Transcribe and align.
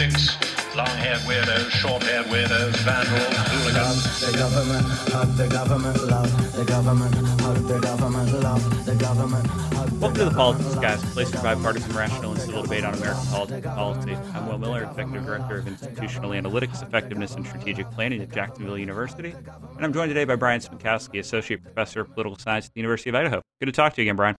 sticks, 0.00 0.34
long-haired 0.74 1.20
weirdos, 1.28 1.68
short-haired 1.68 2.24
weirdos, 2.26 2.74
vandals, 2.84 3.36
hooligans. 3.52 4.20
The 4.20 4.32
government, 4.38 4.86
hug 5.12 5.36
the 5.36 5.46
government, 5.46 6.08
love 6.08 6.56
the 6.56 6.64
government, 6.64 7.14
hug 7.42 7.56
the 7.68 7.80
government, 7.80 8.32
love 8.42 8.86
the 8.86 8.94
government. 8.94 10.00
Welcome 10.00 10.14
to 10.14 10.24
the 10.24 10.30
Politics 10.30 10.74
Guys, 10.76 11.02
a 11.02 11.06
place 11.08 11.30
the 11.30 11.36
to 11.36 11.42
provide 11.42 11.62
partisan, 11.62 11.94
rational, 11.94 12.32
and 12.32 12.40
civil 12.40 12.62
debate 12.62 12.84
on 12.84 12.94
American 12.94 13.26
politics 13.26 13.66
and 13.66 13.76
policy. 13.76 14.16
I'm 14.34 14.48
Will 14.48 14.56
Miller, 14.56 14.84
Executive 14.84 15.26
Director 15.26 15.58
of 15.58 15.68
Institutional 15.68 16.30
Analytics, 16.30 16.82
Effectiveness, 16.82 17.34
and 17.34 17.46
Strategic 17.46 17.90
Planning 17.90 18.22
at 18.22 18.32
Jacksonville 18.32 18.78
University. 18.78 19.34
And 19.76 19.84
I'm 19.84 19.92
joined 19.92 20.08
today 20.08 20.24
by 20.24 20.36
Brian 20.36 20.62
Smentkowski, 20.62 21.18
Associate 21.18 21.62
Professor 21.62 22.00
of 22.00 22.14
Political 22.14 22.38
Science 22.38 22.68
at 22.68 22.72
the 22.72 22.80
University 22.80 23.10
of 23.10 23.16
Idaho. 23.16 23.42
Good 23.60 23.66
to 23.66 23.72
talk 23.72 23.92
to 23.96 24.00
you 24.00 24.06
again, 24.06 24.16
Brian. 24.16 24.39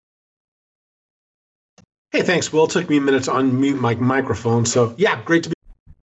Hey, 2.12 2.22
thanks, 2.22 2.52
Will. 2.52 2.64
It 2.64 2.70
took 2.70 2.90
me 2.90 2.96
a 2.96 3.00
minute 3.00 3.22
to 3.24 3.30
unmute 3.30 3.78
my 3.78 3.94
microphone. 3.94 4.66
So, 4.66 4.96
yeah, 4.98 5.22
great 5.22 5.44
to 5.44 5.50
be. 5.50 5.54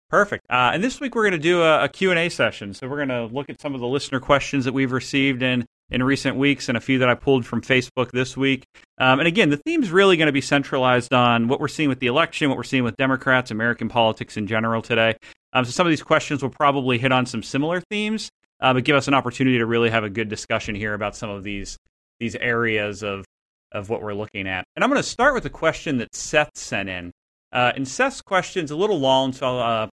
Perfect. 0.10 0.46
Uh, 0.50 0.72
and 0.74 0.82
this 0.82 1.02
week 1.02 1.16
we're 1.16 1.24
going 1.24 1.34
to 1.34 1.38
do 1.38 1.64
a, 1.64 1.84
a 1.84 1.90
Q&A 1.90 2.30
session. 2.30 2.74
So 2.74 2.88
we're 2.88 3.06
going 3.06 3.10
to 3.10 3.26
look 3.26 3.50
at 3.50 3.60
some 3.60 3.76
of 3.76 3.82
the 3.82 3.88
listener 3.88 4.22
questions 4.22 4.64
that 4.64 4.74
we've 4.74 4.94
received 4.94 5.44
in, 5.44 5.66
in 5.90 6.02
recent 6.02 6.38
weeks 6.38 6.70
and 6.70 6.78
a 6.78 6.82
few 6.82 7.00
that 7.00 7.10
I 7.10 7.16
pulled 7.16 7.46
from 7.46 7.62
Facebook 7.62 8.12
this 8.12 8.38
week. 8.38 8.64
Um, 8.98 9.20
and 9.20 9.28
again, 9.28 9.50
the 9.50 9.58
theme's 9.58 9.92
really 9.92 10.16
going 10.16 10.28
to 10.28 10.32
be 10.32 10.40
centralized 10.40 11.14
on 11.14 11.50
what 11.50 11.60
we're 11.60 11.68
seeing 11.68 11.90
with 11.90 12.00
the 12.00 12.08
election, 12.08 12.48
what 12.48 12.58
we're 12.58 12.64
seeing 12.64 12.86
with 12.86 12.96
Democrats, 12.96 13.52
American 13.52 13.90
politics 13.90 14.38
in 14.38 14.48
general 14.48 14.82
today. 14.82 15.18
Um, 15.52 15.66
so 15.66 15.72
some 15.72 15.86
of 15.86 15.92
these 15.92 16.04
questions 16.04 16.42
will 16.42 16.50
probably 16.50 16.98
hit 17.00 17.12
on 17.12 17.26
some 17.26 17.44
similar 17.44 17.82
themes, 17.82 18.32
uh, 18.62 18.74
but 18.74 18.86
give 18.86 18.96
us 18.96 19.10
an 19.10 19.14
opportunity 19.14 19.58
to 19.58 19.66
really 19.66 19.90
have 19.90 20.06
a 20.06 20.10
good 20.10 20.30
discussion 20.30 20.74
here 20.74 20.94
about 20.94 21.18
some 21.18 21.30
of 21.30 21.44
these 21.44 21.78
these 22.22 22.36
areas 22.38 23.04
of 23.04 23.26
of 23.72 23.90
what 23.90 24.02
we're 24.02 24.14
looking 24.14 24.48
at. 24.48 24.66
And 24.76 24.84
I'm 24.84 24.90
going 24.90 25.02
to 25.02 25.08
start 25.08 25.34
with 25.34 25.46
a 25.46 25.50
question 25.50 25.98
that 25.98 26.16
Seth 26.16 26.52
sent 26.56 26.90
in. 26.90 27.12
Uh, 27.52 27.72
and 27.76 27.88
Seth's 27.88 28.22
question's 28.22 28.72
a 28.72 28.76
little 28.76 29.00
long, 29.00 29.34
so 29.34 29.60
I'll 29.60 29.84
uh, 29.84 29.88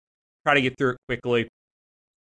try 0.44 0.54
to 0.54 0.60
get 0.60 0.76
through 0.78 0.92
it 0.92 0.98
quickly. 1.08 1.48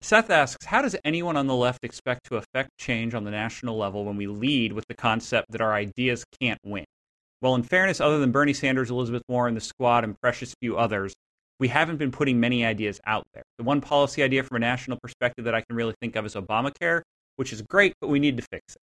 Seth 0.02 0.30
asks, 0.30 0.66
How 0.66 0.82
does 0.82 0.96
anyone 1.04 1.36
on 1.36 1.48
the 1.48 1.56
left 1.56 1.84
expect 1.84 2.26
to 2.26 2.38
affect 2.38 2.70
change 2.78 3.14
on 3.14 3.26
the 3.26 3.32
national 3.32 3.78
level 3.78 4.06
when 4.06 4.16
we 4.16 4.28
lead 4.28 4.74
with 4.74 4.86
the 4.88 4.96
concept 4.96 5.52
that 5.52 5.62
our 5.62 5.74
ideas 5.74 6.24
can't 6.40 6.60
win? 6.64 6.86
Well, 7.42 7.56
in 7.56 7.64
fairness, 7.64 8.02
other 8.02 8.20
than 8.20 8.32
Bernie 8.32 8.54
Sanders, 8.54 8.90
Elizabeth 8.90 9.24
Warren, 9.28 9.56
the 9.56 9.62
squad, 9.62 10.04
and 10.04 10.20
precious 10.20 10.54
few 10.62 10.78
others, 10.78 11.14
we 11.60 11.68
haven't 11.68 11.98
been 11.98 12.12
putting 12.12 12.40
many 12.40 12.66
ideas 12.66 13.00
out 13.06 13.26
there. 13.34 13.44
The 13.58 13.64
one 13.64 13.82
policy 13.82 14.24
idea 14.24 14.44
from 14.44 14.58
a 14.58 14.60
national 14.60 14.98
perspective 15.02 15.46
that 15.46 15.56
I 15.56 15.62
can 15.62 15.76
really 15.76 15.94
think 16.02 16.16
of 16.16 16.26
is 16.26 16.36
Obamacare, 16.36 17.02
which 17.36 17.52
is 17.52 17.62
great, 17.62 17.94
but 18.00 18.08
we 18.08 18.20
need 18.20 18.38
to 18.38 18.44
fix 18.44 18.76
it. 18.76 18.82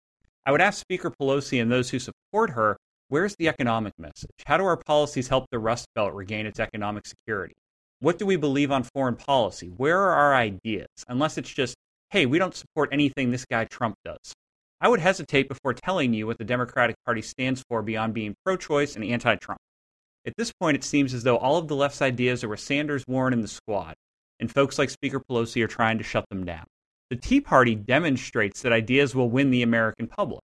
I 0.46 0.52
would 0.52 0.60
ask 0.60 0.78
Speaker 0.78 1.10
Pelosi 1.10 1.60
and 1.60 1.72
those 1.72 1.90
who 1.90 1.98
support 1.98 2.50
her 2.50 2.76
where's 3.08 3.34
the 3.36 3.48
economic 3.48 3.94
message? 3.98 4.30
How 4.46 4.56
do 4.56 4.64
our 4.64 4.76
policies 4.76 5.28
help 5.28 5.46
the 5.50 5.58
Rust 5.58 5.86
Belt 5.94 6.12
regain 6.12 6.46
its 6.46 6.60
economic 6.60 7.06
security? 7.06 7.54
What 8.00 8.18
do 8.18 8.26
we 8.26 8.36
believe 8.36 8.70
on 8.70 8.82
foreign 8.82 9.16
policy? 9.16 9.68
Where 9.68 9.98
are 10.00 10.12
our 10.12 10.34
ideas? 10.34 10.88
Unless 11.08 11.38
it's 11.38 11.52
just, 11.52 11.76
hey, 12.10 12.26
we 12.26 12.38
don't 12.38 12.54
support 12.54 12.90
anything 12.92 13.30
this 13.30 13.46
guy 13.46 13.64
Trump 13.64 13.94
does. 14.04 14.34
I 14.80 14.88
would 14.88 15.00
hesitate 15.00 15.48
before 15.48 15.72
telling 15.72 16.12
you 16.12 16.26
what 16.26 16.36
the 16.36 16.44
Democratic 16.44 16.96
Party 17.06 17.22
stands 17.22 17.64
for 17.66 17.80
beyond 17.80 18.12
being 18.12 18.34
pro 18.44 18.58
choice 18.58 18.96
and 18.96 19.04
anti 19.04 19.36
Trump. 19.36 19.60
At 20.26 20.34
this 20.36 20.52
point, 20.52 20.76
it 20.76 20.84
seems 20.84 21.14
as 21.14 21.22
though 21.22 21.38
all 21.38 21.56
of 21.56 21.68
the 21.68 21.76
left's 21.76 22.02
ideas 22.02 22.44
are 22.44 22.48
with 22.48 22.60
Sanders, 22.60 23.04
Warren, 23.06 23.32
and 23.32 23.42
the 23.42 23.48
squad, 23.48 23.94
and 24.40 24.50
folks 24.50 24.78
like 24.78 24.90
Speaker 24.90 25.20
Pelosi 25.20 25.62
are 25.62 25.68
trying 25.68 25.96
to 25.98 26.04
shut 26.04 26.26
them 26.28 26.44
down. 26.44 26.66
The 27.14 27.20
Tea 27.20 27.40
Party 27.40 27.76
demonstrates 27.76 28.62
that 28.62 28.72
ideas 28.72 29.14
will 29.14 29.30
win 29.30 29.52
the 29.52 29.62
American 29.62 30.08
public. 30.08 30.40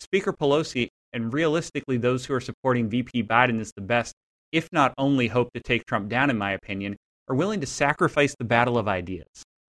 Speaker 0.00 0.34
Pelosi 0.34 0.88
and 1.14 1.32
realistically 1.32 1.96
those 1.96 2.26
who 2.26 2.34
are 2.34 2.42
supporting 2.42 2.90
VP 2.90 3.22
Biden 3.22 3.58
as 3.58 3.72
the 3.72 3.80
best, 3.80 4.12
if 4.52 4.68
not 4.70 4.92
only 4.98 5.28
hope 5.28 5.50
to 5.54 5.60
take 5.60 5.86
Trump 5.86 6.10
down, 6.10 6.28
in 6.28 6.36
my 6.36 6.52
opinion, 6.52 6.98
are 7.28 7.34
willing 7.34 7.62
to 7.62 7.66
sacrifice 7.66 8.34
the 8.38 8.44
battle 8.44 8.76
of 8.76 8.86
ideas. 8.86 9.24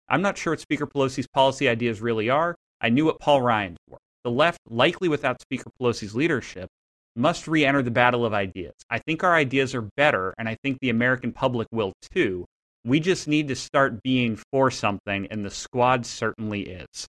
I'm 0.08 0.22
not 0.22 0.36
sure 0.36 0.54
what 0.54 0.58
Speaker 0.58 0.88
Pelosi's 0.88 1.28
policy 1.28 1.68
ideas 1.68 2.00
really 2.00 2.28
are. 2.28 2.56
I 2.80 2.88
knew 2.88 3.04
what 3.04 3.20
Paul 3.20 3.42
Ryan's 3.42 3.78
were. 3.88 3.98
The 4.24 4.32
left, 4.32 4.58
likely 4.68 5.08
without 5.08 5.40
Speaker 5.40 5.70
Pelosi's 5.80 6.16
leadership, 6.16 6.68
must 7.14 7.46
re 7.46 7.64
enter 7.64 7.80
the 7.80 7.92
battle 7.92 8.26
of 8.26 8.34
ideas. 8.34 8.74
I 8.90 8.98
think 8.98 9.22
our 9.22 9.36
ideas 9.36 9.72
are 9.72 9.88
better, 9.96 10.34
and 10.36 10.48
I 10.48 10.56
think 10.64 10.78
the 10.80 10.90
American 10.90 11.30
public 11.30 11.68
will 11.70 11.92
too. 12.12 12.44
We 12.84 13.00
just 13.00 13.28
need 13.28 13.48
to 13.48 13.56
start 13.56 14.02
being 14.02 14.36
for 14.50 14.70
something, 14.70 15.26
and 15.30 15.44
the 15.44 15.50
squad 15.50 16.06
certainly 16.06 16.62
is. 16.62 17.06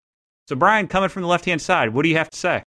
So, 0.47 0.55
Brian, 0.55 0.87
coming 0.87 1.09
from 1.09 1.21
the 1.21 1.27
left 1.27 1.45
hand 1.45 1.61
side, 1.61 1.93
what 1.93 2.03
do 2.03 2.09
you 2.09 2.17
have 2.17 2.29
to 2.31 2.37
say? 2.37 2.63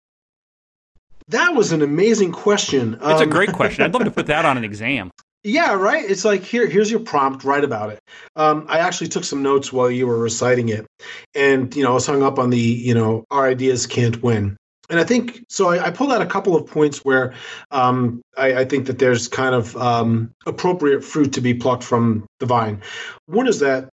That 1.28 1.54
was 1.54 1.72
an 1.72 1.82
amazing 1.82 2.32
question. 2.32 2.94
It's 2.94 3.04
a 3.20 3.24
Um, 3.24 3.30
great 3.30 3.52
question. 3.52 3.84
I'd 3.84 3.94
love 3.94 4.04
to 4.04 4.10
put 4.10 4.26
that 4.26 4.44
on 4.44 4.56
an 4.56 4.64
exam. 4.70 5.10
Yeah, 5.44 5.72
right. 5.74 6.08
It's 6.08 6.24
like 6.24 6.44
here, 6.44 6.68
here's 6.68 6.88
your 6.90 7.00
prompt. 7.00 7.42
Write 7.42 7.64
about 7.64 7.90
it. 7.90 7.98
Um, 8.36 8.66
I 8.68 8.78
actually 8.78 9.08
took 9.08 9.24
some 9.24 9.42
notes 9.42 9.72
while 9.72 9.90
you 9.90 10.06
were 10.06 10.18
reciting 10.18 10.68
it, 10.68 10.86
and 11.34 11.74
you 11.74 11.82
know, 11.82 11.90
I 11.90 11.94
was 11.94 12.06
hung 12.06 12.22
up 12.22 12.38
on 12.38 12.50
the 12.50 12.58
you 12.58 12.94
know, 12.94 13.24
our 13.32 13.48
ideas 13.48 13.88
can't 13.88 14.22
win. 14.22 14.56
And 14.90 14.98
I 15.00 15.04
think 15.04 15.44
so. 15.48 15.68
I, 15.68 15.86
I 15.86 15.90
pulled 15.90 16.12
out 16.12 16.22
a 16.22 16.26
couple 16.26 16.56
of 16.56 16.66
points 16.66 17.04
where 17.04 17.34
um, 17.70 18.22
I, 18.36 18.60
I 18.60 18.64
think 18.64 18.86
that 18.86 18.98
there's 18.98 19.28
kind 19.28 19.54
of 19.54 19.76
um, 19.76 20.34
appropriate 20.46 21.04
fruit 21.04 21.32
to 21.34 21.40
be 21.40 21.54
plucked 21.54 21.84
from 21.84 22.26
the 22.40 22.46
vine. 22.46 22.82
One 23.26 23.46
is 23.46 23.60
that 23.60 23.88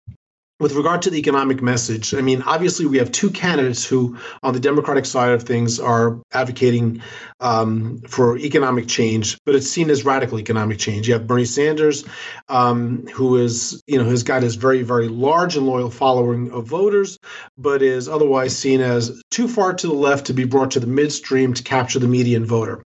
with 0.59 0.73
regard 0.73 1.03
to 1.03 1.11
the 1.11 1.19
economic 1.19 1.61
message, 1.61 2.15
I 2.15 2.23
mean, 2.23 2.43
obviously 2.43 2.87
we 2.87 2.97
have 2.99 3.13
two 3.13 3.31
candidates 3.31 3.85
who, 3.85 4.17
on 4.43 4.55
the 4.55 4.61
Democratic 4.61 5.05
side 5.05 5.33
of 5.33 5.43
things, 5.43 5.79
are 5.79 6.19
advocating 6.33 7.03
um, 7.41 8.01
for 8.09 8.39
economic 8.39 8.89
change, 8.89 9.39
but 9.45 9.55
it's 9.55 9.69
seen 9.69 9.91
as 9.91 10.05
radical 10.05 10.39
economic 10.39 10.79
change. 10.79 11.09
You 11.09 11.15
have 11.15 11.27
Bernie 11.27 11.45
Sanders, 11.45 12.05
um, 12.49 13.07
who 13.09 13.37
is, 13.37 13.83
you 13.87 13.99
know, 13.99 14.09
has 14.09 14.23
got 14.23 14.43
his 14.43 14.55
very, 14.55 14.83
very 14.83 15.09
large 15.09 15.57
and 15.57 15.67
loyal 15.67 15.91
following 15.91 16.51
of 16.53 16.67
voters, 16.67 17.19
but 17.59 17.83
is 17.83 18.09
otherwise 18.09 18.57
seen 18.57 18.81
as 18.81 19.23
too 19.31 19.49
far 19.49 19.75
to 19.75 19.87
the 19.87 19.93
left 19.95 20.27
to 20.27 20.33
be 20.33 20.45
brought 20.45 20.71
to 20.71 20.81
the 20.81 20.87
midstream 20.87 21.53
to 21.53 21.63
capture 21.63 21.99
the 21.99 22.09
median 22.09 22.47
voter. 22.47 22.83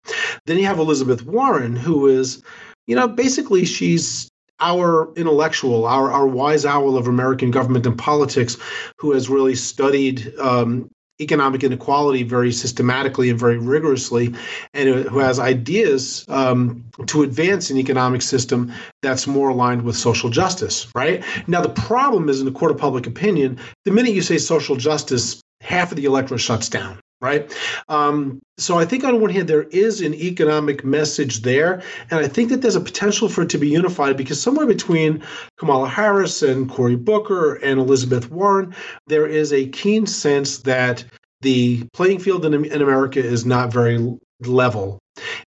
Then 0.45 0.57
you 0.57 0.65
have 0.65 0.79
Elizabeth 0.79 1.23
Warren, 1.23 1.75
who 1.75 2.07
is, 2.07 2.41
you 2.87 2.95
know, 2.95 3.07
basically 3.07 3.65
she's 3.65 4.28
our 4.59 5.11
intellectual, 5.15 5.85
our, 5.85 6.11
our 6.11 6.27
wise 6.27 6.65
owl 6.65 6.97
of 6.97 7.07
American 7.07 7.51
government 7.51 7.85
and 7.85 7.97
politics, 7.97 8.57
who 8.97 9.11
has 9.11 9.29
really 9.29 9.55
studied 9.55 10.37
um, 10.39 10.89
economic 11.21 11.63
inequality 11.63 12.23
very 12.23 12.51
systematically 12.51 13.29
and 13.29 13.39
very 13.39 13.57
rigorously, 13.57 14.33
and 14.73 14.89
who 14.89 15.19
has 15.19 15.39
ideas 15.39 16.25
um, 16.29 16.85
to 17.07 17.23
advance 17.23 17.69
an 17.69 17.77
economic 17.77 18.21
system 18.21 18.71
that's 19.01 19.27
more 19.27 19.49
aligned 19.49 19.81
with 19.81 19.97
social 19.97 20.29
justice, 20.29 20.87
right? 20.95 21.23
Now, 21.47 21.61
the 21.61 21.69
problem 21.69 22.29
is 22.29 22.39
in 22.39 22.45
the 22.45 22.51
court 22.51 22.71
of 22.71 22.77
public 22.77 23.05
opinion, 23.05 23.59
the 23.85 23.91
minute 23.91 24.13
you 24.13 24.21
say 24.21 24.37
social 24.37 24.75
justice, 24.75 25.41
half 25.61 25.91
of 25.91 25.97
the 25.97 26.05
electorate 26.05 26.41
shuts 26.41 26.69
down. 26.69 26.99
Right. 27.21 27.53
Um, 27.89 28.39
so 28.57 28.79
I 28.79 28.85
think 28.85 29.03
on 29.03 29.19
one 29.19 29.29
hand, 29.29 29.49
there 29.49 29.63
is 29.63 29.99
an 29.99 30.13
economic 30.13 30.85
message 30.85 31.41
there. 31.41 31.81
And 32.09 32.21
I 32.21 32.29
think 32.29 32.49
that 32.49 32.61
there's 32.61 32.77
a 32.77 32.81
potential 32.81 33.27
for 33.27 33.41
it 33.41 33.49
to 33.49 33.57
be 33.57 33.67
unified 33.67 34.15
because 34.15 34.41
somewhere 34.41 34.65
between 34.65 35.21
Kamala 35.57 35.89
Harris 35.89 36.41
and 36.41 36.69
Cory 36.69 36.95
Booker 36.95 37.55
and 37.55 37.77
Elizabeth 37.77 38.31
Warren, 38.31 38.73
there 39.07 39.27
is 39.27 39.51
a 39.51 39.67
keen 39.67 40.05
sense 40.05 40.59
that 40.59 41.03
the 41.41 41.83
playing 41.93 42.19
field 42.19 42.45
in, 42.45 42.53
in 42.53 42.81
America 42.81 43.19
is 43.19 43.45
not 43.45 43.73
very 43.73 44.17
level. 44.41 44.99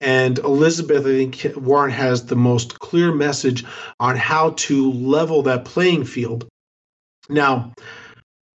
And 0.02 0.40
Elizabeth, 0.40 1.06
I 1.06 1.28
think 1.28 1.56
Warren 1.56 1.92
has 1.92 2.26
the 2.26 2.36
most 2.36 2.80
clear 2.80 3.14
message 3.14 3.64
on 4.00 4.16
how 4.16 4.52
to 4.52 4.92
level 4.92 5.44
that 5.44 5.66
playing 5.66 6.06
field. 6.06 6.48
Now, 7.30 7.74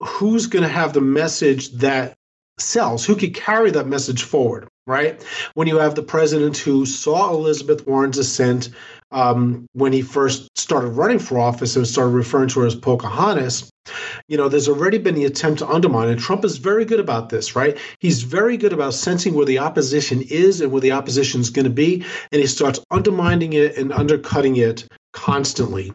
who's 0.01 0.47
going 0.47 0.63
to 0.63 0.69
have 0.69 0.93
the 0.93 1.01
message 1.01 1.71
that 1.73 2.13
sells? 2.61 3.05
Who 3.05 3.15
could 3.15 3.33
carry 3.33 3.71
that 3.71 3.87
message 3.87 4.23
forward? 4.23 4.67
Right? 4.87 5.23
When 5.53 5.67
you 5.67 5.77
have 5.77 5.95
the 5.95 6.03
president 6.03 6.57
who 6.57 6.85
saw 6.85 7.29
Elizabeth 7.33 7.85
Warren's 7.87 8.17
ascent 8.17 8.69
um, 9.11 9.67
when 9.73 9.93
he 9.93 10.01
first 10.01 10.49
started 10.57 10.89
running 10.89 11.19
for 11.19 11.37
office 11.37 11.75
and 11.75 11.87
started 11.87 12.11
referring 12.11 12.49
to 12.49 12.61
her 12.61 12.65
as 12.65 12.75
Pocahontas, 12.75 13.69
you 14.27 14.37
know, 14.37 14.47
there's 14.49 14.69
already 14.69 14.97
been 14.97 15.15
the 15.15 15.25
attempt 15.25 15.59
to 15.59 15.67
undermine, 15.67 16.09
and 16.09 16.19
Trump 16.19 16.45
is 16.45 16.57
very 16.57 16.85
good 16.85 16.99
about 16.99 17.29
this, 17.29 17.55
right? 17.55 17.77
He's 17.99 18.23
very 18.23 18.57
good 18.57 18.73
about 18.73 18.93
sensing 18.93 19.33
where 19.33 19.45
the 19.45 19.59
opposition 19.59 20.21
is 20.21 20.61
and 20.61 20.71
where 20.71 20.81
the 20.81 20.91
opposition 20.91 21.41
is 21.41 21.49
going 21.49 21.65
to 21.65 21.71
be, 21.71 22.05
and 22.31 22.41
he 22.41 22.47
starts 22.47 22.79
undermining 22.91 23.53
it 23.53 23.77
and 23.77 23.91
undercutting 23.91 24.57
it 24.57 24.87
constantly. 25.13 25.91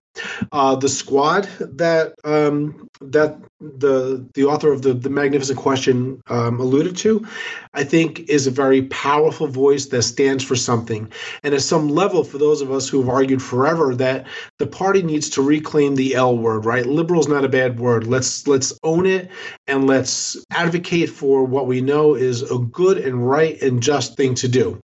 Uh, 0.53 0.75
the 0.75 0.89
squad 0.89 1.45
that 1.61 2.15
um, 2.25 2.89
that 3.01 3.39
the 3.61 4.27
the 4.35 4.45
author 4.45 4.73
of 4.73 4.83
the 4.83 4.95
the 4.95 5.11
Magnificent 5.11 5.59
Question 5.59 6.23
um, 6.29 6.59
alluded 6.59 6.97
to, 6.99 7.27
I 7.75 7.85
think, 7.85 8.21
is 8.29 8.47
a 8.47 8.51
very 8.51 8.83
powerful 8.83 9.47
voice 9.47 9.87
that 9.87 10.03
stands 10.03 10.43
for 10.43 10.57
something. 10.57 11.11
And 11.43 11.55
at 11.55 11.61
some 11.63 11.89
level, 11.89 12.25
for 12.25 12.39
those 12.39 12.63
of 12.63 12.71
us 12.71 12.89
who 12.89 13.01
have 13.01 13.11
argued 13.11 13.43
forever 13.43 13.95
that 13.97 14.27
the 14.59 14.67
party 14.67 15.03
needs 15.03 15.29
to 15.31 15.43
reclaim 15.43 15.97
the 15.97 16.15
L 16.15 16.37
word, 16.37 16.65
right? 16.65 16.87
Liberal's 16.87 17.29
not 17.29 17.45
a 17.45 17.49
bad 17.49 17.79
word. 17.79 18.07
Let's 18.07 18.47
let's 18.47 18.79
own 18.83 19.07
it 19.07 19.31
and 19.67 19.87
let's 19.87 20.37
advocate 20.51 21.11
for 21.11 21.45
what 21.45 21.67
we 21.67 21.81
know 21.81 22.15
is 22.15 22.43
a 22.51 22.59
good 22.59 22.99
and 22.99 23.29
right 23.29 23.61
and 23.61 23.83
just 23.83 24.17
thing 24.17 24.35
to 24.37 24.49
do. 24.49 24.81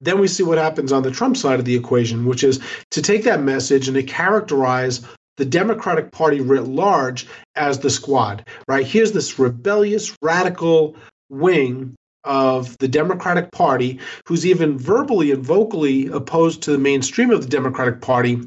Then 0.00 0.18
we 0.18 0.28
see 0.28 0.42
what 0.42 0.58
happens 0.58 0.92
on 0.92 1.02
the 1.02 1.10
Trump 1.10 1.36
side 1.36 1.58
of 1.58 1.64
the 1.64 1.74
equation, 1.74 2.24
which 2.24 2.44
is 2.44 2.60
to 2.90 3.02
take 3.02 3.24
that 3.24 3.42
message 3.42 3.88
and 3.88 3.94
to 3.94 4.02
characterize 4.02 5.02
the 5.36 5.44
Democratic 5.44 6.12
Party 6.12 6.40
writ 6.40 6.64
large 6.64 7.26
as 7.56 7.78
the 7.78 7.90
squad, 7.90 8.46
right? 8.68 8.86
Here's 8.86 9.12
this 9.12 9.38
rebellious, 9.38 10.16
radical 10.22 10.96
wing 11.28 11.94
of 12.24 12.76
the 12.78 12.88
Democratic 12.88 13.50
Party 13.50 14.00
who's 14.26 14.44
even 14.44 14.78
verbally 14.78 15.32
and 15.32 15.44
vocally 15.44 16.08
opposed 16.08 16.62
to 16.62 16.72
the 16.72 16.78
mainstream 16.78 17.30
of 17.30 17.42
the 17.42 17.48
Democratic 17.48 18.00
Party. 18.02 18.42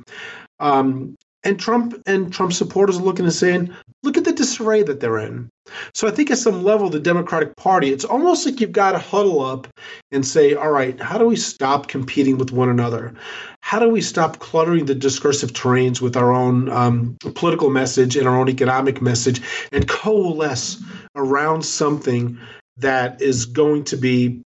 Um, 0.59 1.15
and 1.43 1.59
Trump 1.59 2.01
and 2.05 2.31
Trump 2.31 2.53
supporters 2.53 2.97
are 2.97 3.03
looking 3.03 3.25
and 3.25 3.33
saying, 3.33 3.73
look 4.01 4.17
at 4.17 4.23
the 4.23 4.31
disarray 4.31 4.83
that 4.83 4.99
they're 4.99 5.19
in. 5.19 5.49
So 5.93 6.07
I 6.07 6.11
think 6.11 6.31
at 6.31 6.37
some 6.37 6.63
level, 6.63 6.89
the 6.89 6.99
Democratic 6.99 7.55
Party, 7.55 7.91
it's 7.91 8.05
almost 8.05 8.45
like 8.45 8.59
you've 8.59 8.71
got 8.71 8.91
to 8.93 8.99
huddle 8.99 9.41
up 9.41 9.67
and 10.11 10.25
say, 10.25 10.53
all 10.53 10.71
right, 10.71 10.99
how 10.99 11.17
do 11.17 11.25
we 11.25 11.35
stop 11.35 11.87
competing 11.87 12.37
with 12.37 12.51
one 12.51 12.69
another? 12.69 13.13
How 13.61 13.79
do 13.79 13.89
we 13.89 14.01
stop 14.01 14.39
cluttering 14.39 14.85
the 14.85 14.95
discursive 14.95 15.53
terrains 15.53 16.01
with 16.01 16.17
our 16.17 16.33
own 16.33 16.69
um, 16.69 17.17
political 17.35 17.69
message 17.69 18.15
and 18.15 18.27
our 18.27 18.37
own 18.37 18.49
economic 18.49 19.01
message 19.01 19.41
and 19.71 19.87
coalesce 19.87 20.81
around 21.15 21.63
something 21.63 22.37
that 22.77 23.21
is 23.21 23.45
going 23.45 23.83
to 23.85 23.97
be 23.97 24.41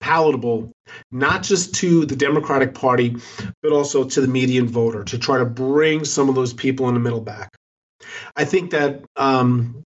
palatable 0.00 0.72
not 1.10 1.42
just 1.42 1.74
to 1.76 2.06
the 2.06 2.16
Democratic 2.16 2.74
Party, 2.74 3.16
but 3.62 3.72
also 3.72 4.04
to 4.04 4.20
the 4.20 4.28
median 4.28 4.68
voter 4.68 5.04
to 5.04 5.18
try 5.18 5.38
to 5.38 5.44
bring 5.44 6.04
some 6.04 6.28
of 6.28 6.34
those 6.34 6.52
people 6.52 6.88
in 6.88 6.94
the 6.94 7.00
middle 7.00 7.20
back. 7.20 7.56
I 8.36 8.44
think 8.44 8.70
that 8.70 9.02
um, 9.16 9.82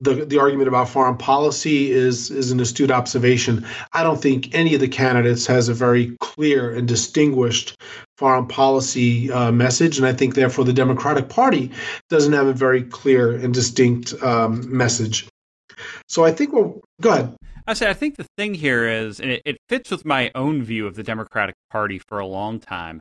the 0.00 0.24
the 0.24 0.38
argument 0.38 0.68
about 0.68 0.88
foreign 0.88 1.16
policy 1.16 1.90
is 1.90 2.30
is 2.30 2.50
an 2.50 2.60
astute 2.60 2.90
observation. 2.90 3.66
I 3.92 4.02
don't 4.02 4.20
think 4.20 4.54
any 4.54 4.74
of 4.74 4.80
the 4.80 4.88
candidates 4.88 5.46
has 5.46 5.68
a 5.68 5.74
very 5.74 6.16
clear 6.20 6.74
and 6.74 6.86
distinguished 6.86 7.76
foreign 8.16 8.46
policy 8.46 9.30
uh, 9.32 9.50
message, 9.50 9.98
and 9.98 10.06
I 10.06 10.12
think 10.12 10.34
therefore 10.34 10.64
the 10.64 10.72
Democratic 10.72 11.28
Party 11.28 11.72
doesn't 12.10 12.32
have 12.32 12.46
a 12.46 12.52
very 12.52 12.82
clear 12.82 13.32
and 13.32 13.52
distinct 13.52 14.14
um, 14.22 14.76
message. 14.76 15.28
So 16.08 16.24
I 16.24 16.32
think 16.32 16.52
we'll 16.52 16.80
go 17.00 17.10
ahead. 17.10 17.36
I 17.68 17.74
say 17.74 17.90
I 17.90 17.92
think 17.92 18.16
the 18.16 18.26
thing 18.38 18.54
here 18.54 18.88
is, 18.88 19.20
and 19.20 19.30
it, 19.30 19.42
it 19.44 19.58
fits 19.68 19.90
with 19.90 20.06
my 20.06 20.30
own 20.34 20.62
view 20.62 20.86
of 20.86 20.94
the 20.94 21.02
Democratic 21.02 21.54
Party 21.70 21.98
for 22.08 22.18
a 22.18 22.26
long 22.26 22.60
time, 22.60 22.98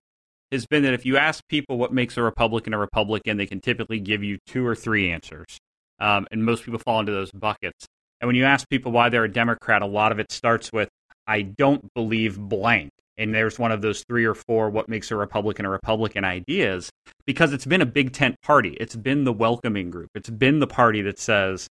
has 0.51 0.65
been 0.65 0.83
that 0.83 0.93
if 0.93 1.05
you 1.05 1.15
ask 1.15 1.41
people 1.47 1.77
what 1.77 1.93
makes 1.93 2.17
a 2.17 2.21
Republican 2.21 2.73
a 2.73 2.77
Republican, 2.77 3.37
they 3.37 3.45
can 3.45 3.61
typically 3.61 4.01
give 4.01 4.25
you 4.25 4.37
two 4.45 4.67
or 4.67 4.75
three 4.75 5.09
answers, 5.09 5.57
um, 6.01 6.27
and 6.31 6.43
most 6.43 6.65
people 6.65 6.79
fall 6.79 6.99
into 6.99 7.13
those 7.13 7.31
buckets. 7.31 7.85
And 8.19 8.27
when 8.27 8.35
you 8.35 8.43
ask 8.43 8.67
people 8.67 8.91
why 8.91 9.07
they're 9.07 9.23
a 9.23 9.31
Democrat, 9.31 9.81
a 9.81 9.85
lot 9.85 10.11
of 10.11 10.19
it 10.19 10.33
starts 10.33 10.73
with 10.73 10.89
"I 11.25 11.43
don't 11.43 11.93
believe 11.93 12.37
blank." 12.37 12.89
and 13.17 13.33
there's 13.33 13.57
one 13.57 13.71
of 13.71 13.81
those 13.81 14.03
three 14.07 14.25
or 14.25 14.35
four 14.35 14.69
what 14.69 14.87
makes 14.87 15.09
a 15.09 15.15
Republican 15.15 15.65
a 15.65 15.69
Republican 15.69 16.23
ideas 16.23 16.91
because 17.25 17.51
it's 17.51 17.65
been 17.65 17.81
a 17.81 17.85
big 17.85 18.13
tent 18.13 18.35
party. 18.43 18.77
It's 18.79 18.95
been 18.95 19.23
the 19.23 19.33
welcoming 19.33 19.89
group. 19.89 20.09
It's 20.13 20.29
been 20.29 20.59
the 20.59 20.67
party 20.67 21.01
that 21.01 21.17
says, 21.19 21.67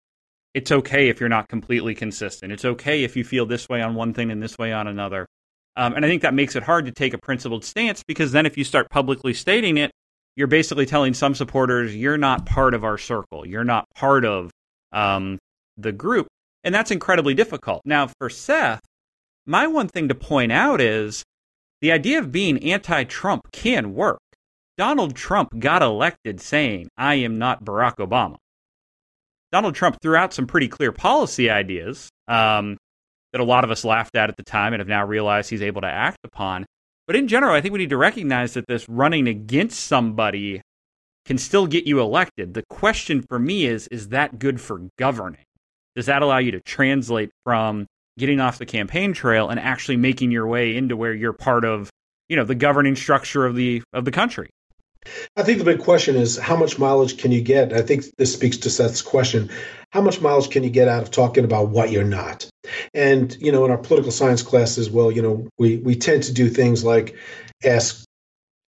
it's 0.56 0.72
okay 0.72 1.10
if 1.10 1.20
you're 1.20 1.28
not 1.28 1.50
completely 1.50 1.94
consistent. 1.94 2.50
It's 2.54 2.64
okay 2.64 3.04
if 3.04 3.18
you 3.18 3.26
feel 3.26 3.46
this 3.46 3.68
way 3.68 3.82
on 3.82 3.94
one 3.94 4.14
thing 4.14 4.32
and 4.32 4.42
this 4.42 4.58
way 4.58 4.72
on 4.72 4.88
another. 4.88 5.28
Um, 5.76 5.94
and 5.94 6.06
I 6.06 6.08
think 6.08 6.22
that 6.22 6.34
makes 6.34 6.56
it 6.56 6.64
hard 6.64 6.86
to 6.86 6.94
take 6.94 7.14
a 7.14 7.18
principled 7.18 7.66
stance 7.66 8.04
because 8.08 8.32
then 8.32 8.46
if 8.46 8.58
you 8.58 8.64
start 8.64 8.90
publicly 8.90 9.34
stating 9.34 9.76
it, 9.78 9.92
you're 10.38 10.48
basically 10.48 10.86
telling 10.86 11.14
some 11.14 11.36
supporters 11.36 11.94
you're 11.94 12.18
not 12.18 12.46
part 12.46 12.74
of 12.74 12.86
our 12.86 12.98
circle. 12.98 13.46
You're 13.46 13.66
not 13.66 13.86
part 13.96 14.24
of 14.24 14.50
um, 14.94 15.40
the 15.76 15.92
group. 15.92 16.28
And 16.64 16.74
that's 16.74 16.90
incredibly 16.90 17.34
difficult. 17.34 17.82
Now, 17.84 18.08
for 18.18 18.30
Seth, 18.30 18.80
my 19.46 19.68
one 19.68 19.90
thing 19.90 20.08
to 20.08 20.16
point 20.16 20.54
out 20.54 20.80
is 20.80 21.26
the 21.82 21.92
idea 21.92 22.20
of 22.20 22.32
being 22.32 22.64
anti 22.64 23.04
Trump 23.04 23.52
can 23.52 23.94
work. 23.94 24.22
Donald 24.78 25.18
Trump 25.18 25.60
got 25.60 25.82
elected 25.82 26.40
saying, 26.40 26.88
I 26.98 27.16
am 27.16 27.38
not 27.38 27.66
Barack 27.66 27.98
Obama. 27.98 28.38
Donald 29.56 29.74
Trump 29.74 29.96
threw 30.02 30.18
out 30.18 30.34
some 30.34 30.48
pretty 30.48 30.68
clear 30.68 30.92
policy 30.92 31.50
ideas 31.50 32.10
um, 32.28 32.76
that 33.32 33.40
a 33.40 33.46
lot 33.46 33.64
of 33.64 33.72
us 33.72 33.86
laughed 33.86 34.14
at 34.18 34.30
at 34.30 34.36
the 34.36 34.44
time 34.44 34.74
and 34.74 34.82
have 34.82 34.88
now 34.90 35.06
realized 35.06 35.50
he's 35.50 35.62
able 35.62 35.80
to 35.80 35.88
act 35.88 36.18
upon. 36.26 36.66
But 37.08 37.16
in 37.16 37.30
general, 37.30 37.56
I 37.56 37.62
think 37.62 37.72
we 37.72 37.80
need 37.80 37.92
to 37.92 37.96
recognize 37.96 38.56
that 38.56 38.68
this 38.68 38.90
running 38.90 39.30
against 39.30 39.80
somebody 39.80 40.62
can 41.26 41.38
still 41.38 41.68
get 41.68 41.88
you 41.88 42.02
elected. 42.02 42.54
The 42.54 42.64
question 42.70 43.22
for 43.22 43.40
me 43.40 43.66
is 43.66 43.88
is 43.88 44.10
that 44.10 44.40
good 44.40 44.60
for 44.60 44.90
governing? 45.00 45.46
Does 45.96 46.08
that 46.08 46.22
allow 46.22 46.40
you 46.40 46.52
to 46.52 46.60
translate 46.60 47.30
from 47.46 47.86
getting 48.18 48.42
off 48.42 48.58
the 48.58 48.66
campaign 48.66 49.14
trail 49.14 49.48
and 49.48 49.58
actually 49.58 49.96
making 49.96 50.32
your 50.32 50.48
way 50.48 50.76
into 50.76 50.98
where 50.98 51.14
you're 51.14 51.32
part 51.32 51.64
of, 51.64 51.90
you 52.28 52.36
know, 52.36 52.44
the 52.44 52.56
governing 52.56 52.98
structure 52.98 53.46
of 53.46 53.56
the 53.56 53.84
of 53.94 54.04
the 54.04 54.12
country? 54.12 54.50
I 55.38 55.44
think 55.44 55.60
the 55.60 55.66
big 55.66 55.80
question 55.80 56.16
is 56.16 56.38
how 56.38 56.56
much 56.56 56.80
mileage 56.80 57.18
can 57.18 57.32
you 57.32 57.42
get? 57.42 57.74
I 57.74 57.82
think 57.82 58.06
this 58.18 58.34
speaks 58.34 58.58
to 58.58 58.70
Seth's 58.70 59.02
question. 59.02 59.50
How 59.92 60.02
much 60.02 60.22
mileage 60.22 60.50
can 60.50 60.64
you 60.64 60.70
get 60.70 60.88
out 60.88 61.04
of 61.04 61.12
talking 61.12 61.46
about 61.46 61.70
what 61.70 61.92
you're 61.92 62.04
not? 62.04 62.50
And, 62.94 63.36
you 63.40 63.52
know, 63.52 63.66
in 63.66 63.72
our 63.72 63.78
political 63.78 64.12
science 64.12 64.42
classes, 64.42 64.90
well, 64.90 65.12
you 65.12 65.22
know, 65.22 65.48
we, 65.58 65.78
we 65.78 65.96
tend 65.96 66.24
to 66.24 66.34
do 66.34 66.50
things 66.50 66.84
like 66.84 67.16
ask 67.64 68.04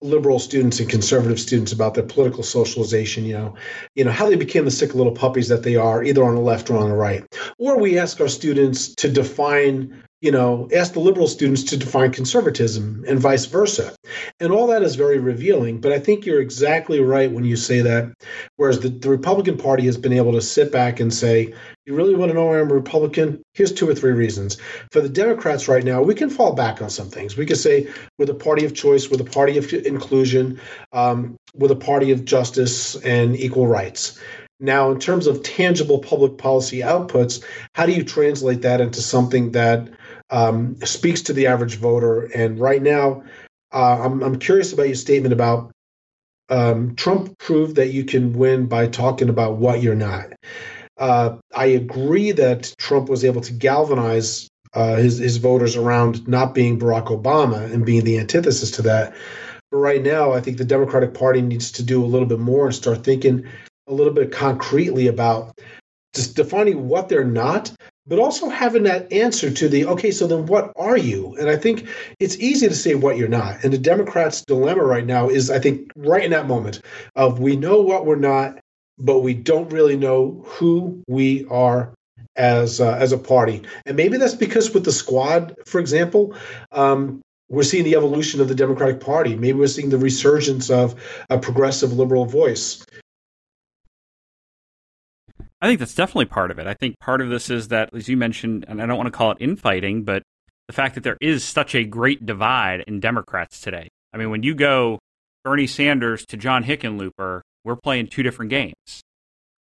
liberal 0.03 0.39
students 0.39 0.79
and 0.79 0.91
conservative 0.91 1.41
students 1.41 1.73
about 1.73 1.95
their 1.95 2.05
political 2.05 2.43
socialization, 2.43 3.25
you 3.25 3.33
know, 3.33 3.55
you 3.95 4.05
know, 4.05 4.11
how 4.11 4.29
they 4.29 4.37
became 4.37 4.65
the 4.65 4.71
sick 4.71 4.95
little 4.95 5.13
puppies 5.13 5.49
that 5.49 5.63
they 5.63 5.77
are, 5.77 6.03
either 6.05 6.23
on 6.23 6.35
the 6.35 6.41
left 6.41 6.71
or 6.71 6.77
on 6.77 6.91
the 6.91 6.95
right. 6.95 7.25
Or 7.59 7.79
we 7.79 7.99
ask 7.99 8.21
our 8.21 8.29
students 8.29 8.95
to 8.97 9.09
define 9.09 10.03
you 10.23 10.31
know, 10.31 10.69
ask 10.75 10.95
the 10.95 11.01
liberal 11.01 11.27
students 11.27 11.63
to 11.63 11.77
define 11.77 12.11
conservatism 12.11 13.05
and 13.07 13.19
vice 13.19 13.45
versa. 13.45 13.95
And 14.41 14.51
all 14.51 14.67
that 14.69 14.83
is 14.83 14.95
very 14.95 15.19
revealing. 15.19 15.81
But 15.81 15.93
I 15.93 15.99
think 15.99 16.25
you're 16.25 16.41
exactly 16.41 17.01
right 17.01 17.31
when 17.31 17.45
you 17.45 17.57
say 17.57 17.83
that. 17.83 18.15
Whereas 18.57 18.81
the, 18.81 18.89
the 18.89 19.11
Republican 19.11 19.59
Party 19.59 19.85
has 19.85 19.99
been 19.99 20.15
able 20.15 20.33
to 20.33 20.41
sit 20.41 20.73
back 20.73 21.01
and 21.01 21.13
say, 21.13 21.53
you 21.85 21.95
really 21.95 22.15
want 22.15 22.31
to 22.31 22.35
know 22.35 22.53
I'm 22.53 22.71
a 22.71 22.75
Republican? 22.75 23.43
Here's 23.53 23.73
two 23.73 23.89
or 23.89 23.95
three 23.95 24.13
reasons. 24.13 24.57
For 24.91 25.01
the 25.01 25.09
Democrats 25.09 25.69
right 25.69 25.85
now, 25.85 26.03
we 26.03 26.15
can 26.15 26.31
fall 26.31 26.55
back 26.55 26.81
on 26.81 26.89
some 26.89 27.11
things. 27.11 27.37
We 27.37 27.47
could 27.47 27.59
say 27.59 27.89
we're 28.19 28.27
the 28.27 28.35
party 28.35 28.65
of 28.65 28.75
choice, 28.75 29.11
we're 29.11 29.19
the 29.19 29.25
party 29.25 29.59
of 29.59 29.73
inclusion, 29.73 30.61
um, 30.93 31.37
we're 31.55 31.69
the 31.69 31.77
party 31.77 32.11
of 32.11 32.25
justice 32.25 32.97
and 32.97 33.37
equal 33.37 33.67
rights. 33.67 34.19
Now, 34.59 34.91
in 34.91 34.99
terms 34.99 35.27
of 35.27 35.43
tangible 35.43 35.99
public 35.99 36.39
policy 36.39 36.81
outputs, 36.81 37.45
how 37.75 37.85
do 37.85 37.93
you 37.93 38.03
translate 38.03 38.63
that 38.63 38.81
into 38.81 39.03
something 39.03 39.53
that 39.53 39.89
um, 40.31 40.77
speaks 40.85 41.23
to 41.23 41.33
the 41.33 41.47
average 41.47 41.77
voter. 41.77 42.23
And 42.23 42.59
right 42.59 42.83
now, 42.83 43.23
uh, 43.73 44.03
I'm, 44.05 44.23
I'm 44.23 44.39
curious 44.39 44.73
about 44.73 44.87
your 44.87 44.97
statement 44.97 45.33
about 45.33 45.71
um, 46.49 46.95
Trump 46.95 47.39
proved 47.39 47.77
that 47.77 47.93
you 47.93 48.05
can 48.05 48.33
win 48.33 48.67
by 48.67 48.87
talking 48.87 49.29
about 49.29 49.57
what 49.57 49.83
you're 49.83 49.95
not. 49.95 50.33
Uh, 50.97 51.37
I 51.55 51.67
agree 51.67 52.33
that 52.33 52.75
Trump 52.79 53.09
was 53.09 53.25
able 53.25 53.43
to 53.43 53.53
galvanize 53.53 54.49
uh, 54.73 54.97
his 54.97 55.19
his 55.19 55.39
voters 55.39 55.77
around 55.77 56.27
not 56.29 56.55
being 56.55 56.79
Barack 56.79 57.07
Obama 57.07 57.73
and 57.73 57.85
being 57.85 58.05
the 58.05 58.19
antithesis 58.19 58.71
to 58.73 58.83
that. 58.83 59.15
But 59.71 59.79
right 59.79 60.03
now, 60.03 60.33
I 60.33 60.41
think 60.41 60.59
the 60.59 60.65
Democratic 60.65 61.15
Party 61.15 61.43
needs 61.43 61.73
to 61.73 61.83
do 61.83 62.05
a 62.05 62.07
little 62.07 62.29
bit 62.29 62.39
more 62.39 62.67
and 62.67 62.75
start 62.75 63.05
thinking 63.05 63.47
a 63.89 63.93
little 63.93 64.13
bit 64.13 64.33
concretely 64.33 65.07
about 65.07 65.59
just 66.15 66.37
defining 66.37 66.89
what 66.89 67.09
they're 67.09 67.25
not, 67.25 67.73
but 68.07 68.19
also 68.19 68.49
having 68.49 68.85
that 68.85 69.13
answer 69.13 69.51
to 69.51 69.69
the 69.69 69.85
okay 69.87 70.11
so 70.11 70.27
then 70.27 70.47
what 70.47 70.73
are 70.77 70.97
you? 70.97 71.35
And 71.37 71.49
i 71.49 71.57
think 71.57 71.89
it's 72.21 72.37
easy 72.39 72.69
to 72.69 72.75
say 72.75 72.95
what 72.95 73.17
you're 73.17 73.29
not. 73.29 73.65
And 73.65 73.73
the 73.73 73.79
democrats 73.79 74.45
dilemma 74.45 74.85
right 74.85 75.07
now 75.07 75.29
is 75.29 75.51
i 75.51 75.59
think 75.59 75.91
right 75.97 76.25
in 76.25 76.31
that 76.31 76.47
moment 76.47 76.81
of 77.15 77.41
we 77.41 77.57
know 77.57 77.81
what 77.81 78.07
we're 78.07 78.17
not 78.17 78.59
but 78.99 79.21
we 79.21 79.35
don't 79.35 79.73
really 79.73 79.97
know 79.97 80.43
who 80.47 81.03
we 81.07 81.45
are 81.47 81.93
as 82.37 82.81
uh, 82.81 82.97
as 83.01 83.13
a 83.13 83.19
party. 83.19 83.63
And 83.85 83.97
maybe 83.97 84.17
that's 84.17 84.35
because 84.35 84.73
with 84.73 84.85
the 84.85 84.93
squad 84.93 85.57
for 85.67 85.81
example 85.81 86.35
um, 86.73 87.21
we're 87.49 87.63
seeing 87.63 87.85
the 87.85 87.95
evolution 87.95 88.41
of 88.41 88.49
the 88.49 88.55
democratic 88.55 89.01
party. 89.01 89.37
Maybe 89.37 89.59
we're 89.59 89.69
seeing 89.69 89.91
the 89.91 89.99
resurgence 89.99 90.69
of 90.69 90.97
a 91.31 91.39
progressive 91.39 91.93
liberal 91.93 92.25
voice 92.25 92.85
I 95.61 95.67
think 95.67 95.79
that's 95.79 95.95
definitely 95.95 96.27
part 96.27 96.51
of 96.51 96.59
it. 96.59 96.67
I 96.67 96.75
think 96.75 96.99
part 96.99 97.21
of 97.21 97.31
this 97.31 97.49
is 97.49 97.69
that, 97.69 97.91
as 97.95 98.09
you 98.09 98.17
mentioned, 98.17 98.67
and 98.69 98.83
I 98.83 98.87
don't 98.87 98.99
want 98.99 99.07
to 99.07 99.17
call 99.17 99.31
it 99.31 99.39
infighting, 99.41 100.05
but 100.05 100.23
the 100.67 100.73
fact 100.73 100.95
that 100.97 101.05
there 101.05 101.17
is 101.21 101.45
such 101.45 101.75
a 101.75 101.85
great 101.85 102.27
divide 102.27 102.85
in 102.87 103.01
Democrats 103.01 103.61
today. 103.61 103.89
I 104.13 104.19
mean, 104.19 104.31
when 104.31 104.43
you 104.43 104.55
go 104.55 104.99
Bernie 105.45 105.67
Sanders 105.67 106.27
to 106.27 106.37
John 106.37 106.65
Hickenlooper, 106.65 107.41
we're 107.65 107.77
playing 107.77 108.09
two 108.09 108.23
different 108.23 108.51
games. 108.51 109.03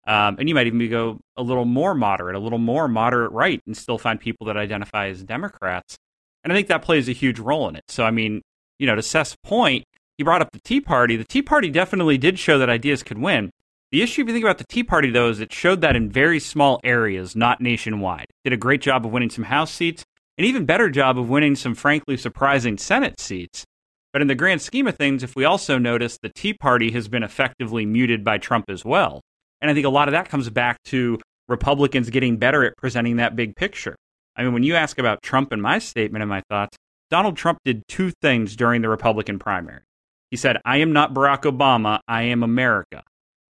Um, 0.06 0.36
and 0.38 0.48
you 0.48 0.54
might 0.54 0.66
even 0.66 0.88
go 0.88 1.18
a 1.36 1.42
little 1.42 1.64
more 1.64 1.94
moderate, 1.94 2.36
a 2.36 2.38
little 2.38 2.58
more 2.58 2.86
moderate 2.86 3.32
right, 3.32 3.60
and 3.66 3.76
still 3.76 3.98
find 3.98 4.20
people 4.20 4.46
that 4.46 4.56
identify 4.56 5.08
as 5.08 5.22
Democrats. 5.24 5.96
And 6.44 6.52
I 6.52 6.56
think 6.56 6.68
that 6.68 6.82
plays 6.82 7.08
a 7.08 7.12
huge 7.12 7.40
role 7.40 7.68
in 7.68 7.74
it. 7.74 7.84
So, 7.88 8.04
I 8.04 8.12
mean, 8.12 8.42
you 8.78 8.86
know, 8.86 8.94
to 8.94 9.02
Seth's 9.02 9.34
point, 9.42 9.84
he 10.16 10.22
brought 10.22 10.42
up 10.42 10.52
the 10.52 10.60
Tea 10.60 10.80
Party. 10.80 11.16
The 11.16 11.24
Tea 11.24 11.42
Party 11.42 11.70
definitely 11.70 12.18
did 12.18 12.38
show 12.38 12.58
that 12.58 12.70
ideas 12.70 13.02
could 13.02 13.18
win. 13.18 13.50
The 13.92 14.02
issue, 14.02 14.22
if 14.22 14.28
you 14.28 14.34
think 14.34 14.44
about 14.44 14.58
the 14.58 14.64
Tea 14.64 14.82
Party, 14.82 15.10
though, 15.10 15.28
is 15.28 15.38
it 15.38 15.52
showed 15.52 15.80
that 15.80 15.94
in 15.94 16.10
very 16.10 16.40
small 16.40 16.80
areas, 16.82 17.36
not 17.36 17.60
nationwide. 17.60 18.26
Did 18.42 18.52
a 18.52 18.56
great 18.56 18.80
job 18.80 19.06
of 19.06 19.12
winning 19.12 19.30
some 19.30 19.44
House 19.44 19.72
seats, 19.72 20.04
an 20.38 20.44
even 20.44 20.66
better 20.66 20.90
job 20.90 21.18
of 21.18 21.30
winning 21.30 21.54
some, 21.54 21.74
frankly, 21.74 22.16
surprising 22.16 22.78
Senate 22.78 23.20
seats. 23.20 23.64
But 24.12 24.22
in 24.22 24.28
the 24.28 24.34
grand 24.34 24.60
scheme 24.60 24.88
of 24.88 24.96
things, 24.96 25.22
if 25.22 25.36
we 25.36 25.44
also 25.44 25.78
notice 25.78 26.18
the 26.18 26.32
Tea 26.34 26.52
Party 26.52 26.90
has 26.92 27.06
been 27.06 27.22
effectively 27.22 27.86
muted 27.86 28.24
by 28.24 28.38
Trump 28.38 28.68
as 28.68 28.84
well. 28.84 29.20
And 29.60 29.70
I 29.70 29.74
think 29.74 29.86
a 29.86 29.90
lot 29.90 30.08
of 30.08 30.12
that 30.12 30.28
comes 30.28 30.50
back 30.50 30.82
to 30.86 31.20
Republicans 31.48 32.10
getting 32.10 32.38
better 32.38 32.64
at 32.64 32.76
presenting 32.76 33.16
that 33.16 33.36
big 33.36 33.54
picture. 33.54 33.94
I 34.34 34.42
mean, 34.42 34.52
when 34.52 34.64
you 34.64 34.74
ask 34.74 34.98
about 34.98 35.22
Trump 35.22 35.52
and 35.52 35.62
my 35.62 35.78
statement 35.78 36.22
and 36.22 36.28
my 36.28 36.42
thoughts, 36.50 36.76
Donald 37.08 37.36
Trump 37.36 37.58
did 37.64 37.86
two 37.86 38.10
things 38.20 38.56
during 38.56 38.82
the 38.82 38.88
Republican 38.88 39.38
primary. 39.38 39.82
He 40.30 40.36
said, 40.36 40.60
I 40.64 40.78
am 40.78 40.92
not 40.92 41.14
Barack 41.14 41.42
Obama, 41.42 42.00
I 42.08 42.22
am 42.22 42.42
America. 42.42 43.04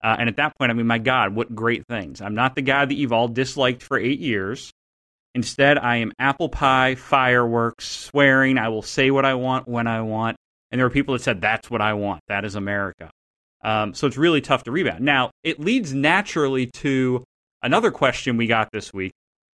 Uh, 0.04 0.16
and 0.18 0.28
at 0.28 0.36
that 0.36 0.56
point, 0.58 0.70
I 0.70 0.74
mean, 0.74 0.86
my 0.86 0.98
God, 0.98 1.34
what 1.34 1.54
great 1.54 1.86
things. 1.86 2.20
I'm 2.20 2.34
not 2.34 2.54
the 2.54 2.62
guy 2.62 2.84
that 2.84 2.94
you've 2.94 3.14
all 3.14 3.26
disliked 3.26 3.82
for 3.82 3.98
eight 3.98 4.20
years. 4.20 4.70
Instead, 5.34 5.78
I 5.78 5.96
am 5.96 6.12
apple 6.18 6.50
pie, 6.50 6.94
fireworks, 6.94 7.88
swearing. 7.88 8.58
I 8.58 8.68
will 8.68 8.82
say 8.82 9.10
what 9.10 9.24
I 9.24 9.32
want 9.32 9.66
when 9.66 9.86
I 9.86 10.02
want. 10.02 10.36
And 10.70 10.78
there 10.78 10.86
were 10.86 10.92
people 10.92 11.14
that 11.14 11.22
said, 11.22 11.40
that's 11.40 11.70
what 11.70 11.80
I 11.80 11.94
want. 11.94 12.20
That 12.28 12.44
is 12.44 12.54
America. 12.54 13.10
Um, 13.64 13.94
so 13.94 14.06
it's 14.06 14.18
really 14.18 14.42
tough 14.42 14.64
to 14.64 14.70
rebound. 14.70 15.00
Now, 15.02 15.30
it 15.42 15.58
leads 15.58 15.94
naturally 15.94 16.66
to 16.74 17.24
another 17.62 17.90
question 17.90 18.36
we 18.36 18.46
got 18.46 18.68
this 18.72 18.92
week. 18.92 19.12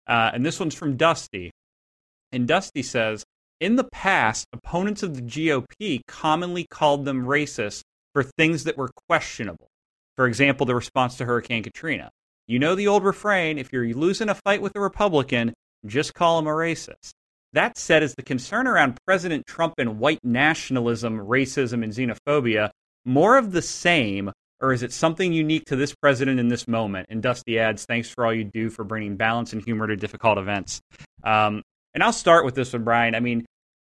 Uh, 0.06 0.30
and 0.34 0.44
this 0.44 0.60
one's 0.60 0.74
from 0.74 0.98
Dusty. 0.98 1.52
And 2.32 2.46
Dusty 2.46 2.82
says, 2.82 3.24
in 3.60 3.76
the 3.76 3.84
past, 3.84 4.46
opponents 4.52 5.02
of 5.02 5.16
the 5.16 5.22
GOP 5.22 6.02
commonly 6.06 6.66
called 6.68 7.06
them 7.06 7.24
racist 7.24 7.80
for 8.12 8.22
things 8.22 8.64
that 8.64 8.76
were 8.76 8.90
questionable. 9.08 9.68
For 10.16 10.26
example, 10.26 10.66
the 10.66 10.75
response 10.75 11.16
to 11.16 11.25
Hurricane 11.25 11.62
Katrina. 11.62 12.11
You 12.47 12.59
know 12.59 12.75
the 12.75 12.88
old 12.88 13.04
refrain 13.04 13.59
if 13.59 13.73
you're 13.73 13.87
losing 13.94 14.28
a 14.28 14.35
fight 14.35 14.62
with 14.62 14.76
a 14.76 14.80
Republican, 14.80 15.54
just 15.87 16.14
call 16.14 16.38
him 16.38 16.47
a 16.47 16.50
racist. 16.50 17.11
That 17.52 17.78
said, 17.78 18.02
is 18.02 18.14
the 18.14 18.23
concern 18.23 18.66
around 18.66 18.99
President 19.06 19.47
Trump 19.47 19.75
and 19.78 19.99
white 19.99 20.18
nationalism, 20.23 21.18
racism, 21.18 21.85
and 21.85 21.92
xenophobia 21.92 22.71
more 23.04 23.37
of 23.37 23.52
the 23.52 23.62
same, 23.62 24.33
or 24.61 24.73
is 24.73 24.83
it 24.83 24.92
something 24.92 25.33
unique 25.33 25.64
to 25.66 25.76
this 25.76 25.94
president 25.94 26.40
in 26.40 26.49
this 26.49 26.66
moment? 26.66 27.06
And 27.11 27.23
Dusty 27.23 27.59
adds, 27.59 27.85
thanks 27.85 28.09
for 28.09 28.26
all 28.26 28.35
you 28.35 28.44
do 28.44 28.71
for 28.71 28.85
bringing 28.85 29.16
balance 29.16 29.52
and 29.52 29.62
humor 29.62 29.87
to 29.87 29.97
difficult 29.97 30.38
events. 30.38 30.80
Um, 31.23 31.62
and 31.92 32.02
I'll 32.02 32.12
start 32.12 32.44
with 32.44 32.54
this 32.54 32.73
one, 32.73 32.85
Brian. 32.85 33.14
I 33.14 33.21
mean, 33.21 33.44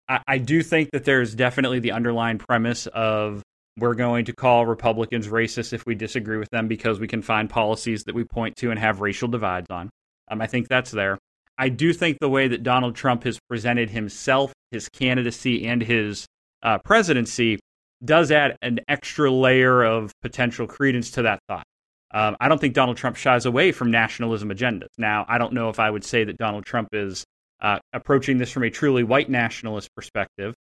I, 0.08 0.20
I 0.28 0.38
do 0.38 0.64
think 0.64 0.92
that 0.92 1.04
there's 1.04 1.36
definitely 1.36 1.80
the 1.80 1.92
underlying 1.92 2.38
premise 2.38 2.88
of 2.88 3.42
we're 3.78 3.94
going 3.94 4.26
to 4.26 4.34
call 4.34 4.66
Republicans 4.66 5.28
racist 5.28 5.74
if 5.74 5.86
we 5.86 5.96
disagree 5.96 6.38
with 6.38 6.50
them 6.50 6.68
because 6.68 7.00
we 7.00 7.08
can 7.08 7.22
find 7.22 7.50
policies 7.50 8.04
that 8.06 8.16
we 8.16 8.24
point 8.24 8.56
to 8.58 8.72
and 8.72 8.80
have 8.80 9.02
racial 9.02 9.28
divides 9.28 9.68
on. 9.70 9.90
Um, 10.30 10.42
I 10.42 10.48
think 10.48 10.68
that's 10.68 10.92
there. 10.92 11.18
I 11.58 11.70
do 11.70 11.94
think 11.94 12.18
the 12.20 12.30
way 12.30 12.48
that 12.48 12.64
Donald 12.64 12.96
Trump 12.96 13.24
has 13.24 13.40
presented 13.50 13.90
himself, 13.90 14.54
his 14.72 14.90
candidacy, 14.90 15.66
and 15.68 15.82
his 15.82 16.26
uh, 16.64 16.78
presidency 16.80 17.60
does 18.04 18.32
add 18.32 18.58
an 18.62 18.80
extra 18.88 19.32
layer 19.32 19.84
of 19.84 20.12
potential 20.22 20.68
credence 20.68 21.12
to 21.12 21.24
that 21.24 21.40
thought. 21.48 21.66
Um, 22.14 22.38
I 22.40 22.48
don't 22.48 22.62
think 22.62 22.74
Donald 22.74 22.98
Trump 22.98 23.16
shies 23.16 23.46
away 23.46 23.72
from 23.72 23.92
nationalism 23.92 24.50
agendas. 24.50 24.88
Now, 24.98 25.26
I 25.28 25.38
don't 25.38 25.54
know 25.54 25.70
if 25.70 25.80
I 25.80 25.90
would 25.90 26.04
say 26.04 26.24
that 26.24 26.38
Donald 26.38 26.66
Trump 26.66 26.90
is 26.94 27.26
uh, 27.60 27.80
approaching 27.92 28.38
this 28.38 28.52
from 28.52 28.64
a 28.64 28.70
truly 28.70 29.04
white 29.04 29.30
nationalist 29.30 29.94
perspective, 29.96 30.54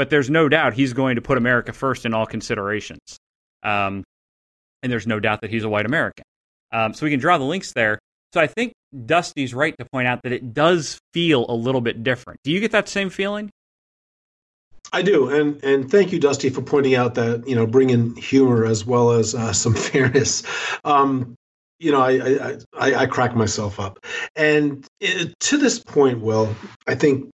but 0.00 0.08
there's 0.08 0.30
no 0.30 0.48
doubt 0.48 0.72
he's 0.72 0.94
going 0.94 1.16
to 1.16 1.20
put 1.20 1.36
America 1.36 1.74
first 1.74 2.06
in 2.06 2.14
all 2.14 2.24
considerations. 2.24 3.18
Um, 3.62 4.02
and 4.82 4.90
there's 4.90 5.06
no 5.06 5.20
doubt 5.20 5.42
that 5.42 5.50
he's 5.50 5.62
a 5.62 5.68
white 5.68 5.84
American. 5.84 6.24
Um, 6.72 6.94
so 6.94 7.04
we 7.04 7.10
can 7.10 7.20
draw 7.20 7.36
the 7.36 7.44
links 7.44 7.74
there. 7.74 7.98
So 8.32 8.40
I 8.40 8.46
think 8.46 8.72
Dusty's 9.04 9.52
right 9.52 9.74
to 9.78 9.84
point 9.92 10.08
out 10.08 10.22
that 10.22 10.32
it 10.32 10.54
does 10.54 10.98
feel 11.12 11.44
a 11.50 11.52
little 11.52 11.82
bit 11.82 12.02
different. 12.02 12.40
Do 12.44 12.50
you 12.50 12.60
get 12.60 12.72
that 12.72 12.88
same 12.88 13.10
feeling? 13.10 13.50
I 14.90 15.02
do, 15.02 15.28
and 15.28 15.62
and 15.62 15.90
thank 15.90 16.12
you, 16.12 16.18
Dusty, 16.18 16.48
for 16.48 16.62
pointing 16.62 16.94
out 16.94 17.14
that 17.16 17.46
you 17.46 17.54
know 17.54 17.66
bringing 17.66 18.16
humor 18.16 18.64
as 18.64 18.86
well 18.86 19.10
as 19.10 19.34
uh, 19.34 19.52
some 19.64 19.74
fairness. 19.74 20.42
Um, 20.82 21.34
you 21.78 21.92
know, 21.92 22.00
I, 22.00 22.12
I, 22.12 22.58
I 22.72 22.94
I 23.02 23.06
crack 23.06 23.36
myself 23.36 23.78
up, 23.78 23.98
and 24.34 24.86
it, 24.98 25.38
to 25.40 25.58
this 25.58 25.78
point, 25.78 26.22
Will, 26.22 26.56
I 26.86 26.94
think 26.94 27.30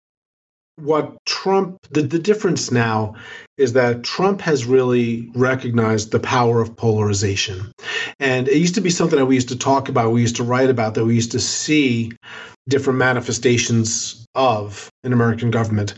what 0.76 1.17
Trump 1.26 1.79
the, 1.91 2.02
the 2.02 2.19
difference 2.19 2.71
now 2.71 3.14
is 3.59 3.75
that 3.75 4.02
Trump 4.02 4.41
has 4.41 4.64
really 4.64 5.31
recognized 5.35 6.11
the 6.11 6.19
power 6.19 6.61
of 6.61 6.76
polarization. 6.76 7.71
And 8.19 8.49
it 8.49 8.57
used 8.57 8.75
to 8.76 8.81
be 8.81 8.91
something 8.91 9.19
that 9.19 9.26
we 9.26 9.35
used 9.35 9.50
to 9.50 9.59
talk 9.59 9.88
about, 9.88 10.12
we 10.12 10.23
used 10.23 10.37
to 10.37 10.45
write 10.45 10.71
about, 10.71 10.95
that 10.95 11.05
we 11.05 11.14
used 11.14 11.33
to 11.33 11.41
see 11.41 12.12
different 12.69 12.99
manifestations 12.99 14.25
of 14.35 14.88
an 15.05 15.12
American 15.12 15.50
government. 15.50 15.95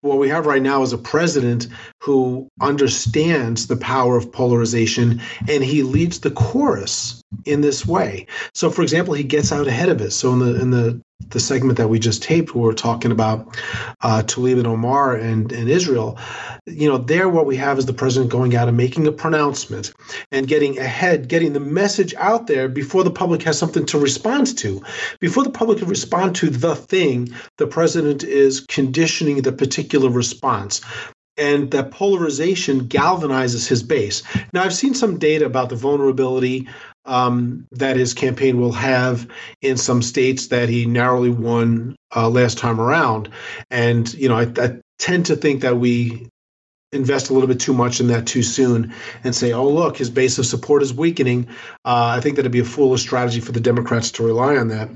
What 0.00 0.18
we 0.18 0.28
have 0.28 0.46
right 0.46 0.62
now 0.62 0.82
is 0.82 0.92
a 0.92 0.98
president 0.98 1.68
who 2.02 2.48
understands 2.60 3.66
the 3.66 3.76
power 3.76 4.16
of 4.16 4.32
polarization 4.32 5.20
and 5.48 5.62
he 5.62 5.82
leads 5.82 6.20
the 6.20 6.30
chorus 6.30 7.22
in 7.44 7.60
this 7.60 7.86
way. 7.86 8.26
So 8.54 8.70
for 8.70 8.82
example, 8.82 9.14
he 9.14 9.24
gets 9.24 9.52
out 9.52 9.68
ahead 9.68 9.88
of 9.88 10.00
it. 10.00 10.10
So 10.12 10.32
in 10.32 10.38
the 10.40 10.60
in 10.60 10.70
the 10.70 11.00
the 11.30 11.40
segment 11.40 11.78
that 11.78 11.88
we 11.88 11.98
just 11.98 12.22
taped, 12.22 12.54
where 12.54 12.64
we're 12.64 12.72
talking 12.72 13.10
about 13.10 13.56
uh, 14.02 14.22
Tlaib 14.24 14.58
and 14.58 14.66
Omar 14.66 15.16
and, 15.16 15.50
and 15.50 15.68
Israel, 15.68 16.18
you 16.66 16.88
know, 16.88 16.98
there 16.98 17.28
what 17.28 17.46
we 17.46 17.56
have 17.56 17.78
is 17.78 17.86
the 17.86 17.92
president 17.92 18.30
going 18.30 18.54
out 18.54 18.68
and 18.68 18.76
making 18.76 19.06
a 19.06 19.12
pronouncement 19.12 19.92
and 20.30 20.46
getting 20.46 20.78
ahead, 20.78 21.28
getting 21.28 21.52
the 21.52 21.60
message 21.60 22.14
out 22.14 22.46
there 22.46 22.68
before 22.68 23.02
the 23.02 23.10
public 23.10 23.42
has 23.42 23.58
something 23.58 23.86
to 23.86 23.98
respond 23.98 24.56
to. 24.58 24.82
Before 25.20 25.42
the 25.42 25.50
public 25.50 25.78
can 25.78 25.88
respond 25.88 26.36
to 26.36 26.50
the 26.50 26.74
thing, 26.74 27.30
the 27.56 27.66
president 27.66 28.22
is 28.22 28.60
conditioning 28.60 29.42
the 29.42 29.52
particular 29.52 30.10
response 30.10 30.80
and 31.38 31.70
that 31.70 31.90
polarization 31.90 32.88
galvanizes 32.88 33.68
his 33.68 33.82
base. 33.82 34.22
Now, 34.52 34.64
I've 34.64 34.74
seen 34.74 34.94
some 34.94 35.18
data 35.18 35.44
about 35.44 35.68
the 35.68 35.76
vulnerability 35.76 36.68
um, 37.06 37.66
that 37.72 37.96
his 37.96 38.14
campaign 38.14 38.60
will 38.60 38.72
have 38.72 39.28
in 39.62 39.76
some 39.76 40.02
states 40.02 40.48
that 40.48 40.68
he 40.68 40.86
narrowly 40.86 41.30
won 41.30 41.96
uh, 42.14 42.28
last 42.28 42.58
time 42.58 42.80
around. 42.80 43.28
And, 43.70 44.12
you 44.14 44.28
know, 44.28 44.36
I, 44.36 44.52
I, 44.58 44.80
tend 44.98 45.26
to 45.26 45.36
think 45.36 45.60
that 45.60 45.76
we 45.76 46.26
invest 46.90 47.28
a 47.28 47.34
little 47.34 47.48
bit 47.48 47.60
too 47.60 47.74
much 47.74 48.00
in 48.00 48.06
that 48.06 48.26
too 48.26 48.42
soon 48.42 48.94
and 49.24 49.34
say, 49.34 49.52
oh, 49.52 49.68
look, 49.68 49.98
his 49.98 50.08
base 50.08 50.38
of 50.38 50.46
support 50.46 50.82
is 50.82 50.94
weakening. 50.94 51.46
Uh, 51.84 52.14
I 52.16 52.20
think 52.20 52.36
that'd 52.36 52.50
be 52.50 52.60
a 52.60 52.64
foolish 52.64 53.02
strategy 53.02 53.40
for 53.40 53.52
the 53.52 53.60
Democrats 53.60 54.10
to 54.12 54.24
rely 54.24 54.56
on 54.56 54.68
that. 54.68 54.88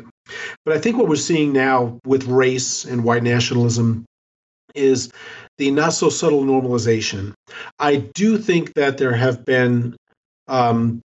But 0.64 0.74
I 0.74 0.80
think 0.80 0.96
what 0.96 1.08
we're 1.08 1.16
seeing 1.16 1.52
now 1.52 1.98
with 2.06 2.26
race 2.26 2.84
and 2.84 3.04
white 3.04 3.22
nationalism 3.22 4.06
is 4.74 5.10
the 5.58 5.70
not 5.70 5.92
so 5.92 6.08
subtle 6.08 6.44
normalization. 6.44 7.34
I 7.78 7.96
do 7.96 8.38
think 8.38 8.74
that 8.74 8.96
there 8.96 9.12
have 9.12 9.44
been 9.44 9.96
um, 10.48 11.02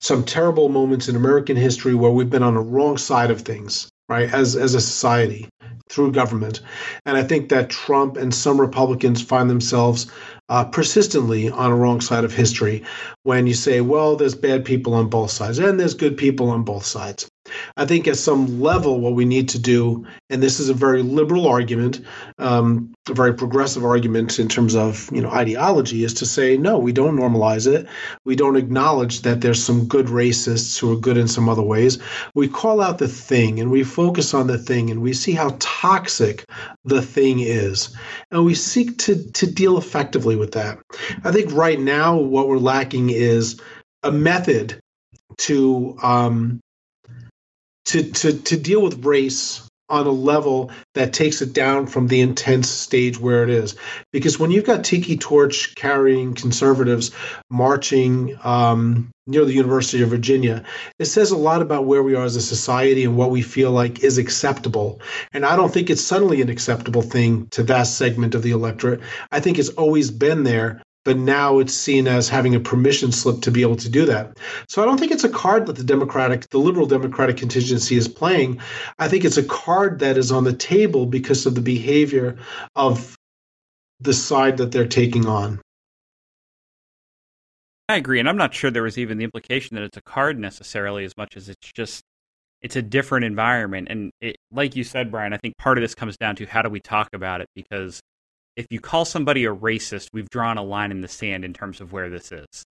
some 0.00 0.24
terrible 0.24 0.68
moments 0.68 1.08
in 1.08 1.16
American 1.16 1.56
history 1.56 1.94
where 1.94 2.10
we've 2.10 2.30
been 2.30 2.42
on 2.42 2.54
the 2.54 2.60
wrong 2.60 2.96
side 2.96 3.30
of 3.30 3.40
things, 3.40 3.88
right, 4.08 4.32
as, 4.32 4.56
as 4.56 4.74
a 4.74 4.80
society 4.80 5.48
through 5.88 6.12
government. 6.12 6.60
And 7.06 7.16
I 7.16 7.22
think 7.22 7.48
that 7.48 7.70
Trump 7.70 8.16
and 8.16 8.32
some 8.34 8.60
Republicans 8.60 9.22
find 9.22 9.48
themselves 9.48 10.10
uh, 10.48 10.64
persistently 10.64 11.50
on 11.50 11.70
a 11.70 11.76
wrong 11.76 12.00
side 12.00 12.24
of 12.24 12.32
history 12.32 12.84
when 13.22 13.46
you 13.46 13.54
say, 13.54 13.80
well, 13.80 14.16
there's 14.16 14.34
bad 14.34 14.64
people 14.64 14.94
on 14.94 15.08
both 15.08 15.30
sides 15.30 15.58
and 15.58 15.78
there's 15.78 15.94
good 15.94 16.16
people 16.16 16.50
on 16.50 16.62
both 16.62 16.84
sides. 16.84 17.28
I 17.76 17.86
think 17.86 18.06
at 18.06 18.16
some 18.16 18.60
level, 18.60 19.00
what 19.00 19.14
we 19.14 19.24
need 19.24 19.48
to 19.50 19.58
do, 19.58 20.06
and 20.30 20.42
this 20.42 20.60
is 20.60 20.68
a 20.68 20.74
very 20.74 21.02
liberal 21.02 21.46
argument, 21.46 22.00
um, 22.38 22.92
a 23.08 23.14
very 23.14 23.34
progressive 23.34 23.84
argument 23.84 24.38
in 24.38 24.48
terms 24.48 24.74
of 24.74 25.10
you 25.12 25.22
know 25.22 25.30
ideology, 25.30 26.04
is 26.04 26.14
to 26.14 26.26
say 26.26 26.56
no, 26.56 26.78
we 26.78 26.92
don't 26.92 27.16
normalize 27.16 27.66
it. 27.66 27.86
We 28.24 28.36
don't 28.36 28.56
acknowledge 28.56 29.22
that 29.22 29.40
there's 29.40 29.62
some 29.62 29.86
good 29.86 30.06
racists 30.06 30.78
who 30.78 30.92
are 30.92 31.00
good 31.00 31.16
in 31.16 31.28
some 31.28 31.48
other 31.48 31.62
ways. 31.62 31.98
We 32.34 32.48
call 32.48 32.80
out 32.80 32.98
the 32.98 33.08
thing 33.08 33.60
and 33.60 33.70
we 33.70 33.84
focus 33.84 34.34
on 34.34 34.46
the 34.46 34.58
thing 34.58 34.90
and 34.90 35.02
we 35.02 35.12
see 35.12 35.32
how 35.32 35.56
toxic 35.58 36.44
the 36.84 37.02
thing 37.02 37.40
is, 37.40 37.94
and 38.30 38.44
we 38.44 38.54
seek 38.54 38.98
to 38.98 39.30
to 39.32 39.46
deal 39.46 39.78
effectively 39.78 40.36
with 40.36 40.52
that. 40.52 40.78
I 41.24 41.32
think 41.32 41.52
right 41.52 41.80
now 41.80 42.16
what 42.16 42.48
we're 42.48 42.58
lacking 42.58 43.10
is 43.10 43.60
a 44.02 44.12
method 44.12 44.80
to 45.38 45.96
um, 46.02 46.60
to 47.88 48.02
to 48.02 48.32
to 48.32 48.56
deal 48.56 48.82
with 48.82 49.04
race 49.04 49.68
on 49.90 50.06
a 50.06 50.10
level 50.10 50.70
that 50.94 51.14
takes 51.14 51.40
it 51.40 51.54
down 51.54 51.86
from 51.86 52.08
the 52.08 52.20
intense 52.20 52.68
stage 52.68 53.18
where 53.18 53.42
it 53.42 53.48
is. 53.48 53.74
Because 54.12 54.38
when 54.38 54.50
you've 54.50 54.66
got 54.66 54.84
tiki 54.84 55.16
torch 55.16 55.74
carrying 55.76 56.34
conservatives 56.34 57.10
marching 57.48 58.38
um, 58.44 59.10
near 59.26 59.46
the 59.46 59.54
University 59.54 60.02
of 60.02 60.10
Virginia, 60.10 60.62
it 60.98 61.06
says 61.06 61.30
a 61.30 61.36
lot 61.36 61.62
about 61.62 61.86
where 61.86 62.02
we 62.02 62.14
are 62.14 62.24
as 62.24 62.36
a 62.36 62.42
society 62.42 63.04
and 63.04 63.16
what 63.16 63.30
we 63.30 63.40
feel 63.40 63.70
like 63.70 64.04
is 64.04 64.18
acceptable. 64.18 65.00
And 65.32 65.46
I 65.46 65.56
don't 65.56 65.72
think 65.72 65.88
it's 65.88 66.04
suddenly 66.04 66.42
an 66.42 66.50
acceptable 66.50 67.02
thing 67.02 67.46
to 67.52 67.62
that 67.64 67.86
segment 67.86 68.34
of 68.34 68.42
the 68.42 68.50
electorate. 68.50 69.00
I 69.32 69.40
think 69.40 69.58
it's 69.58 69.70
always 69.70 70.10
been 70.10 70.42
there 70.42 70.82
but 71.08 71.16
now 71.16 71.58
it's 71.58 71.72
seen 71.72 72.06
as 72.06 72.28
having 72.28 72.54
a 72.54 72.60
permission 72.60 73.10
slip 73.10 73.40
to 73.40 73.50
be 73.50 73.62
able 73.62 73.76
to 73.76 73.88
do 73.88 74.04
that. 74.04 74.36
So 74.68 74.82
I 74.82 74.84
don't 74.84 75.00
think 75.00 75.10
it's 75.10 75.24
a 75.24 75.30
card 75.30 75.64
that 75.64 75.76
the 75.76 75.82
Democratic, 75.82 76.46
the 76.50 76.58
liberal 76.58 76.84
Democratic 76.84 77.38
contingency 77.38 77.96
is 77.96 78.06
playing. 78.06 78.60
I 78.98 79.08
think 79.08 79.24
it's 79.24 79.38
a 79.38 79.42
card 79.42 80.00
that 80.00 80.18
is 80.18 80.30
on 80.30 80.44
the 80.44 80.52
table 80.52 81.06
because 81.06 81.46
of 81.46 81.54
the 81.54 81.62
behavior 81.62 82.36
of 82.76 83.16
the 84.00 84.12
side 84.12 84.58
that 84.58 84.70
they're 84.70 84.86
taking 84.86 85.24
on. 85.24 85.62
I 87.88 87.96
agree, 87.96 88.20
and 88.20 88.28
I'm 88.28 88.36
not 88.36 88.52
sure 88.52 88.70
there 88.70 88.82
was 88.82 88.98
even 88.98 89.16
the 89.16 89.24
implication 89.24 89.76
that 89.76 89.84
it's 89.84 89.96
a 89.96 90.02
card 90.02 90.38
necessarily, 90.38 91.06
as 91.06 91.16
much 91.16 91.38
as 91.38 91.48
it's 91.48 91.72
just 91.72 92.04
it's 92.60 92.76
a 92.76 92.82
different 92.82 93.24
environment. 93.24 93.88
And 93.88 94.10
it, 94.20 94.36
like 94.52 94.76
you 94.76 94.84
said, 94.84 95.10
Brian, 95.10 95.32
I 95.32 95.38
think 95.38 95.56
part 95.56 95.78
of 95.78 95.82
this 95.82 95.94
comes 95.94 96.18
down 96.18 96.36
to 96.36 96.44
how 96.44 96.60
do 96.60 96.68
we 96.68 96.80
talk 96.80 97.08
about 97.14 97.40
it? 97.40 97.48
Because 97.54 98.02
if 98.58 98.66
you 98.70 98.80
call 98.80 99.04
somebody 99.04 99.44
a 99.44 99.54
racist, 99.54 100.08
we've 100.12 100.28
drawn 100.28 100.58
a 100.58 100.64
line 100.64 100.90
in 100.90 101.00
the 101.00 101.08
sand 101.08 101.44
in 101.44 101.54
terms 101.54 101.80
of 101.80 101.92
where 101.92 102.10
this 102.10 102.32
is, 102.32 102.64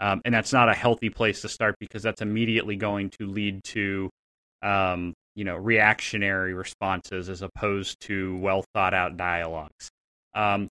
um, 0.00 0.22
and 0.24 0.34
that's 0.34 0.54
not 0.54 0.70
a 0.70 0.74
healthy 0.74 1.10
place 1.10 1.42
to 1.42 1.50
start 1.50 1.76
because 1.78 2.02
that's 2.02 2.22
immediately 2.22 2.76
going 2.76 3.10
to 3.20 3.26
lead 3.26 3.62
to 3.64 4.08
um, 4.62 5.12
you 5.34 5.44
know 5.44 5.54
reactionary 5.54 6.54
responses 6.54 7.28
as 7.28 7.42
opposed 7.42 8.00
to 8.00 8.38
well 8.38 8.64
thought 8.74 8.94
out 8.94 9.18
dialogues. 9.18 9.90
Um, 10.34 10.68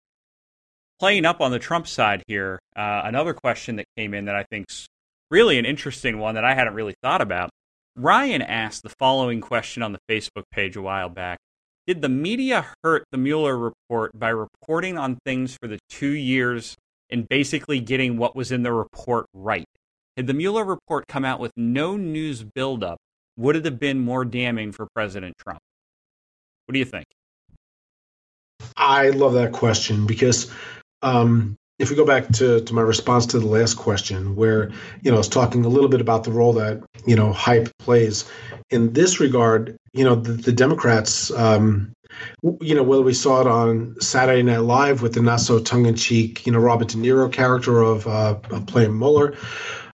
playing 0.99 1.25
up 1.25 1.39
on 1.39 1.51
the 1.51 1.59
Trump 1.59 1.85
side 1.85 2.23
here, 2.27 2.57
uh, 2.75 3.01
another 3.05 3.35
question 3.35 3.75
that 3.75 3.85
came 3.95 4.15
in 4.15 4.25
that 4.25 4.35
I 4.35 4.43
think's 4.49 4.87
really 5.29 5.59
an 5.59 5.65
interesting 5.65 6.17
one 6.17 6.33
that 6.33 6.45
I 6.45 6.55
hadn't 6.55 6.73
really 6.73 6.95
thought 7.03 7.21
about. 7.21 7.51
Ryan 7.95 8.41
asked 8.41 8.81
the 8.81 8.89
following 8.97 9.39
question 9.39 9.83
on 9.83 9.91
the 9.91 9.99
Facebook 10.09 10.45
page 10.51 10.75
a 10.75 10.81
while 10.81 11.09
back. 11.09 11.37
Did 11.85 12.01
the 12.01 12.09
media 12.09 12.65
hurt 12.83 13.03
the 13.11 13.17
Mueller 13.17 13.57
report 13.57 14.17
by 14.17 14.29
reporting 14.29 14.97
on 14.97 15.17
things 15.25 15.57
for 15.61 15.67
the 15.67 15.79
two 15.89 16.11
years 16.11 16.77
and 17.09 17.27
basically 17.27 17.79
getting 17.81 18.17
what 18.17 18.35
was 18.35 18.51
in 18.51 18.63
the 18.63 18.71
report 18.71 19.25
right? 19.33 19.65
Had 20.15 20.27
the 20.27 20.33
Mueller 20.33 20.63
report 20.63 21.07
come 21.07 21.25
out 21.25 21.39
with 21.39 21.51
no 21.57 21.97
news 21.97 22.43
buildup, 22.43 22.97
would 23.35 23.55
it 23.55 23.65
have 23.65 23.79
been 23.79 23.99
more 23.99 24.23
damning 24.23 24.71
for 24.71 24.87
President 24.95 25.35
Trump? 25.37 25.59
What 26.65 26.73
do 26.73 26.79
you 26.79 26.85
think? 26.85 27.05
I 28.77 29.09
love 29.09 29.33
that 29.33 29.51
question 29.51 30.05
because 30.05 30.51
um, 31.01 31.57
if 31.83 31.89
we 31.89 31.97
go 31.97 32.05
back 32.05 32.29
to, 32.29 32.61
to 32.61 32.73
my 32.73 32.81
response 32.81 33.25
to 33.27 33.39
the 33.39 33.45
last 33.45 33.75
question, 33.75 34.35
where 34.35 34.71
you 35.01 35.11
know 35.11 35.15
I 35.15 35.17
was 35.17 35.27
talking 35.27 35.65
a 35.65 35.67
little 35.67 35.89
bit 35.89 36.01
about 36.01 36.23
the 36.23 36.31
role 36.31 36.53
that 36.53 36.81
you 37.05 37.15
know 37.15 37.33
hype 37.33 37.77
plays 37.77 38.25
in 38.69 38.93
this 38.93 39.19
regard, 39.19 39.77
you 39.91 40.05
know 40.05 40.15
the, 40.15 40.31
the 40.31 40.53
Democrats, 40.53 41.29
um, 41.31 41.93
you 42.61 42.73
know 42.73 42.83
whether 42.83 43.01
we 43.01 43.13
saw 43.13 43.41
it 43.41 43.47
on 43.47 43.99
Saturday 43.99 44.43
Night 44.43 44.59
Live 44.59 45.01
with 45.01 45.13
the 45.13 45.21
not 45.21 45.41
so 45.41 45.59
tongue 45.59 45.85
in 45.85 45.95
cheek, 45.95 46.47
you 46.47 46.53
know 46.53 46.59
Robert 46.59 46.87
De 46.87 46.97
Niro 46.97 47.31
character 47.31 47.81
of, 47.81 48.07
uh, 48.07 48.39
of 48.49 48.65
playing 48.65 48.97
Mueller, 48.97 49.35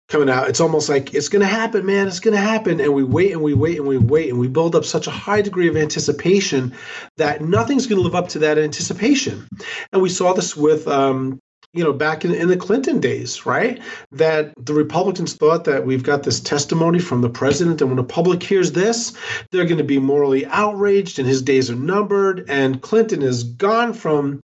coming 0.07 0.29
out. 0.29 0.47
It's 0.47 0.61
almost 0.61 0.89
like 0.89 1.15
it's 1.15 1.29
going 1.29 1.41
to 1.41 1.47
happen, 1.47 1.87
man. 1.87 2.07
It's 2.07 2.19
going 2.19 2.35
to 2.35 2.41
happen, 2.41 2.79
and 2.79 2.93
we 2.93 3.03
wait 3.03 3.31
and 3.31 3.41
we 3.41 3.55
wait 3.55 3.79
and 3.79 3.87
we 3.87 3.97
wait 3.97 4.29
and 4.29 4.39
we 4.39 4.47
build 4.47 4.75
up 4.75 4.85
such 4.85 5.07
a 5.07 5.11
high 5.11 5.41
degree 5.41 5.69
of 5.69 5.75
anticipation 5.75 6.75
that 7.17 7.41
nothing's 7.41 7.87
going 7.87 7.97
to 7.97 8.03
live 8.03 8.15
up 8.15 8.29
to 8.29 8.39
that 8.39 8.59
anticipation. 8.59 9.47
And 9.91 10.03
we 10.03 10.09
saw 10.09 10.33
this 10.33 10.55
with. 10.55 10.87
Um, 10.87 11.39
you 11.73 11.83
know, 11.83 11.93
back 11.93 12.25
in, 12.25 12.33
in 12.33 12.47
the 12.47 12.57
Clinton 12.57 12.99
days, 12.99 13.45
right? 13.45 13.79
That 14.11 14.53
the 14.57 14.73
Republicans 14.73 15.35
thought 15.35 15.65
that 15.65 15.85
we've 15.85 16.03
got 16.03 16.23
this 16.23 16.39
testimony 16.39 16.99
from 16.99 17.21
the 17.21 17.29
president, 17.29 17.81
and 17.81 17.89
when 17.89 17.97
the 17.97 18.03
public 18.03 18.41
hears 18.41 18.71
this, 18.71 19.15
they're 19.51 19.65
going 19.65 19.77
to 19.77 19.83
be 19.83 19.99
morally 19.99 20.45
outraged 20.45 21.19
and 21.19 21.27
his 21.27 21.41
days 21.41 21.69
are 21.69 21.75
numbered. 21.75 22.45
And 22.49 22.81
Clinton 22.81 23.21
is 23.21 23.43
gone 23.43 23.93
from 23.93 24.41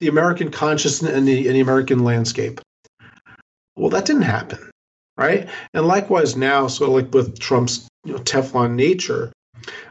the 0.00 0.08
American 0.08 0.50
consciousness 0.50 1.12
and 1.12 1.26
the, 1.26 1.46
and 1.46 1.56
the 1.56 1.60
American 1.60 2.04
landscape. 2.04 2.60
Well, 3.76 3.90
that 3.90 4.06
didn't 4.06 4.22
happen 4.22 4.70
right? 5.18 5.48
And 5.74 5.86
likewise 5.86 6.36
now, 6.36 6.66
of 6.66 6.80
like 6.80 7.12
with 7.12 7.38
Trump's 7.38 7.86
you 8.04 8.14
know, 8.14 8.20
Teflon 8.20 8.74
nature, 8.76 9.32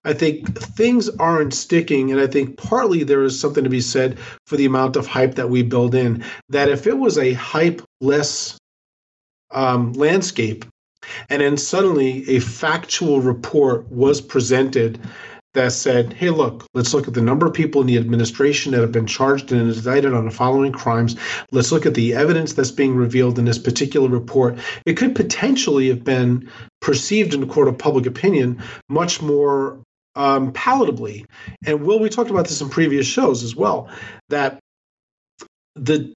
I 0.05 0.13
think 0.13 0.57
things 0.59 1.09
aren't 1.17 1.53
sticking, 1.53 2.11
and 2.11 2.19
I 2.19 2.27
think 2.27 2.57
partly 2.57 3.03
there 3.03 3.23
is 3.23 3.39
something 3.39 3.63
to 3.63 3.69
be 3.69 3.81
said 3.81 4.17
for 4.45 4.57
the 4.57 4.65
amount 4.65 4.95
of 4.95 5.07
hype 5.07 5.35
that 5.35 5.49
we 5.49 5.63
build 5.63 5.95
in. 5.95 6.23
That 6.49 6.69
if 6.69 6.87
it 6.87 6.97
was 6.97 7.17
a 7.17 7.33
hype 7.33 7.81
less 8.01 8.57
um, 9.51 9.93
landscape, 9.93 10.65
and 11.29 11.41
then 11.41 11.57
suddenly 11.57 12.27
a 12.29 12.39
factual 12.39 13.21
report 13.21 13.89
was 13.89 14.21
presented 14.21 14.99
that 15.57 15.71
said, 15.71 16.13
hey, 16.13 16.29
look, 16.29 16.65
let's 16.73 16.93
look 16.93 17.07
at 17.07 17.13
the 17.13 17.21
number 17.21 17.45
of 17.45 17.53
people 17.53 17.81
in 17.81 17.87
the 17.87 17.97
administration 17.97 18.71
that 18.71 18.81
have 18.81 18.91
been 18.91 19.07
charged 19.07 19.51
and 19.51 19.61
indicted 19.61 20.13
on 20.13 20.25
the 20.25 20.31
following 20.31 20.71
crimes. 20.71 21.15
Let's 21.51 21.71
look 21.71 21.85
at 21.85 21.95
the 21.95 22.13
evidence 22.13 22.53
that's 22.53 22.71
being 22.71 22.95
revealed 22.95 23.39
in 23.39 23.45
this 23.45 23.57
particular 23.57 24.07
report. 24.07 24.59
It 24.85 24.97
could 24.97 25.15
potentially 25.15 25.89
have 25.89 26.03
been 26.03 26.49
perceived 26.79 27.33
in 27.33 27.41
the 27.41 27.47
court 27.47 27.67
of 27.67 27.77
public 27.77 28.05
opinion 28.05 28.61
much 28.87 29.21
more 29.21 29.79
um, 30.15 30.53
palatably. 30.53 31.25
And 31.65 31.81
Will, 31.81 31.99
we 31.99 32.09
talked 32.09 32.29
about 32.29 32.47
this 32.47 32.61
in 32.61 32.69
previous 32.69 33.07
shows 33.07 33.43
as 33.43 33.55
well, 33.55 33.89
that 34.29 34.59
the 35.75 36.13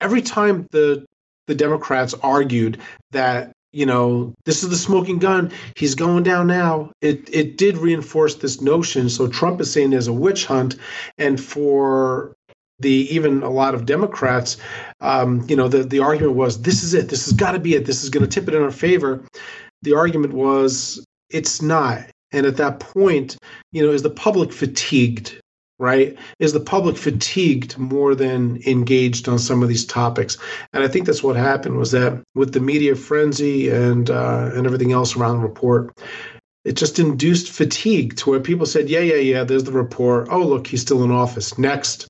every 0.00 0.22
time 0.22 0.66
the 0.70 1.04
the 1.46 1.54
Democrats 1.54 2.14
argued 2.22 2.80
that 3.10 3.52
you 3.74 3.86
know, 3.86 4.32
this 4.44 4.62
is 4.62 4.70
the 4.70 4.76
smoking 4.76 5.18
gun. 5.18 5.50
He's 5.76 5.94
going 5.94 6.22
down 6.22 6.46
now. 6.46 6.92
It 7.00 7.28
it 7.32 7.58
did 7.58 7.76
reinforce 7.76 8.36
this 8.36 8.60
notion. 8.60 9.08
So 9.08 9.26
Trump 9.28 9.60
is 9.60 9.72
saying 9.72 9.90
there's 9.90 10.06
a 10.06 10.12
witch 10.12 10.46
hunt, 10.46 10.76
and 11.18 11.40
for 11.40 12.34
the 12.78 13.14
even 13.14 13.42
a 13.42 13.50
lot 13.50 13.74
of 13.74 13.86
Democrats, 13.86 14.56
um, 15.00 15.44
you 15.48 15.56
know, 15.56 15.68
the 15.68 15.82
the 15.82 16.00
argument 16.00 16.36
was 16.36 16.62
this 16.62 16.82
is 16.84 16.94
it. 16.94 17.08
This 17.08 17.24
has 17.24 17.34
got 17.34 17.52
to 17.52 17.58
be 17.58 17.74
it. 17.74 17.84
This 17.84 18.04
is 18.04 18.10
going 18.10 18.24
to 18.24 18.30
tip 18.30 18.48
it 18.48 18.54
in 18.54 18.62
our 18.62 18.70
favor. 18.70 19.24
The 19.82 19.94
argument 19.94 20.34
was 20.34 21.04
it's 21.30 21.60
not. 21.60 22.06
And 22.32 22.46
at 22.46 22.56
that 22.56 22.80
point, 22.80 23.36
you 23.70 23.84
know, 23.84 23.92
is 23.92 24.02
the 24.02 24.10
public 24.10 24.52
fatigued 24.52 25.40
right? 25.78 26.16
Is 26.38 26.52
the 26.52 26.60
public 26.60 26.96
fatigued 26.96 27.78
more 27.78 28.14
than 28.14 28.60
engaged 28.66 29.28
on 29.28 29.38
some 29.38 29.62
of 29.62 29.68
these 29.68 29.84
topics? 29.84 30.38
And 30.72 30.84
I 30.84 30.88
think 30.88 31.06
that's 31.06 31.22
what 31.22 31.36
happened 31.36 31.76
was 31.76 31.90
that 31.92 32.22
with 32.34 32.52
the 32.52 32.60
media 32.60 32.94
frenzy 32.94 33.70
and 33.70 34.08
uh, 34.10 34.50
and 34.54 34.66
everything 34.66 34.92
else 34.92 35.16
around 35.16 35.38
the 35.38 35.46
report, 35.46 35.96
it 36.64 36.74
just 36.74 36.98
induced 36.98 37.50
fatigue 37.50 38.16
to 38.16 38.30
where 38.30 38.40
people 38.40 38.66
said, 38.66 38.88
"Yeah, 38.88 39.00
yeah, 39.00 39.16
yeah, 39.16 39.44
there's 39.44 39.64
the 39.64 39.72
report. 39.72 40.28
Oh, 40.30 40.42
look, 40.42 40.66
he's 40.66 40.82
still 40.82 41.02
in 41.04 41.10
office. 41.10 41.58
Next." 41.58 42.08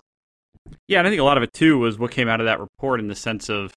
Yeah, 0.87 0.99
and 0.99 1.07
I 1.07 1.11
think 1.11 1.21
a 1.21 1.25
lot 1.25 1.37
of 1.37 1.43
it 1.43 1.53
too 1.53 1.79
was 1.79 1.99
what 1.99 2.11
came 2.11 2.29
out 2.29 2.41
of 2.41 2.47
that 2.47 2.61
report 2.61 3.01
in 3.01 3.09
the 3.09 3.15
sense 3.15 3.49
of 3.49 3.73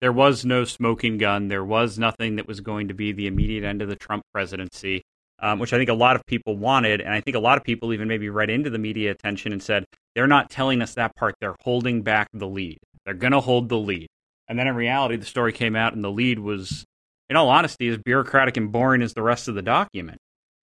there 0.00 0.12
was 0.12 0.44
no 0.44 0.64
smoking 0.64 1.18
gun, 1.18 1.48
there 1.48 1.64
was 1.64 1.98
nothing 1.98 2.36
that 2.36 2.46
was 2.46 2.60
going 2.60 2.88
to 2.88 2.94
be 2.94 3.12
the 3.12 3.26
immediate 3.26 3.64
end 3.64 3.82
of 3.82 3.88
the 3.88 3.96
Trump 3.96 4.22
presidency 4.32 5.02
um, 5.44 5.58
which 5.58 5.74
I 5.74 5.76
think 5.76 5.90
a 5.90 5.94
lot 5.94 6.16
of 6.16 6.24
people 6.24 6.56
wanted. 6.56 7.02
And 7.02 7.12
I 7.12 7.20
think 7.20 7.36
a 7.36 7.40
lot 7.40 7.58
of 7.58 7.64
people 7.64 7.92
even 7.92 8.08
maybe 8.08 8.30
read 8.30 8.48
into 8.48 8.70
the 8.70 8.78
media 8.78 9.10
attention 9.10 9.52
and 9.52 9.62
said, 9.62 9.84
they're 10.14 10.26
not 10.26 10.48
telling 10.48 10.80
us 10.80 10.94
that 10.94 11.14
part. 11.16 11.34
They're 11.38 11.56
holding 11.60 12.00
back 12.00 12.28
the 12.32 12.46
lead. 12.46 12.78
They're 13.04 13.12
going 13.12 13.34
to 13.34 13.40
hold 13.40 13.68
the 13.68 13.76
lead. 13.76 14.06
And 14.48 14.58
then 14.58 14.66
in 14.66 14.74
reality, 14.74 15.16
the 15.16 15.26
story 15.26 15.52
came 15.52 15.76
out 15.76 15.92
and 15.92 16.02
the 16.02 16.10
lead 16.10 16.38
was, 16.38 16.86
in 17.28 17.36
all 17.36 17.50
honesty, 17.50 17.88
as 17.88 17.98
bureaucratic 17.98 18.56
and 18.56 18.72
boring 18.72 19.02
as 19.02 19.12
the 19.12 19.20
rest 19.20 19.46
of 19.46 19.54
the 19.54 19.60
document. 19.60 20.16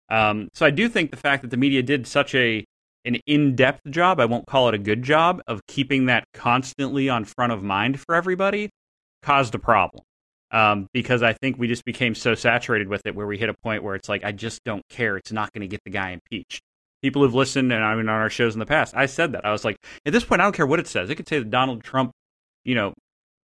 Um, 0.09 0.49
so 0.55 0.65
I 0.65 0.71
do 0.71 0.89
think 0.89 1.11
the 1.11 1.17
fact 1.17 1.43
that 1.43 1.51
the 1.51 1.57
media 1.57 1.83
did 1.83 2.07
such 2.07 2.33
a 2.33 2.65
an 3.05 3.17
in-depth 3.25 3.89
job, 3.89 4.19
I 4.19 4.25
won't 4.25 4.45
call 4.47 4.67
it 4.67 4.75
a 4.75 4.79
good 4.79 5.03
job, 5.03 5.41
of 5.47 5.61
keeping 5.67 6.07
that 6.07 6.23
constantly 6.33 7.09
on 7.09 7.25
front 7.25 7.51
of 7.51 7.63
mind 7.63 7.99
for 7.99 8.13
everybody, 8.13 8.69
caused 9.23 9.55
a 9.55 9.59
problem 9.59 10.03
um, 10.51 10.87
because 10.93 11.23
I 11.23 11.33
think 11.33 11.57
we 11.57 11.67
just 11.67 11.85
became 11.85 12.13
so 12.13 12.35
saturated 12.35 12.89
with 12.89 13.01
it 13.05 13.15
where 13.15 13.25
we 13.25 13.37
hit 13.37 13.49
a 13.49 13.53
point 13.53 13.83
where 13.83 13.95
it's 13.95 14.09
like, 14.09 14.23
I 14.23 14.31
just 14.31 14.63
don't 14.63 14.83
care. 14.89 15.17
It's 15.17 15.31
not 15.31 15.51
going 15.53 15.61
to 15.61 15.67
get 15.67 15.81
the 15.85 15.91
guy 15.91 16.11
impeached. 16.11 16.61
People 17.01 17.23
who've 17.23 17.33
listened, 17.33 17.71
and 17.71 17.83
I 17.83 17.95
mean, 17.95 18.09
on 18.09 18.21
our 18.21 18.29
shows 18.29 18.53
in 18.53 18.59
the 18.59 18.65
past, 18.65 18.93
I 18.95 19.05
said 19.05 19.31
that. 19.31 19.45
I 19.45 19.51
was 19.51 19.65
like, 19.65 19.77
at 20.05 20.13
this 20.13 20.23
point, 20.23 20.41
I 20.41 20.43
don't 20.43 20.55
care 20.55 20.67
what 20.67 20.79
it 20.79 20.87
says. 20.87 21.09
It 21.09 21.15
could 21.15 21.27
say 21.27 21.39
that 21.39 21.49
Donald 21.49 21.83
Trump, 21.83 22.11
you 22.63 22.75
know, 22.75 22.93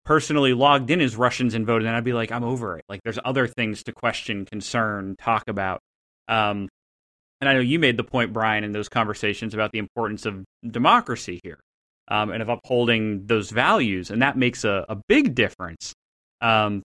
personally 0.04 0.52
logged 0.52 0.90
in 0.90 1.00
as 1.00 1.16
Russians 1.16 1.54
and 1.54 1.66
voted, 1.66 1.86
and 1.86 1.94
I'd 1.94 2.02
be 2.02 2.12
like, 2.12 2.32
I'm 2.32 2.44
over 2.44 2.78
it. 2.78 2.84
Like, 2.88 3.00
there's 3.04 3.18
other 3.24 3.46
things 3.46 3.84
to 3.84 3.92
question, 3.92 4.46
concern, 4.46 5.16
talk 5.20 5.44
about. 5.48 5.80
Um, 6.28 6.68
and 7.40 7.48
I 7.50 7.52
know 7.52 7.60
you 7.60 7.78
made 7.78 7.98
the 7.98 8.04
point, 8.04 8.32
Brian, 8.32 8.64
in 8.64 8.72
those 8.72 8.88
conversations 8.88 9.52
about 9.52 9.70
the 9.70 9.78
importance 9.78 10.24
of 10.26 10.44
democracy 10.66 11.40
here 11.44 11.60
um, 12.08 12.30
and 12.30 12.42
of 12.42 12.48
upholding 12.48 13.26
those 13.26 13.50
values. 13.50 14.10
And 14.10 14.22
that 14.22 14.36
makes 14.36 14.64
a, 14.64 14.86
a 14.88 14.96
big 15.08 15.34
difference 15.34 15.92
um, 16.40 16.82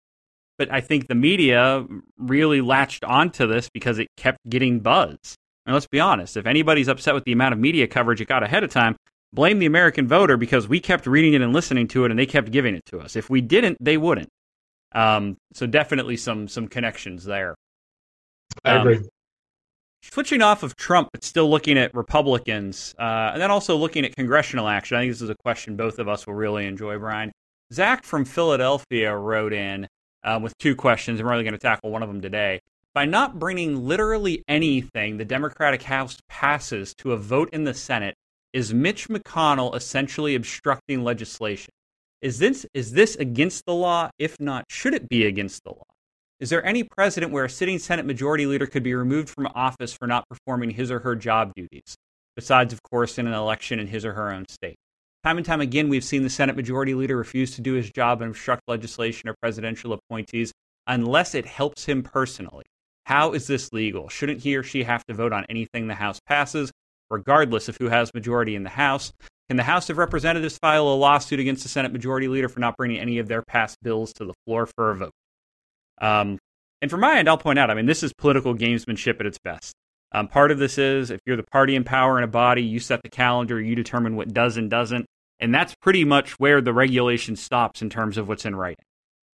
but 0.58 0.72
I 0.72 0.80
think 0.80 1.06
the 1.06 1.14
media 1.14 1.86
really 2.18 2.60
latched 2.60 3.04
onto 3.04 3.46
this 3.46 3.70
because 3.72 3.98
it 3.98 4.08
kept 4.16 4.38
getting 4.48 4.80
buzz. 4.80 5.36
And 5.64 5.74
let's 5.74 5.86
be 5.86 6.00
honest, 6.00 6.36
if 6.36 6.46
anybody's 6.46 6.88
upset 6.88 7.14
with 7.14 7.24
the 7.24 7.32
amount 7.32 7.52
of 7.52 7.60
media 7.60 7.86
coverage 7.86 8.20
it 8.20 8.28
got 8.28 8.42
ahead 8.42 8.64
of 8.64 8.70
time, 8.70 8.96
blame 9.32 9.58
the 9.58 9.66
American 9.66 10.08
voter 10.08 10.36
because 10.36 10.66
we 10.66 10.80
kept 10.80 11.06
reading 11.06 11.34
it 11.34 11.42
and 11.42 11.52
listening 11.52 11.86
to 11.88 12.04
it 12.04 12.10
and 12.10 12.18
they 12.18 12.26
kept 12.26 12.50
giving 12.50 12.74
it 12.74 12.84
to 12.86 12.98
us. 12.98 13.16
If 13.16 13.30
we 13.30 13.40
didn't, 13.40 13.76
they 13.80 13.96
wouldn't. 13.96 14.28
Um, 14.92 15.36
so 15.52 15.66
definitely 15.66 16.16
some 16.16 16.48
some 16.48 16.66
connections 16.66 17.24
there. 17.24 17.54
I 18.64 18.76
agree. 18.76 18.96
Um, 18.96 19.08
switching 20.02 20.42
off 20.42 20.62
of 20.62 20.74
Trump, 20.76 21.10
but 21.12 21.22
still 21.22 21.50
looking 21.50 21.76
at 21.76 21.94
Republicans, 21.94 22.94
uh, 22.98 23.30
and 23.32 23.42
then 23.42 23.50
also 23.50 23.76
looking 23.76 24.04
at 24.04 24.16
congressional 24.16 24.66
action. 24.66 24.96
I 24.96 25.02
think 25.02 25.12
this 25.12 25.22
is 25.22 25.30
a 25.30 25.36
question 25.44 25.76
both 25.76 25.98
of 25.98 26.08
us 26.08 26.26
will 26.26 26.34
really 26.34 26.66
enjoy, 26.66 26.98
Brian. 26.98 27.32
Zach 27.72 28.02
from 28.02 28.24
Philadelphia 28.24 29.14
wrote 29.14 29.52
in 29.52 29.88
uh, 30.24 30.40
with 30.42 30.56
two 30.58 30.74
questions, 30.74 31.20
and 31.20 31.26
we're 31.26 31.32
only 31.32 31.44
going 31.44 31.52
to 31.52 31.58
tackle 31.58 31.90
one 31.90 32.02
of 32.02 32.08
them 32.08 32.22
today. 32.22 32.60
By 32.94 33.04
not 33.04 33.38
bringing 33.38 33.86
literally 33.86 34.42
anything 34.48 35.18
the 35.18 35.24
Democratic 35.24 35.82
House 35.82 36.18
passes 36.28 36.94
to 36.96 37.12
a 37.12 37.18
vote 37.18 37.50
in 37.52 37.64
the 37.64 37.74
Senate, 37.74 38.14
is 38.54 38.72
Mitch 38.72 39.08
McConnell 39.08 39.74
essentially 39.76 40.34
obstructing 40.34 41.04
legislation? 41.04 41.70
Is 42.22 42.38
this 42.38 42.66
is 42.72 42.92
this 42.92 43.16
against 43.16 43.66
the 43.66 43.74
law? 43.74 44.10
If 44.18 44.40
not, 44.40 44.64
should 44.70 44.94
it 44.94 45.08
be 45.08 45.26
against 45.26 45.62
the 45.62 45.70
law? 45.70 45.84
Is 46.40 46.50
there 46.50 46.64
any 46.64 46.82
precedent 46.82 47.32
where 47.32 47.44
a 47.44 47.50
sitting 47.50 47.78
Senate 47.78 48.06
Majority 48.06 48.46
Leader 48.46 48.66
could 48.66 48.82
be 48.82 48.94
removed 48.94 49.28
from 49.28 49.46
office 49.54 49.92
for 49.92 50.06
not 50.06 50.26
performing 50.28 50.70
his 50.70 50.90
or 50.90 51.00
her 51.00 51.14
job 51.14 51.52
duties? 51.54 51.96
Besides, 52.34 52.72
of 52.72 52.82
course, 52.82 53.18
in 53.18 53.26
an 53.26 53.34
election 53.34 53.78
in 53.78 53.88
his 53.88 54.04
or 54.04 54.14
her 54.14 54.32
own 54.32 54.46
state. 54.48 54.76
Time 55.24 55.36
and 55.36 55.44
time 55.44 55.60
again, 55.60 55.88
we've 55.88 56.04
seen 56.04 56.22
the 56.22 56.30
Senate 56.30 56.54
Majority 56.54 56.94
Leader 56.94 57.16
refuse 57.16 57.54
to 57.56 57.60
do 57.60 57.72
his 57.72 57.90
job 57.90 58.22
and 58.22 58.30
obstruct 58.30 58.62
legislation 58.68 59.28
or 59.28 59.34
presidential 59.42 59.92
appointees 59.92 60.52
unless 60.86 61.34
it 61.34 61.44
helps 61.44 61.84
him 61.84 62.02
personally. 62.02 62.64
How 63.04 63.32
is 63.32 63.46
this 63.46 63.72
legal? 63.72 64.08
Shouldn't 64.08 64.42
he 64.42 64.54
or 64.54 64.62
she 64.62 64.84
have 64.84 65.04
to 65.06 65.14
vote 65.14 65.32
on 65.32 65.44
anything 65.48 65.88
the 65.88 65.94
House 65.94 66.20
passes, 66.26 66.70
regardless 67.10 67.68
of 67.68 67.76
who 67.78 67.88
has 67.88 68.14
majority 68.14 68.54
in 68.54 68.62
the 68.62 68.70
House? 68.70 69.12
Can 69.48 69.56
the 69.56 69.64
House 69.64 69.90
of 69.90 69.98
Representatives 69.98 70.58
file 70.58 70.86
a 70.86 70.94
lawsuit 70.94 71.40
against 71.40 71.62
the 71.62 71.68
Senate 71.68 71.92
Majority 71.92 72.28
Leader 72.28 72.48
for 72.48 72.60
not 72.60 72.76
bringing 72.76 73.00
any 73.00 73.18
of 73.18 73.26
their 73.26 73.42
passed 73.42 73.78
bills 73.82 74.12
to 74.14 74.24
the 74.24 74.34
floor 74.46 74.66
for 74.66 74.90
a 74.90 74.96
vote? 74.96 75.12
Um, 76.00 76.38
and 76.80 76.90
from 76.90 77.00
my 77.00 77.18
end, 77.18 77.28
I'll 77.28 77.38
point 77.38 77.58
out, 77.58 77.70
I 77.70 77.74
mean, 77.74 77.86
this 77.86 78.02
is 78.02 78.12
political 78.12 78.54
gamesmanship 78.54 79.18
at 79.18 79.26
its 79.26 79.38
best. 79.38 79.74
Um, 80.12 80.28
part 80.28 80.50
of 80.50 80.58
this 80.58 80.78
is 80.78 81.10
if 81.10 81.20
you're 81.26 81.36
the 81.36 81.42
party 81.42 81.74
in 81.74 81.84
power 81.84 82.18
in 82.18 82.24
a 82.24 82.28
body, 82.28 82.62
you 82.62 82.78
set 82.78 83.02
the 83.02 83.10
calendar, 83.10 83.60
you 83.60 83.74
determine 83.74 84.16
what 84.16 84.32
does 84.32 84.56
and 84.56 84.70
doesn't. 84.70 85.06
And 85.40 85.54
that's 85.54 85.74
pretty 85.76 86.04
much 86.04 86.32
where 86.40 86.60
the 86.60 86.72
regulation 86.72 87.36
stops 87.36 87.80
in 87.82 87.90
terms 87.90 88.18
of 88.18 88.28
what's 88.28 88.44
in 88.44 88.56
writing. 88.56 88.84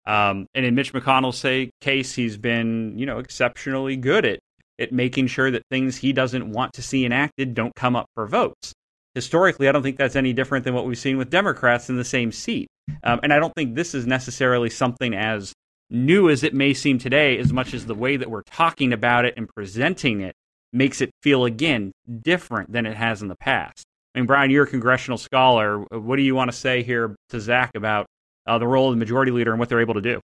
Um, 0.06 0.48
and 0.56 0.66
in 0.66 0.74
Mitch 0.74 0.94
McConnell's 0.94 1.38
say, 1.38 1.70
case, 1.80 2.14
he's 2.14 2.38
been, 2.38 2.98
you 2.98 3.06
know, 3.06 3.20
exceptionally 3.20 3.96
good 3.98 4.26
at, 4.26 4.40
at 4.80 4.92
making 4.92 5.28
sure 5.28 5.52
that 5.52 5.64
things 5.70 5.98
he 5.98 6.12
doesn't 6.12 6.52
want 6.52 6.74
to 6.74 6.82
see 6.82 7.06
enacted 7.06 7.54
don't 7.54 7.76
come 7.76 7.96
up 7.96 8.08
for 8.16 8.26
votes. 8.26 8.74
Historically, 9.14 9.68
I 9.68 9.72
don't 9.72 9.84
think 9.84 9.98
that's 9.98 10.16
any 10.16 10.34
different 10.34 10.66
than 10.66 10.74
what 10.74 10.86
we've 10.86 10.98
seen 10.98 11.18
with 11.18 11.30
Democrats 11.30 11.90
in 11.90 11.98
the 11.98 12.04
same 12.04 12.32
seat. 12.32 12.68
Um, 13.04 13.20
and 13.22 13.32
I 13.32 13.38
don't 13.40 13.54
think 13.54 13.76
this 13.76 13.94
is 13.94 14.08
necessarily 14.08 14.70
something 14.70 15.14
as 15.14 15.54
new 15.90 16.30
as 16.30 16.44
it 16.44 16.54
may 16.54 16.74
seem 16.74 16.98
today, 16.98 17.38
as 17.38 17.54
much 17.54 17.74
as 17.74 17.86
the 17.86 17.94
way 17.94 18.18
that 18.18 18.32
we're 18.32 18.44
talking 18.44 18.94
about 18.94 19.26
it 19.26 19.34
and 19.38 19.50
presenting 19.50 20.22
it 20.22 20.34
makes 20.74 21.02
it 21.02 21.12
feel, 21.22 21.46
again, 21.46 21.92
different 22.22 22.72
than 22.72 22.86
it 22.86 22.96
has 22.96 23.22
in 23.22 23.28
the 23.28 23.36
past. 23.36 23.86
I 24.14 24.20
mean, 24.20 24.28
Brian, 24.28 24.52
you're 24.52 24.66
a 24.66 24.68
congressional 24.68 25.18
scholar. 25.18 25.80
What 25.80 26.18
do 26.18 26.22
you 26.22 26.36
want 26.36 26.52
to 26.52 26.58
say 26.58 26.84
here 26.84 27.16
to 27.30 27.40
Zach 27.40 27.72
about 27.76 28.08
uh, 28.46 28.58
the 28.58 28.68
role 28.68 28.90
of 28.90 28.96
the 28.96 29.00
majority 29.00 29.32
leader 29.32 29.52
and 29.52 29.60
what 29.60 29.70
they're 29.70 29.82
able 29.82 29.94
to 29.94 30.02
do? 30.02 30.20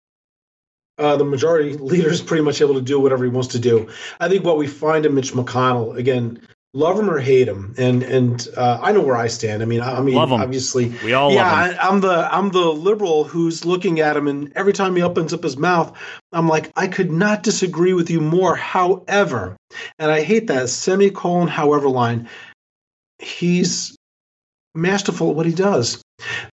Uh, 0.98 1.16
the 1.16 1.24
majority 1.24 1.74
leader 1.76 2.08
is 2.08 2.22
pretty 2.22 2.42
much 2.42 2.60
able 2.60 2.74
to 2.74 2.80
do 2.80 2.98
whatever 2.98 3.24
he 3.24 3.30
wants 3.30 3.48
to 3.48 3.58
do. 3.58 3.88
I 4.18 4.28
think 4.28 4.44
what 4.44 4.56
we 4.56 4.66
find 4.66 5.04
in 5.04 5.14
Mitch 5.14 5.32
McConnell, 5.32 5.96
again, 5.96 6.40
love 6.76 6.98
him 6.98 7.10
or 7.10 7.18
hate 7.18 7.48
him, 7.48 7.74
and 7.78 8.02
and 8.02 8.46
uh, 8.56 8.78
I 8.82 8.92
know 8.92 9.00
where 9.00 9.16
I 9.16 9.28
stand. 9.28 9.62
I 9.62 9.66
mean, 9.66 9.80
I 9.80 10.00
mean, 10.00 10.16
obviously, 10.16 10.94
we 11.02 11.14
all 11.14 11.32
yeah. 11.32 11.76
I, 11.80 11.88
am 11.88 12.00
the 12.00 12.28
I'm 12.30 12.50
the 12.50 12.66
liberal 12.66 13.24
who's 13.24 13.64
looking 13.64 14.00
at 14.00 14.16
him, 14.16 14.28
and 14.28 14.52
every 14.54 14.72
time 14.72 14.94
he 14.94 15.02
opens 15.02 15.32
up 15.32 15.42
his 15.42 15.56
mouth, 15.56 15.96
I'm 16.32 16.48
like, 16.48 16.70
I 16.76 16.86
could 16.86 17.10
not 17.10 17.42
disagree 17.42 17.94
with 17.94 18.10
you 18.10 18.20
more. 18.20 18.54
However, 18.54 19.56
and 19.98 20.10
I 20.10 20.22
hate 20.22 20.46
that 20.48 20.68
semicolon, 20.68 21.48
however 21.48 21.88
line. 21.88 22.28
He's 23.18 23.96
masterful 24.74 25.30
at 25.30 25.36
what 25.36 25.46
he 25.46 25.54
does. 25.54 26.02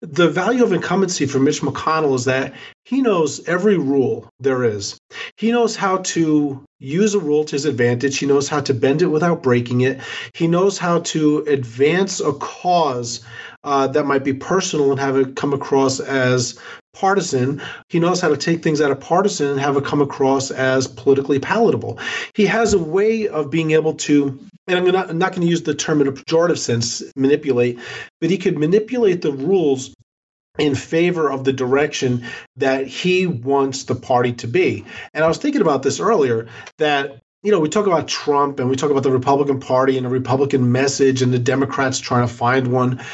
The 0.02 0.28
value 0.28 0.64
of 0.64 0.72
incumbency 0.72 1.26
for 1.26 1.38
Mitch 1.38 1.62
McConnell 1.62 2.14
is 2.14 2.24
that 2.26 2.54
he 2.84 3.00
knows 3.00 3.46
every 3.48 3.78
rule 3.78 4.28
there 4.38 4.64
is. 4.64 4.98
He 5.36 5.52
knows 5.52 5.76
how 5.76 5.98
to 5.98 6.62
use 6.78 7.14
a 7.14 7.18
rule 7.18 7.44
to 7.44 7.52
his 7.52 7.64
advantage. 7.64 8.18
He 8.18 8.26
knows 8.26 8.48
how 8.48 8.60
to 8.60 8.74
bend 8.74 9.00
it 9.00 9.06
without 9.06 9.42
breaking 9.42 9.80
it. 9.82 10.00
He 10.34 10.46
knows 10.46 10.76
how 10.76 11.00
to 11.00 11.38
advance 11.46 12.20
a 12.20 12.32
cause 12.34 13.24
uh, 13.62 13.86
that 13.88 14.04
might 14.04 14.24
be 14.24 14.34
personal 14.34 14.90
and 14.90 15.00
have 15.00 15.16
it 15.16 15.36
come 15.36 15.54
across 15.54 15.98
as 16.00 16.58
partisan. 16.92 17.62
He 17.88 17.98
knows 17.98 18.20
how 18.20 18.28
to 18.28 18.36
take 18.36 18.62
things 18.62 18.82
out 18.82 18.90
of 18.90 19.00
partisan 19.00 19.48
and 19.48 19.60
have 19.60 19.76
it 19.76 19.84
come 19.84 20.02
across 20.02 20.50
as 20.50 20.86
politically 20.86 21.38
palatable. 21.38 21.98
He 22.34 22.44
has 22.46 22.74
a 22.74 22.78
way 22.78 23.28
of 23.28 23.50
being 23.50 23.70
able 23.70 23.94
to 23.94 24.38
and 24.66 24.78
I'm 24.78 24.84
not, 24.86 25.10
I'm 25.10 25.18
not 25.18 25.32
going 25.32 25.42
to 25.42 25.48
use 25.48 25.62
the 25.62 25.74
term 25.74 26.00
in 26.00 26.08
a 26.08 26.12
pejorative 26.12 26.58
sense, 26.58 27.02
manipulate, 27.16 27.78
but 28.20 28.30
he 28.30 28.38
could 28.38 28.58
manipulate 28.58 29.22
the 29.22 29.32
rules 29.32 29.94
in 30.58 30.74
favor 30.74 31.30
of 31.30 31.44
the 31.44 31.52
direction 31.52 32.24
that 32.56 32.86
he 32.86 33.26
wants 33.26 33.84
the 33.84 33.94
party 33.94 34.32
to 34.34 34.46
be. 34.46 34.84
And 35.12 35.24
I 35.24 35.28
was 35.28 35.38
thinking 35.38 35.60
about 35.60 35.82
this 35.82 36.00
earlier 36.00 36.48
that 36.78 37.20
you 37.44 37.50
know, 37.50 37.60
we 37.60 37.68
talk 37.68 37.86
about 37.86 38.08
Trump 38.08 38.58
and 38.58 38.70
we 38.70 38.74
talk 38.74 38.90
about 38.90 39.02
the 39.02 39.12
Republican 39.12 39.60
Party 39.60 39.98
and 39.98 40.06
the 40.06 40.10
Republican 40.10 40.72
message 40.72 41.20
and 41.20 41.30
the 41.30 41.38
Democrats 41.38 42.00
trying 42.00 42.26
to 42.26 42.32
find 42.32 42.68
one. 42.68 43.04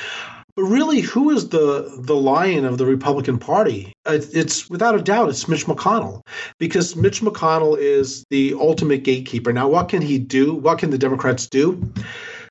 Really, 0.60 1.00
who 1.00 1.30
is 1.30 1.48
the 1.48 1.90
the 1.98 2.16
lion 2.16 2.64
of 2.64 2.76
the 2.76 2.86
Republican 2.86 3.38
Party? 3.38 3.92
It's 4.06 4.68
without 4.68 4.94
a 4.94 5.02
doubt 5.02 5.30
it's 5.30 5.48
Mitch 5.48 5.66
McConnell, 5.66 6.20
because 6.58 6.96
Mitch 6.96 7.22
McConnell 7.22 7.78
is 7.78 8.24
the 8.30 8.54
ultimate 8.54 9.02
gatekeeper. 9.02 9.52
Now, 9.52 9.68
what 9.68 9.88
can 9.88 10.02
he 10.02 10.18
do? 10.18 10.54
What 10.54 10.78
can 10.78 10.90
the 10.90 10.98
Democrats 10.98 11.46
do? 11.46 11.92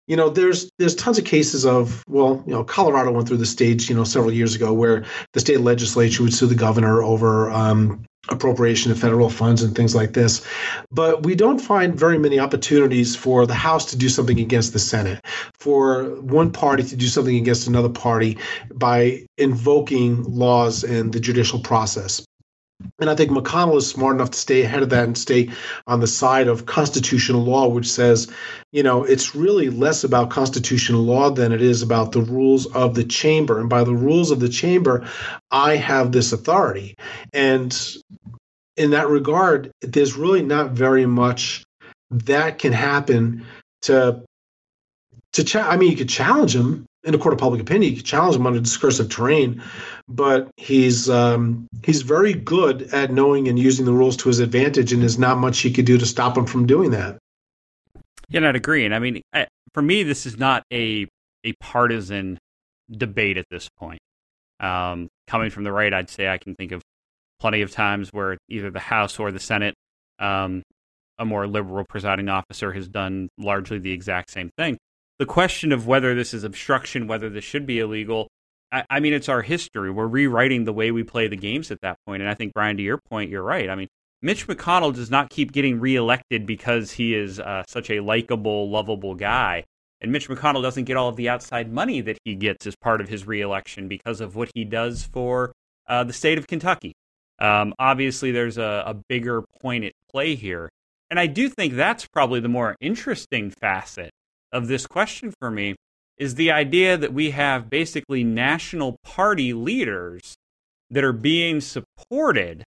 You 0.08 0.16
know, 0.16 0.30
there's 0.30 0.72
there's 0.80 0.96
tons 0.96 1.20
of 1.20 1.26
cases 1.26 1.66
of 1.66 2.04
well, 2.08 2.44
you 2.48 2.54
know, 2.54 2.64
Colorado 2.64 3.12
went 3.12 3.28
through 3.28 3.38
the 3.38 3.46
stage, 3.46 3.90
you 3.90 3.96
know, 3.96 4.04
several 4.04 4.34
years 4.34 4.56
ago 4.56 4.74
where 4.74 5.06
the 5.34 5.40
state 5.40 5.62
legislature 5.62 6.24
would 6.24 6.34
sue 6.34 6.48
the 6.48 6.56
governor 6.56 7.04
over 7.04 7.52
um, 7.52 8.04
appropriation 8.28 8.92
of 8.92 9.00
federal 9.00 9.30
funds 9.30 9.64
and 9.64 9.76
things 9.76 9.96
like 9.96 10.14
this. 10.14 10.46
But 10.92 11.24
we 11.24 11.36
don't 11.36 11.60
find 11.60 11.96
very 11.96 12.18
many 12.18 12.40
opportunities 12.40 13.16
for 13.16 13.46
the 13.46 13.54
House 13.54 13.86
to 13.92 13.98
do 13.98 14.10
something 14.10 14.40
against 14.40 14.74
the 14.74 14.80
Senate, 14.80 15.24
for 15.54 16.04
one 16.22 16.52
party 16.52 16.84
to 16.84 16.96
do 16.96 17.08
something 17.08 17.38
against 17.38 17.68
another 17.68 17.90
party 17.90 18.38
by 18.74 19.26
invoking 19.38 20.24
laws 20.24 20.84
and 20.84 21.14
the 21.14 21.20
judicial 21.20 21.60
process. 21.60 22.26
And 23.00 23.10
I 23.10 23.16
think 23.16 23.32
McConnell 23.32 23.78
is 23.78 23.90
smart 23.90 24.16
enough 24.16 24.32
to 24.32 24.40
stay 24.40 24.62
ahead 24.62 24.84
of 24.84 24.90
that 24.90 25.04
and 25.04 25.18
stay 25.18 25.50
on 25.88 26.00
the 26.00 26.08
side 26.08 26.48
of 26.48 26.66
constitutional 26.66 27.44
law, 27.44 27.68
which 27.68 27.90
says, 27.90 28.32
you 28.72 28.84
know, 28.84 29.04
it's 29.04 29.36
really 29.36 29.70
less 29.70 30.04
about 30.04 30.30
constitutional 30.30 31.04
law 31.04 31.30
than 31.30 31.52
it 31.52 31.62
is 31.62 31.82
about 31.82 32.12
the 32.12 32.22
rules 32.22 32.66
of 32.68 32.96
the 32.96 33.04
chamber. 33.04 33.60
And 33.60 33.70
by 33.70 33.84
the 33.84 33.94
rules 33.94 34.32
of 34.32 34.40
the 34.40 34.50
chamber, 34.50 35.08
I 35.52 35.76
have 35.76 36.12
this 36.12 36.32
authority. 36.32 36.96
And 37.34 37.78
in 38.78 38.92
that 38.92 39.10
regard, 39.10 39.72
there's 39.82 40.16
really 40.16 40.42
not 40.42 40.72
very 40.72 41.06
much 41.06 41.66
that 42.12 42.60
can 42.60 42.74
happen 42.74 43.46
to 43.84 44.24
to 45.34 45.44
cha- 45.44 45.70
I 45.70 45.78
mean, 45.78 45.92
you 45.92 45.98
could 45.98 46.10
challenge 46.10 46.56
him 46.56 46.86
in 47.04 47.14
a 47.14 47.18
court 47.18 47.34
of 47.34 47.40
public 47.40 47.62
opinion. 47.62 47.92
You 47.92 47.98
could 47.98 48.06
challenge 48.06 48.36
him 48.36 48.46
on 48.46 48.56
a 48.56 48.60
discursive 48.60 49.10
terrain, 49.10 49.62
but 50.08 50.50
he's 50.58 51.10
um, 51.10 51.68
he's 51.84 52.02
very 52.02 52.34
good 52.34 52.94
at 52.94 53.12
knowing 53.12 53.48
and 53.48 53.58
using 53.58 53.86
the 53.86 53.94
rules 53.94 54.18
to 54.18 54.30
his 54.30 54.40
advantage, 54.40 54.92
and 54.92 55.02
there's 55.02 55.20
not 55.20 55.38
much 55.38 55.60
he 55.60 55.72
could 55.72 55.86
do 55.86 55.98
to 55.98 56.06
stop 56.06 56.38
him 56.38 56.46
from 56.46 56.66
doing 56.66 56.92
that. 56.92 57.18
Yeah, 58.30 58.48
I'd 58.48 58.56
agree. 58.56 58.86
And 58.86 58.94
I 58.94 59.00
mean, 59.00 59.22
I, 59.34 59.48
for 59.74 59.82
me, 59.82 60.04
this 60.04 60.26
is 60.26 60.38
not 60.38 60.64
a 60.72 61.08
a 61.44 61.54
partisan 61.60 62.38
debate 62.92 63.38
at 63.38 63.46
this 63.50 63.70
point. 63.78 64.00
Um, 64.60 65.08
coming 65.28 65.50
from 65.50 65.64
the 65.64 65.72
right, 65.72 65.94
I'd 65.94 66.10
say 66.10 66.28
I 66.28 66.38
can 66.38 66.54
think 66.56 66.74
of 66.74 66.82
plenty 67.40 67.62
of 67.62 67.72
times 67.72 68.10
where 68.12 68.38
either 68.50 68.70
the 68.70 68.80
House 68.80 69.18
or 69.20 69.32
the 69.32 69.40
Senate, 69.40 69.74
um, 70.20 70.64
a 71.18 71.24
more 71.24 71.48
liberal 71.48 71.86
presiding 71.88 72.28
officer, 72.28 72.74
has 72.74 72.90
done 72.90 73.30
largely 73.38 73.80
the 73.80 73.94
exact 73.94 74.32
same 74.32 74.50
thing 74.58 74.78
the 75.20 75.26
question 75.26 75.72
of 75.72 75.86
whether 75.86 76.16
this 76.16 76.34
is 76.34 76.44
obstruction, 76.44 77.08
whether 77.08 77.30
this 77.30 77.44
should 77.44 77.66
be 77.66 77.80
illegal, 77.80 78.30
I, 78.72 78.86
I, 78.90 79.00
mean, 79.00 79.14
it's 79.14 79.30
our 79.30 79.42
history. 79.42 79.92
We're 79.92 80.08
rewriting 80.08 80.64
the 80.64 80.74
way 80.74 80.92
we 80.92 81.04
play 81.04 81.28
the 81.28 81.36
games 81.36 81.72
at 81.72 81.82
that 81.82 81.98
point. 82.06 82.22
And 82.22 82.32
I 82.32 82.34
think, 82.34 82.54
Brian, 82.54 82.78
to 82.78 82.84
your 82.84 82.98
point, 82.98 83.30
you're 83.30 83.44
right. 83.44 83.70
I 83.70 83.76
mean, 83.76 83.90
Mitch 84.22 84.48
McConnell 84.48 84.94
does 84.94 85.12
not 85.12 85.30
keep 85.30 85.52
getting 85.52 85.80
reelected 85.80 86.46
because 86.46 86.92
he 86.92 87.14
is 87.14 87.40
uh, 87.40 87.64
such 87.68 87.90
a 87.90 88.00
likable, 88.00 88.70
lovable 88.70 89.16
guy. 89.16 89.66
And 90.02 90.12
Mitch 90.12 90.30
McConnell 90.30 90.62
doesn't 90.62 90.86
get 90.86 90.96
all 90.96 91.10
of 91.10 91.18
the 91.18 91.28
outside 91.28 91.72
money 91.72 92.00
that 92.02 92.18
he 92.24 92.36
gets 92.36 92.66
as 92.66 92.76
part 92.78 93.02
of 93.02 93.10
his 93.10 93.28
reelection 93.28 93.90
because 93.90 94.22
of 94.22 94.36
what 94.36 94.50
he 94.54 94.64
does 94.64 95.04
for 95.04 95.52
uh, 95.88 96.06
the 96.06 96.14
state 96.14 96.38
of 96.38 96.48
Kentucky. 96.48 96.94
Um, 97.40 97.74
obviously, 97.80 98.32
there's 98.32 98.58
a, 98.58 98.84
a 98.86 98.94
bigger 99.10 99.44
point 99.62 99.84
at 99.84 99.94
play 100.10 100.36
here. 100.36 100.70
And 101.10 101.20
I 101.20 101.28
do 101.28 101.50
think 101.50 101.74
that's 101.74 102.06
probably 102.08 102.40
the 102.40 102.50
more 102.50 102.76
interesting 102.80 103.52
facet 103.52 104.12
of 104.52 104.68
this 104.68 104.88
question 104.88 105.34
for 105.40 105.52
me 105.52 105.76
is 106.18 106.36
the 106.36 106.52
idea 106.52 106.98
that 106.98 107.14
we 107.14 107.32
have 107.32 107.70
basically 107.70 108.24
national 108.24 108.98
party 109.04 109.54
leaders 109.54 110.36
that 110.90 111.04
are 111.04 111.14
being 111.14 111.62
supported 111.62 112.64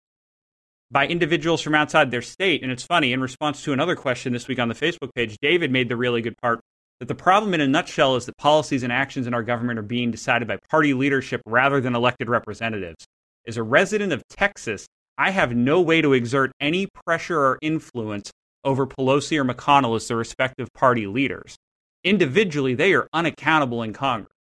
by 0.92 1.08
individuals 1.08 1.62
from 1.62 1.76
outside 1.76 2.12
their 2.12 2.22
state. 2.22 2.62
And 2.62 2.72
it's 2.72 2.84
funny, 2.84 3.14
in 3.14 3.22
response 3.22 3.64
to 3.64 3.74
another 3.74 3.96
question 3.96 4.34
this 4.34 4.48
week 4.48 4.60
on 4.60 4.70
the 4.70 4.76
Facebook 4.76 5.10
page, 5.16 5.38
David 5.42 5.72
made 5.72 5.90
the 5.90 5.98
really 5.98 6.22
good 6.22 6.38
part 6.42 6.60
that 7.00 7.08
the 7.08 7.16
problem 7.16 7.54
in 7.54 7.62
a 7.62 7.68
nutshell 7.68 8.16
is 8.16 8.26
that 8.26 8.38
policies 8.38 8.84
and 8.84 8.92
actions 8.92 9.28
in 9.28 9.34
our 9.34 9.44
government 9.44 9.80
are 9.80 9.84
being 9.84 10.12
decided 10.12 10.48
by 10.48 10.58
party 10.70 10.94
leadership 10.94 11.42
rather 11.46 11.80
than 11.80 11.96
elected 11.96 12.30
representatives. 12.30 13.06
As 13.46 13.56
a 13.56 13.64
resident 13.64 14.12
of 14.12 14.24
Texas, 14.30 14.88
I 15.18 15.32
have 15.32 15.56
no 15.56 15.80
way 15.80 16.02
to 16.02 16.14
exert 16.14 16.52
any 16.60 16.88
pressure 16.88 17.40
or 17.40 17.60
influence 17.62 18.32
over 18.64 18.86
Pelosi 18.88 19.38
or 19.38 19.46
McConnell 19.46 19.96
as 19.96 20.08
their 20.08 20.18
respective 20.18 20.68
party 20.74 21.08
leaders 21.08 21.56
individually, 22.04 22.74
they 22.74 22.94
are 22.94 23.08
unaccountable 23.14 23.84
in 23.84 23.94
Congress. 23.94 24.32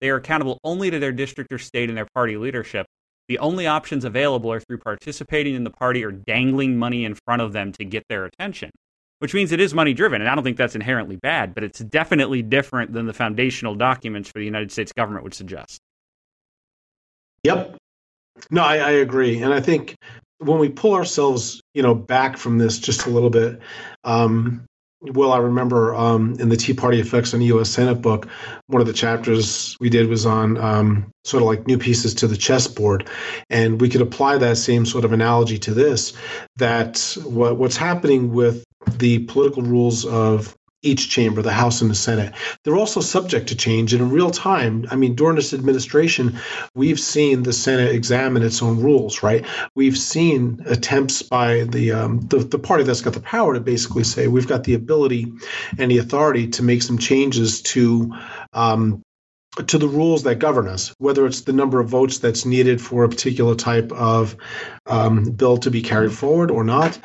They 0.00 0.10
are 0.10 0.16
accountable 0.16 0.58
only 0.64 0.90
to 0.90 0.98
their 0.98 1.12
district 1.12 1.52
or 1.52 1.58
state 1.58 1.88
and 1.88 1.96
their 1.96 2.08
party 2.14 2.36
leadership. 2.36 2.86
The 3.28 3.38
only 3.38 3.66
options 3.66 4.04
available 4.04 4.52
are 4.52 4.60
through 4.60 4.78
participating 4.78 5.54
in 5.54 5.64
the 5.64 5.70
party 5.70 6.04
or 6.04 6.10
dangling 6.10 6.76
money 6.76 7.04
in 7.04 7.16
front 7.24 7.40
of 7.40 7.52
them 7.52 7.72
to 7.72 7.84
get 7.84 8.02
their 8.08 8.24
attention, 8.24 8.70
which 9.20 9.32
means 9.32 9.52
it 9.52 9.60
is 9.60 9.72
money 9.72 9.94
driven. 9.94 10.20
And 10.20 10.28
I 10.28 10.34
don't 10.34 10.42
think 10.42 10.56
that's 10.56 10.74
inherently 10.74 11.16
bad, 11.16 11.54
but 11.54 11.62
it's 11.62 11.78
definitely 11.78 12.42
different 12.42 12.92
than 12.92 13.06
the 13.06 13.12
foundational 13.12 13.76
documents 13.76 14.28
for 14.28 14.40
the 14.40 14.44
United 14.44 14.72
States 14.72 14.92
government 14.92 15.22
would 15.22 15.34
suggest. 15.34 15.78
Yep. 17.44 17.76
No, 18.50 18.62
I, 18.62 18.76
I 18.78 18.90
agree. 18.90 19.40
And 19.40 19.54
I 19.54 19.60
think 19.60 19.94
when 20.38 20.58
we 20.58 20.68
pull 20.68 20.94
ourselves, 20.94 21.60
you 21.74 21.82
know, 21.82 21.94
back 21.94 22.36
from 22.36 22.58
this 22.58 22.78
just 22.78 23.06
a 23.06 23.10
little 23.10 23.30
bit, 23.30 23.60
um, 24.04 24.64
well, 25.02 25.32
I 25.32 25.38
remember 25.38 25.94
um, 25.94 26.36
in 26.38 26.48
the 26.48 26.56
Tea 26.56 26.74
Party 26.74 27.00
Effects 27.00 27.34
on 27.34 27.40
the 27.40 27.46
U.S. 27.46 27.70
Senate 27.70 27.96
book, 27.96 28.28
one 28.68 28.80
of 28.80 28.86
the 28.86 28.92
chapters 28.92 29.76
we 29.80 29.90
did 29.90 30.08
was 30.08 30.24
on 30.24 30.56
um, 30.58 31.12
sort 31.24 31.42
of 31.42 31.48
like 31.48 31.66
new 31.66 31.78
pieces 31.78 32.14
to 32.14 32.26
the 32.26 32.36
chessboard, 32.36 33.08
and 33.50 33.80
we 33.80 33.88
could 33.88 34.00
apply 34.00 34.38
that 34.38 34.56
same 34.56 34.86
sort 34.86 35.04
of 35.04 35.12
analogy 35.12 35.58
to 35.58 35.74
this. 35.74 36.12
That 36.56 37.16
what, 37.24 37.56
what's 37.56 37.76
happening 37.76 38.32
with 38.32 38.64
the 38.98 39.20
political 39.20 39.62
rules 39.62 40.04
of 40.04 40.56
each 40.82 41.08
chamber, 41.08 41.42
the 41.42 41.52
House 41.52 41.80
and 41.80 41.90
the 41.90 41.94
Senate. 41.94 42.34
They're 42.64 42.76
also 42.76 43.00
subject 43.00 43.48
to 43.48 43.56
change. 43.56 43.92
And 43.92 44.02
in 44.02 44.10
real 44.10 44.30
time, 44.30 44.86
I 44.90 44.96
mean, 44.96 45.14
during 45.14 45.36
this 45.36 45.54
administration, 45.54 46.38
we've 46.74 47.00
seen 47.00 47.42
the 47.42 47.52
Senate 47.52 47.94
examine 47.94 48.42
its 48.42 48.62
own 48.62 48.80
rules, 48.80 49.22
right? 49.22 49.44
We've 49.74 49.96
seen 49.96 50.60
attempts 50.66 51.22
by 51.22 51.64
the, 51.64 51.92
um, 51.92 52.20
the, 52.28 52.38
the 52.38 52.58
party 52.58 52.84
that's 52.84 53.00
got 53.00 53.14
the 53.14 53.20
power 53.20 53.54
to 53.54 53.60
basically 53.60 54.04
say 54.04 54.26
we've 54.26 54.48
got 54.48 54.64
the 54.64 54.74
ability 54.74 55.32
and 55.78 55.90
the 55.90 55.98
authority 55.98 56.48
to 56.48 56.62
make 56.62 56.82
some 56.82 56.98
changes 56.98 57.62
to 57.62 58.12
um, 58.52 59.02
to 59.66 59.76
the 59.76 59.88
rules 59.88 60.22
that 60.22 60.36
govern 60.36 60.66
us, 60.66 60.94
whether 60.98 61.26
it's 61.26 61.42
the 61.42 61.52
number 61.52 61.78
of 61.78 61.88
votes 61.88 62.18
that's 62.18 62.46
needed 62.46 62.80
for 62.80 63.04
a 63.04 63.08
particular 63.08 63.54
type 63.54 63.92
of 63.92 64.34
um, 64.86 65.24
bill 65.24 65.58
to 65.58 65.70
be 65.70 65.82
carried 65.82 66.12
forward 66.12 66.50
or 66.50 66.64
not. 66.64 66.98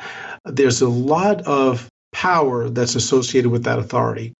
There's 0.44 0.80
a 0.80 0.88
lot 0.88 1.42
of 1.42 1.87
power 2.12 2.68
that's 2.68 2.94
associated 2.94 3.50
with 3.50 3.64
that 3.64 3.78
authority. 3.78 4.32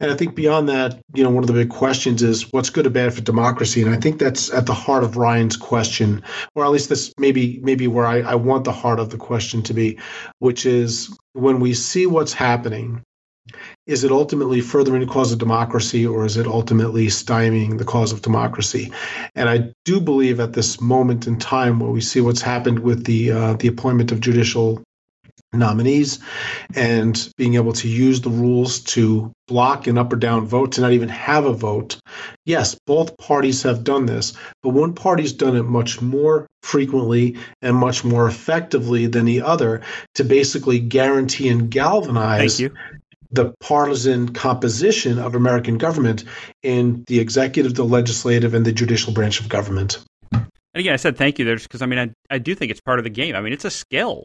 And 0.00 0.10
I 0.10 0.16
think 0.16 0.34
beyond 0.34 0.68
that, 0.70 0.98
you 1.14 1.22
know, 1.22 1.30
one 1.30 1.44
of 1.44 1.48
the 1.48 1.52
big 1.52 1.68
questions 1.68 2.22
is 2.22 2.50
what's 2.52 2.70
good 2.70 2.86
or 2.86 2.90
bad 2.90 3.12
for 3.12 3.20
democracy. 3.20 3.82
And 3.82 3.94
I 3.94 3.98
think 3.98 4.18
that's 4.18 4.50
at 4.52 4.66
the 4.66 4.74
heart 4.74 5.04
of 5.04 5.16
Ryan's 5.16 5.56
question, 5.56 6.22
or 6.54 6.64
at 6.64 6.70
least 6.70 6.88
that's 6.88 7.12
maybe 7.18 7.60
maybe 7.62 7.86
where 7.86 8.06
I, 8.06 8.20
I 8.20 8.34
want 8.36 8.64
the 8.64 8.72
heart 8.72 8.98
of 8.98 9.10
the 9.10 9.18
question 9.18 9.62
to 9.64 9.74
be, 9.74 9.98
which 10.38 10.64
is 10.64 11.14
when 11.34 11.60
we 11.60 11.74
see 11.74 12.06
what's 12.06 12.32
happening, 12.32 13.02
is 13.86 14.04
it 14.04 14.12
ultimately 14.12 14.60
furthering 14.60 15.00
the 15.00 15.12
cause 15.12 15.32
of 15.32 15.38
democracy 15.38 16.06
or 16.06 16.24
is 16.24 16.36
it 16.36 16.46
ultimately 16.46 17.08
stymieing 17.08 17.78
the 17.78 17.84
cause 17.84 18.12
of 18.12 18.22
democracy? 18.22 18.92
And 19.34 19.48
I 19.48 19.72
do 19.84 20.00
believe 20.00 20.40
at 20.40 20.52
this 20.52 20.80
moment 20.80 21.26
in 21.26 21.38
time 21.38 21.80
where 21.80 21.90
we 21.90 22.00
see 22.00 22.20
what's 22.20 22.42
happened 22.42 22.78
with 22.80 23.04
the 23.04 23.32
uh, 23.32 23.52
the 23.54 23.68
appointment 23.68 24.12
of 24.12 24.20
judicial 24.20 24.82
nominees 25.52 26.20
and 26.74 27.32
being 27.36 27.54
able 27.54 27.72
to 27.72 27.88
use 27.88 28.20
the 28.20 28.30
rules 28.30 28.80
to 28.80 29.32
block 29.48 29.86
an 29.86 29.98
up 29.98 30.12
or 30.12 30.16
down 30.16 30.46
vote 30.46 30.72
to 30.72 30.80
not 30.80 30.92
even 30.92 31.08
have 31.08 31.44
a 31.44 31.52
vote. 31.52 31.98
Yes, 32.44 32.76
both 32.86 33.16
parties 33.18 33.62
have 33.64 33.82
done 33.82 34.06
this, 34.06 34.32
but 34.62 34.70
one 34.70 34.94
party's 34.94 35.32
done 35.32 35.56
it 35.56 35.64
much 35.64 36.00
more 36.00 36.46
frequently 36.62 37.36
and 37.62 37.76
much 37.76 38.04
more 38.04 38.28
effectively 38.28 39.06
than 39.06 39.24
the 39.24 39.42
other 39.42 39.80
to 40.14 40.24
basically 40.24 40.78
guarantee 40.78 41.48
and 41.48 41.70
galvanize 41.70 42.62
the 43.32 43.54
partisan 43.60 44.28
composition 44.30 45.18
of 45.18 45.34
American 45.34 45.78
government 45.78 46.24
in 46.62 47.04
the 47.06 47.20
executive, 47.20 47.74
the 47.74 47.84
legislative, 47.84 48.54
and 48.54 48.64
the 48.64 48.72
judicial 48.72 49.12
branch 49.12 49.40
of 49.40 49.48
government. 49.48 50.04
And 50.32 50.80
again, 50.80 50.94
I 50.94 50.96
said 50.96 51.16
thank 51.16 51.38
you 51.38 51.44
there 51.44 51.56
because 51.56 51.82
I 51.82 51.86
mean, 51.86 51.98
I, 51.98 52.34
I 52.34 52.38
do 52.38 52.54
think 52.54 52.70
it's 52.70 52.80
part 52.80 52.98
of 52.98 53.04
the 53.04 53.10
game. 53.10 53.34
I 53.34 53.40
mean, 53.40 53.52
it's 53.52 53.64
a 53.64 53.70
skill. 53.70 54.24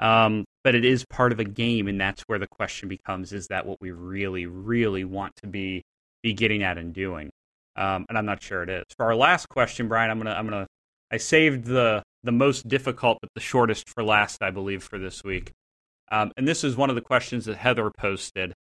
Um, 0.00 0.44
but 0.62 0.74
it 0.74 0.84
is 0.84 1.04
part 1.08 1.32
of 1.32 1.40
a 1.40 1.44
game, 1.44 1.88
and 1.88 2.00
that's 2.00 2.22
where 2.26 2.38
the 2.38 2.46
question 2.46 2.88
becomes: 2.88 3.32
Is 3.32 3.46
that 3.48 3.66
what 3.66 3.80
we 3.80 3.90
really, 3.90 4.46
really 4.46 5.04
want 5.04 5.34
to 5.36 5.46
be 5.46 5.82
be 6.22 6.32
getting 6.32 6.62
at 6.62 6.78
and 6.78 6.92
doing? 6.92 7.30
Um, 7.76 8.06
and 8.08 8.16
I'm 8.16 8.26
not 8.26 8.42
sure 8.42 8.62
it 8.62 8.70
is. 8.70 8.84
For 8.96 9.06
our 9.06 9.16
last 9.16 9.48
question, 9.48 9.88
Brian, 9.88 10.10
I'm 10.10 10.18
gonna 10.18 10.32
I'm 10.32 10.48
gonna 10.48 10.66
I 11.10 11.16
saved 11.18 11.64
the 11.64 12.02
the 12.22 12.32
most 12.32 12.66
difficult 12.66 13.18
but 13.20 13.30
the 13.34 13.40
shortest 13.40 13.88
for 13.88 14.02
last, 14.02 14.42
I 14.42 14.50
believe, 14.50 14.82
for 14.82 14.98
this 14.98 15.22
week. 15.22 15.52
Um, 16.10 16.32
and 16.36 16.46
this 16.46 16.64
is 16.64 16.76
one 16.76 16.90
of 16.90 16.96
the 16.96 17.02
questions 17.02 17.44
that 17.44 17.56
Heather 17.56 17.90
posted. 17.96 18.54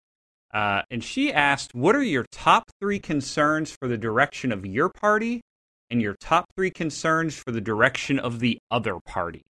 Uh, 0.53 0.81
and 0.91 1.03
she 1.03 1.31
asked, 1.31 1.73
What 1.73 1.95
are 1.95 2.03
your 2.03 2.25
top 2.31 2.69
three 2.79 2.99
concerns 2.99 3.71
for 3.71 3.87
the 3.87 3.97
direction 3.97 4.51
of 4.51 4.65
your 4.65 4.89
party 4.89 5.41
and 5.89 6.01
your 6.01 6.15
top 6.19 6.45
three 6.55 6.71
concerns 6.71 7.35
for 7.35 7.51
the 7.51 7.61
direction 7.61 8.19
of 8.19 8.39
the 8.39 8.57
other 8.69 8.99
party? 9.05 9.43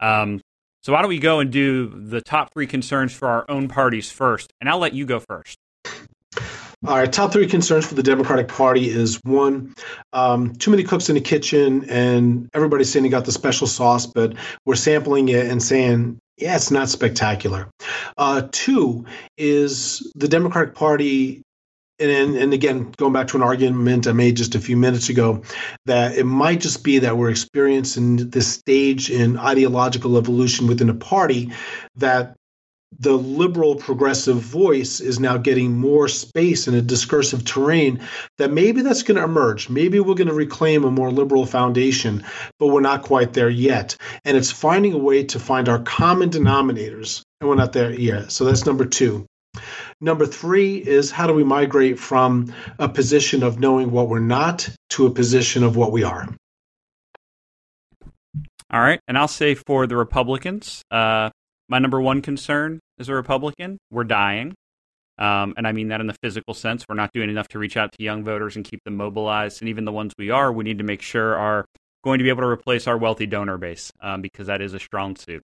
Um, 0.00 0.40
so 0.86 0.92
why 0.92 1.02
don't 1.02 1.08
we 1.08 1.18
go 1.18 1.40
and 1.40 1.50
do 1.50 1.88
the 1.88 2.20
top 2.20 2.52
three 2.52 2.68
concerns 2.68 3.12
for 3.12 3.26
our 3.26 3.44
own 3.48 3.66
parties 3.66 4.12
first, 4.12 4.52
and 4.60 4.70
I'll 4.70 4.78
let 4.78 4.92
you 4.92 5.04
go 5.04 5.18
first. 5.18 5.58
All 6.86 6.96
right, 6.96 7.12
top 7.12 7.32
three 7.32 7.48
concerns 7.48 7.88
for 7.88 7.96
the 7.96 8.04
Democratic 8.04 8.46
Party 8.46 8.88
is 8.88 9.18
one, 9.24 9.74
um, 10.12 10.54
too 10.54 10.70
many 10.70 10.84
cooks 10.84 11.08
in 11.08 11.16
the 11.16 11.20
kitchen, 11.20 11.90
and 11.90 12.48
everybody's 12.54 12.88
saying 12.88 13.02
they 13.02 13.08
got 13.08 13.24
the 13.24 13.32
special 13.32 13.66
sauce, 13.66 14.06
but 14.06 14.34
we're 14.64 14.76
sampling 14.76 15.28
it 15.28 15.46
and 15.46 15.60
saying, 15.60 16.20
yeah, 16.36 16.54
it's 16.54 16.70
not 16.70 16.88
spectacular. 16.88 17.68
Uh, 18.16 18.46
two 18.52 19.06
is 19.36 20.08
the 20.14 20.28
Democratic 20.28 20.76
Party 20.76 21.42
and 21.98 22.36
and 22.36 22.52
again 22.52 22.92
going 22.96 23.12
back 23.12 23.26
to 23.26 23.36
an 23.36 23.42
argument 23.42 24.06
i 24.06 24.12
made 24.12 24.36
just 24.36 24.54
a 24.54 24.60
few 24.60 24.76
minutes 24.76 25.08
ago 25.08 25.42
that 25.86 26.16
it 26.16 26.24
might 26.24 26.60
just 26.60 26.84
be 26.84 26.98
that 26.98 27.16
we're 27.16 27.30
experiencing 27.30 28.16
this 28.30 28.46
stage 28.46 29.10
in 29.10 29.38
ideological 29.38 30.16
evolution 30.16 30.66
within 30.66 30.90
a 30.90 30.94
party 30.94 31.50
that 31.96 32.36
the 32.98 33.12
liberal 33.12 33.74
progressive 33.74 34.36
voice 34.36 35.00
is 35.00 35.18
now 35.18 35.36
getting 35.36 35.76
more 35.76 36.08
space 36.08 36.68
in 36.68 36.74
a 36.74 36.80
discursive 36.80 37.44
terrain 37.44 38.00
that 38.38 38.52
maybe 38.52 38.80
that's 38.80 39.02
going 39.02 39.18
to 39.18 39.24
emerge. 39.24 39.68
Maybe 39.68 40.00
we're 40.00 40.14
going 40.14 40.28
to 40.28 40.34
reclaim 40.34 40.84
a 40.84 40.90
more 40.90 41.10
liberal 41.10 41.46
foundation 41.46 42.24
but 42.58 42.68
we're 42.68 42.80
not 42.80 43.02
quite 43.02 43.32
there 43.32 43.50
yet. 43.50 43.96
And 44.24 44.36
it's 44.36 44.50
finding 44.50 44.92
a 44.94 44.98
way 44.98 45.24
to 45.24 45.38
find 45.38 45.68
our 45.68 45.80
common 45.80 46.30
denominators. 46.30 47.22
And 47.40 47.50
we're 47.50 47.56
not 47.56 47.72
there 47.72 47.92
yet. 47.92 48.32
So 48.32 48.44
that's 48.44 48.64
number 48.64 48.86
two 48.86 49.26
Number 50.00 50.26
three 50.26 50.76
is 50.76 51.10
how 51.10 51.26
do 51.26 51.32
we 51.32 51.44
migrate 51.44 51.98
from 51.98 52.52
a 52.78 52.88
position 52.88 53.42
of 53.42 53.58
knowing 53.58 53.90
what 53.90 54.08
we're 54.08 54.18
not 54.18 54.68
to 54.90 55.06
a 55.06 55.10
position 55.10 55.64
of 55.64 55.76
what 55.76 55.90
we 55.90 56.02
are? 56.02 56.28
All 58.70 58.80
right. 58.80 59.00
And 59.08 59.16
I'll 59.16 59.28
say 59.28 59.54
for 59.54 59.86
the 59.86 59.96
Republicans, 59.96 60.82
uh, 60.90 61.30
my 61.68 61.78
number 61.78 62.00
one 62.00 62.20
concern 62.20 62.80
as 62.98 63.08
a 63.08 63.14
Republican, 63.14 63.78
we're 63.90 64.04
dying. 64.04 64.54
Um, 65.18 65.54
and 65.56 65.66
I 65.66 65.72
mean 65.72 65.88
that 65.88 66.00
in 66.00 66.06
the 66.06 66.16
physical 66.22 66.52
sense. 66.52 66.84
We're 66.88 66.96
not 66.96 67.10
doing 67.14 67.30
enough 67.30 67.48
to 67.48 67.58
reach 67.58 67.76
out 67.76 67.92
to 67.92 68.02
young 68.02 68.22
voters 68.22 68.56
and 68.56 68.64
keep 68.64 68.80
them 68.84 68.96
mobilized. 68.96 69.62
And 69.62 69.68
even 69.68 69.86
the 69.86 69.92
ones 69.92 70.12
we 70.18 70.30
are, 70.30 70.52
we 70.52 70.64
need 70.64 70.78
to 70.78 70.84
make 70.84 71.00
sure 71.00 71.36
are 71.36 71.64
going 72.04 72.18
to 72.18 72.22
be 72.22 72.28
able 72.28 72.42
to 72.42 72.48
replace 72.48 72.86
our 72.86 72.98
wealthy 72.98 73.26
donor 73.26 73.56
base 73.56 73.90
um, 74.00 74.20
because 74.20 74.48
that 74.48 74.60
is 74.60 74.74
a 74.74 74.78
strong 74.78 75.16
suit. 75.16 75.42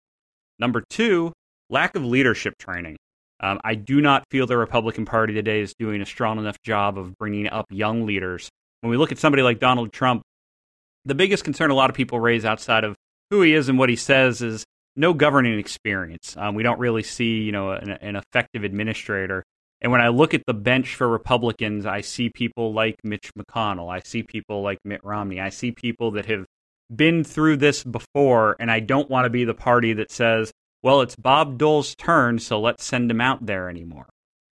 Number 0.58 0.84
two, 0.90 1.32
lack 1.70 1.96
of 1.96 2.04
leadership 2.04 2.58
training. 2.58 2.96
Um, 3.42 3.60
I 3.64 3.74
do 3.74 4.00
not 4.00 4.24
feel 4.30 4.46
the 4.46 4.56
Republican 4.56 5.04
Party 5.04 5.34
today 5.34 5.60
is 5.60 5.74
doing 5.74 6.00
a 6.00 6.06
strong 6.06 6.38
enough 6.38 6.60
job 6.62 6.96
of 6.96 7.18
bringing 7.18 7.48
up 7.48 7.66
young 7.70 8.06
leaders. 8.06 8.48
When 8.80 8.90
we 8.90 8.96
look 8.96 9.12
at 9.12 9.18
somebody 9.18 9.42
like 9.42 9.58
Donald 9.58 9.92
Trump, 9.92 10.22
the 11.04 11.14
biggest 11.14 11.42
concern 11.42 11.70
a 11.70 11.74
lot 11.74 11.90
of 11.90 11.96
people 11.96 12.20
raise 12.20 12.44
outside 12.44 12.84
of 12.84 12.94
who 13.30 13.42
he 13.42 13.54
is 13.54 13.68
and 13.68 13.78
what 13.78 13.88
he 13.88 13.96
says 13.96 14.42
is 14.42 14.64
no 14.94 15.12
governing 15.12 15.58
experience. 15.58 16.36
Um, 16.36 16.54
we 16.54 16.62
don't 16.62 16.78
really 16.78 17.02
see, 17.02 17.40
you 17.40 17.52
know, 17.52 17.72
an, 17.72 17.90
an, 17.90 18.16
effective 18.16 18.62
administrator. 18.62 19.42
And 19.80 19.90
when 19.90 20.00
I 20.00 20.08
look 20.08 20.34
at 20.34 20.42
the 20.46 20.54
bench 20.54 20.94
for 20.94 21.08
Republicans, 21.08 21.86
I 21.86 22.02
see 22.02 22.28
people 22.28 22.72
like 22.72 22.96
Mitch 23.02 23.32
McConnell. 23.36 23.92
I 23.92 24.00
see 24.00 24.22
people 24.22 24.62
like 24.62 24.78
Mitt 24.84 25.02
Romney. 25.02 25.40
I 25.40 25.48
see 25.48 25.72
people 25.72 26.12
that 26.12 26.26
have 26.26 26.44
been 26.94 27.24
through 27.24 27.56
this 27.56 27.82
before, 27.82 28.54
and 28.60 28.70
I 28.70 28.80
don't 28.80 29.10
want 29.10 29.24
to 29.24 29.30
be 29.30 29.44
the 29.44 29.54
party 29.54 29.94
that 29.94 30.12
says, 30.12 30.52
well, 30.82 31.00
it's 31.00 31.16
Bob 31.16 31.58
Dole's 31.58 31.94
turn, 31.94 32.38
so 32.38 32.60
let's 32.60 32.84
send 32.84 33.10
him 33.10 33.20
out 33.20 33.44
there 33.46 33.68
anymore. 33.68 34.06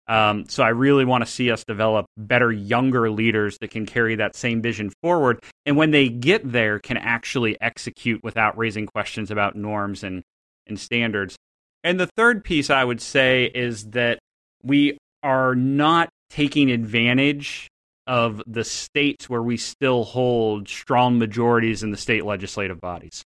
Um, 0.06 0.46
so 0.48 0.62
I 0.62 0.70
really 0.70 1.04
want 1.04 1.24
to 1.24 1.30
see 1.30 1.50
us 1.50 1.64
develop 1.64 2.06
better, 2.16 2.50
younger 2.50 3.10
leaders 3.10 3.58
that 3.60 3.70
can 3.70 3.84
carry 3.84 4.16
that 4.16 4.34
same 4.34 4.62
vision 4.62 4.90
forward, 5.02 5.42
and 5.66 5.76
when 5.76 5.90
they 5.90 6.08
get 6.08 6.50
there, 6.50 6.78
can 6.78 6.96
actually 6.96 7.60
execute 7.60 8.22
without 8.22 8.56
raising 8.56 8.86
questions 8.86 9.30
about 9.30 9.54
norms 9.54 10.02
and 10.02 10.22
and 10.66 10.78
standards. 10.78 11.36
And 11.84 11.98
the 11.98 12.08
third 12.16 12.44
piece 12.44 12.70
I 12.70 12.84
would 12.84 13.00
say 13.00 13.50
is 13.54 13.90
that 13.90 14.18
we 14.62 14.98
are 15.22 15.54
not 15.54 16.08
taking 16.30 16.70
advantage 16.70 17.68
of 18.06 18.42
the 18.46 18.64
states 18.64 19.28
where 19.28 19.42
we 19.42 19.56
still 19.56 20.04
hold 20.04 20.68
strong 20.68 21.18
majorities 21.18 21.82
in 21.82 21.90
the 21.90 21.96
state 21.96 22.24
legislative 22.24 22.80
bodies 22.80 23.22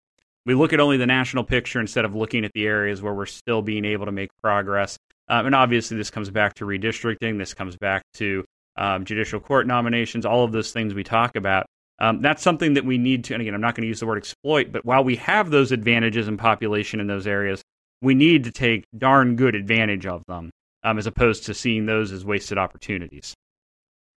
we 0.51 0.57
look 0.57 0.73
at 0.73 0.81
only 0.81 0.97
the 0.97 1.07
national 1.07 1.45
picture 1.45 1.79
instead 1.79 2.05
of 2.05 2.17
looking 2.17 2.45
at 2.45 2.51
the 2.55 2.67
areas 2.67 3.01
where 3.01 3.15
we're 3.15 3.25
still 3.27 3.63
being 3.63 3.85
able 3.85 4.07
to 4.07 4.11
make 4.11 4.31
progress. 4.43 4.99
Um, 5.29 5.47
and 5.47 5.55
obviously, 5.55 5.97
this 5.97 6.11
comes 6.11 6.29
back 6.29 6.55
to 6.55 6.65
redistricting. 6.65 7.39
This 7.39 7.55
comes 7.55 7.77
back 7.77 8.03
to 8.15 8.45
um, 8.77 9.05
judicial 9.05 9.39
court 9.39 9.69
nominations, 9.69 10.27
all 10.27 10.43
of 10.43 10.51
those 10.51 10.73
things 10.73 10.93
we 10.93 11.05
talk 11.05 11.37
about. 11.37 11.67
Um, 12.01 12.21
that's 12.21 12.43
something 12.43 12.75
that 12.75 12.85
we 12.85 12.99
need 12.99 13.23
to, 13.25 13.35
and 13.35 13.43
again, 13.43 13.55
I'm 13.55 13.61
not 13.61 13.77
going 13.77 13.83
to 13.83 13.89
use 13.89 14.01
the 14.01 14.07
word 14.07 14.19
exploit, 14.19 14.73
but 14.73 14.85
while 14.85 15.05
we 15.05 15.15
have 15.17 15.51
those 15.51 15.71
advantages 15.71 16.27
in 16.27 16.37
population 16.37 16.99
in 16.99 17.07
those 17.07 17.29
areas, 17.29 17.63
we 18.03 18.15
need 18.15 18.43
to 18.43 18.51
take 18.51 18.85
darn 18.99 19.37
good 19.37 19.55
advantage 19.55 20.07
of 20.07 20.25
them 20.27 20.51
um, 20.83 20.99
as 20.99 21.07
opposed 21.07 21.45
to 21.47 21.55
seeing 21.55 21.87
those 21.87 22.11
as 22.11 22.25
wasted 22.25 22.59
opportunities. 22.59 23.35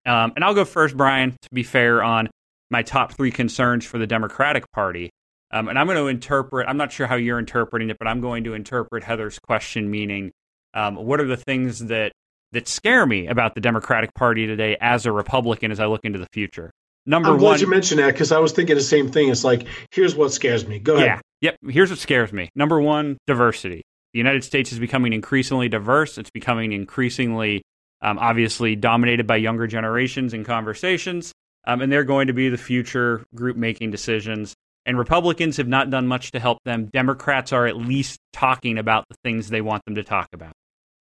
Um, 0.06 0.32
and 0.34 0.44
I'll 0.44 0.54
go 0.54 0.64
first, 0.64 0.96
Brian, 0.96 1.32
to 1.32 1.48
be 1.52 1.62
fair, 1.62 2.02
on 2.02 2.30
my 2.70 2.82
top 2.82 3.12
three 3.12 3.32
concerns 3.32 3.84
for 3.84 3.98
the 3.98 4.06
Democratic 4.06 4.64
Party. 4.72 5.10
Um, 5.52 5.68
and 5.68 5.78
I'm 5.78 5.86
going 5.86 5.98
to 5.98 6.06
interpret, 6.06 6.66
I'm 6.68 6.76
not 6.76 6.92
sure 6.92 7.06
how 7.06 7.16
you're 7.16 7.38
interpreting 7.38 7.90
it, 7.90 7.98
but 7.98 8.08
I'm 8.08 8.20
going 8.20 8.44
to 8.44 8.54
interpret 8.54 9.04
Heather's 9.04 9.38
question 9.38 9.90
meaning 9.90 10.32
um, 10.74 10.96
what 10.96 11.20
are 11.20 11.26
the 11.26 11.36
things 11.36 11.80
that, 11.86 12.12
that 12.52 12.66
scare 12.66 13.04
me 13.04 13.26
about 13.26 13.54
the 13.54 13.60
Democratic 13.60 14.14
Party 14.14 14.46
today 14.46 14.76
as 14.80 15.04
a 15.04 15.12
Republican 15.12 15.70
as 15.70 15.80
I 15.80 15.86
look 15.86 16.00
into 16.04 16.18
the 16.18 16.28
future? 16.32 16.70
Number 17.04 17.28
one. 17.28 17.34
I'm 17.34 17.40
glad 17.40 17.60
you 17.60 17.66
mentioned 17.66 18.00
that 18.00 18.12
because 18.12 18.32
I 18.32 18.38
was 18.38 18.52
thinking 18.52 18.76
the 18.76 18.82
same 18.82 19.10
thing. 19.10 19.28
It's 19.28 19.44
like, 19.44 19.66
here's 19.90 20.14
what 20.14 20.32
scares 20.32 20.66
me. 20.66 20.78
Go 20.78 20.94
ahead. 20.94 21.06
Yeah. 21.06 21.20
Yep. 21.40 21.72
Here's 21.72 21.90
what 21.90 21.98
scares 21.98 22.32
me. 22.32 22.48
Number 22.54 22.80
one, 22.80 23.18
diversity. 23.26 23.82
The 24.12 24.18
United 24.18 24.44
States 24.44 24.72
is 24.72 24.78
becoming 24.78 25.12
increasingly 25.12 25.68
diverse. 25.68 26.16
It's 26.16 26.30
becoming 26.30 26.72
increasingly, 26.72 27.62
um, 28.02 28.18
obviously, 28.18 28.76
dominated 28.76 29.26
by 29.26 29.36
younger 29.36 29.66
generations 29.66 30.32
in 30.32 30.44
conversations. 30.44 31.32
Um, 31.66 31.80
and 31.80 31.90
they're 31.90 32.04
going 32.04 32.28
to 32.28 32.32
be 32.32 32.48
the 32.48 32.58
future 32.58 33.24
group 33.34 33.56
making 33.56 33.90
decisions. 33.90 34.54
And 34.84 34.98
Republicans 34.98 35.58
have 35.58 35.68
not 35.68 35.90
done 35.90 36.06
much 36.08 36.32
to 36.32 36.40
help 36.40 36.58
them. 36.64 36.86
Democrats 36.86 37.52
are 37.52 37.66
at 37.66 37.76
least 37.76 38.18
talking 38.32 38.78
about 38.78 39.04
the 39.08 39.16
things 39.22 39.48
they 39.48 39.60
want 39.60 39.84
them 39.84 39.94
to 39.94 40.02
talk 40.02 40.28
about. 40.32 40.52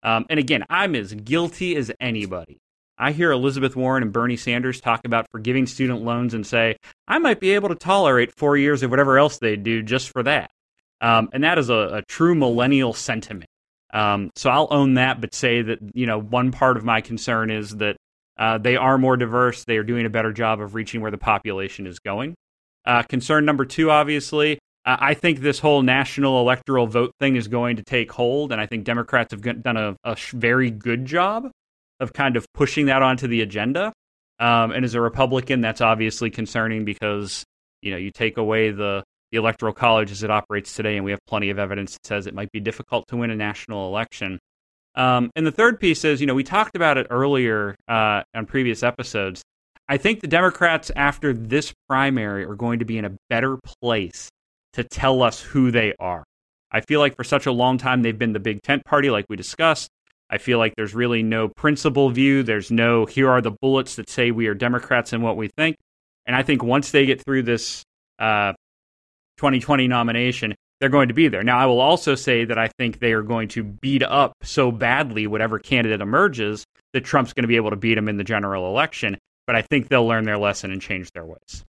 Um, 0.02 0.26
and 0.28 0.38
again, 0.38 0.64
I'm 0.68 0.94
as 0.94 1.14
guilty 1.14 1.76
as 1.76 1.90
anybody. 2.00 2.58
I 2.98 3.12
hear 3.12 3.30
Elizabeth 3.32 3.74
Warren 3.76 4.02
and 4.02 4.12
Bernie 4.12 4.36
Sanders 4.36 4.80
talk 4.80 5.00
about 5.06 5.30
forgiving 5.30 5.66
student 5.66 6.02
loans 6.02 6.34
and 6.34 6.46
say, 6.46 6.76
I 7.08 7.18
might 7.18 7.40
be 7.40 7.52
able 7.52 7.70
to 7.70 7.74
tolerate 7.74 8.36
four 8.36 8.58
years 8.58 8.82
of 8.82 8.90
whatever 8.90 9.18
else 9.18 9.38
they 9.38 9.56
do 9.56 9.82
just 9.82 10.10
for 10.10 10.22
that. 10.24 10.50
Um, 11.00 11.30
and 11.32 11.44
that 11.44 11.58
is 11.58 11.70
a, 11.70 11.74
a 11.74 12.02
true 12.02 12.34
millennial 12.34 12.92
sentiment. 12.92 13.48
Um, 13.92 14.30
so 14.36 14.50
I'll 14.50 14.68
own 14.70 14.94
that, 14.94 15.20
but 15.20 15.34
say 15.34 15.62
that, 15.62 15.78
you 15.94 16.04
know, 16.04 16.20
one 16.20 16.52
part 16.52 16.76
of 16.76 16.84
my 16.84 17.00
concern 17.00 17.50
is 17.50 17.76
that 17.76 17.96
uh, 18.38 18.58
they 18.58 18.76
are 18.76 18.98
more 18.98 19.16
diverse. 19.16 19.64
They 19.64 19.78
are 19.78 19.82
doing 19.82 20.04
a 20.04 20.10
better 20.10 20.32
job 20.32 20.60
of 20.60 20.74
reaching 20.74 21.00
where 21.00 21.10
the 21.10 21.18
population 21.18 21.86
is 21.86 21.98
going. 21.98 22.34
Uh, 22.84 23.02
concern 23.02 23.44
number 23.44 23.64
two, 23.64 23.90
obviously, 23.90 24.58
uh, 24.84 24.96
I 24.98 25.14
think 25.14 25.40
this 25.40 25.58
whole 25.58 25.82
national 25.82 26.40
electoral 26.40 26.86
vote 26.86 27.12
thing 27.20 27.36
is 27.36 27.48
going 27.48 27.76
to 27.76 27.82
take 27.82 28.10
hold, 28.10 28.52
and 28.52 28.60
I 28.60 28.66
think 28.66 28.84
Democrats 28.84 29.32
have 29.32 29.62
done 29.62 29.76
a, 29.76 29.96
a 30.04 30.16
very 30.32 30.70
good 30.70 31.04
job 31.04 31.50
of 32.00 32.12
kind 32.12 32.36
of 32.36 32.46
pushing 32.54 32.86
that 32.86 33.02
onto 33.02 33.26
the 33.26 33.42
agenda. 33.42 33.92
Um, 34.38 34.72
and 34.72 34.84
as 34.84 34.94
a 34.94 35.00
Republican, 35.00 35.60
that's 35.60 35.82
obviously 35.82 36.30
concerning 36.30 36.84
because 36.84 37.44
you 37.82 37.90
know 37.90 37.98
you 37.98 38.10
take 38.10 38.38
away 38.38 38.70
the 38.70 39.04
the 39.30 39.38
electoral 39.38 39.72
college 39.72 40.10
as 40.10 40.22
it 40.22 40.30
operates 40.30 40.74
today, 40.74 40.96
and 40.96 41.04
we 41.04 41.10
have 41.10 41.20
plenty 41.26 41.50
of 41.50 41.58
evidence 41.58 41.92
that 41.92 42.06
says 42.06 42.26
it 42.26 42.34
might 42.34 42.50
be 42.50 42.60
difficult 42.60 43.06
to 43.08 43.16
win 43.16 43.30
a 43.30 43.36
national 43.36 43.86
election. 43.86 44.38
Um, 44.96 45.30
and 45.36 45.46
the 45.46 45.52
third 45.52 45.78
piece 45.78 46.04
is, 46.04 46.20
you 46.20 46.26
know, 46.26 46.34
we 46.34 46.42
talked 46.42 46.74
about 46.74 46.98
it 46.98 47.06
earlier 47.10 47.76
uh, 47.86 48.22
on 48.34 48.46
previous 48.46 48.82
episodes. 48.82 49.42
I 49.90 49.96
think 49.96 50.20
the 50.20 50.28
Democrats, 50.28 50.92
after 50.94 51.32
this 51.32 51.74
primary, 51.88 52.44
are 52.44 52.54
going 52.54 52.78
to 52.78 52.84
be 52.84 52.96
in 52.96 53.04
a 53.04 53.16
better 53.28 53.58
place 53.82 54.28
to 54.74 54.84
tell 54.84 55.20
us 55.20 55.40
who 55.40 55.72
they 55.72 55.94
are. 55.98 56.22
I 56.70 56.80
feel 56.80 57.00
like 57.00 57.16
for 57.16 57.24
such 57.24 57.46
a 57.46 57.50
long 57.50 57.76
time 57.76 58.02
they've 58.02 58.16
been 58.16 58.32
the 58.32 58.38
big 58.38 58.62
tent 58.62 58.84
party, 58.84 59.10
like 59.10 59.26
we 59.28 59.34
discussed. 59.34 59.88
I 60.30 60.38
feel 60.38 60.58
like 60.58 60.74
there's 60.76 60.94
really 60.94 61.24
no 61.24 61.48
principle 61.48 62.08
view. 62.08 62.44
There's 62.44 62.70
no, 62.70 63.04
here 63.04 63.28
are 63.28 63.40
the 63.40 63.50
bullets 63.50 63.96
that 63.96 64.08
say 64.08 64.30
we 64.30 64.46
are 64.46 64.54
Democrats 64.54 65.12
and 65.12 65.24
what 65.24 65.36
we 65.36 65.48
think. 65.56 65.74
And 66.24 66.36
I 66.36 66.44
think 66.44 66.62
once 66.62 66.92
they 66.92 67.04
get 67.04 67.20
through 67.24 67.42
this 67.42 67.82
uh, 68.20 68.52
2020 69.38 69.88
nomination, 69.88 70.54
they're 70.78 70.88
going 70.88 71.08
to 71.08 71.14
be 71.14 71.26
there. 71.26 71.42
Now, 71.42 71.58
I 71.58 71.66
will 71.66 71.80
also 71.80 72.14
say 72.14 72.44
that 72.44 72.58
I 72.58 72.68
think 72.78 73.00
they 73.00 73.12
are 73.12 73.22
going 73.22 73.48
to 73.48 73.64
beat 73.64 74.04
up 74.04 74.34
so 74.44 74.70
badly 74.70 75.26
whatever 75.26 75.58
candidate 75.58 76.00
emerges 76.00 76.64
that 76.92 77.04
Trump's 77.04 77.32
going 77.32 77.42
to 77.42 77.48
be 77.48 77.56
able 77.56 77.70
to 77.70 77.76
beat 77.76 77.98
him 77.98 78.08
in 78.08 78.18
the 78.18 78.24
general 78.24 78.68
election. 78.68 79.18
But 79.50 79.56
I 79.56 79.62
think 79.62 79.88
they'll 79.88 80.06
learn 80.06 80.26
their 80.26 80.38
lesson 80.38 80.70
and 80.70 80.80
change 80.80 81.10
their 81.10 81.24
ways. 81.24 81.64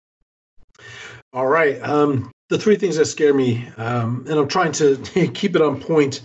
All 1.33 1.47
right. 1.47 1.81
Um, 1.81 2.33
the 2.49 2.59
three 2.59 2.75
things 2.75 2.97
that 2.97 3.05
scare 3.05 3.33
me, 3.33 3.69
um, 3.77 4.27
and 4.29 4.37
I'm 4.37 4.49
trying 4.49 4.73
to 4.73 4.97
keep 5.33 5.55
it 5.55 5.62
on 5.62 5.79
point 5.81 6.23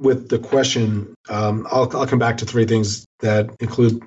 with 0.00 0.30
the 0.30 0.40
question. 0.40 1.14
Um, 1.28 1.64
I'll, 1.70 1.88
I'll 1.96 2.08
come 2.08 2.18
back 2.18 2.38
to 2.38 2.44
three 2.44 2.64
things 2.64 3.06
that 3.20 3.54
include 3.60 4.02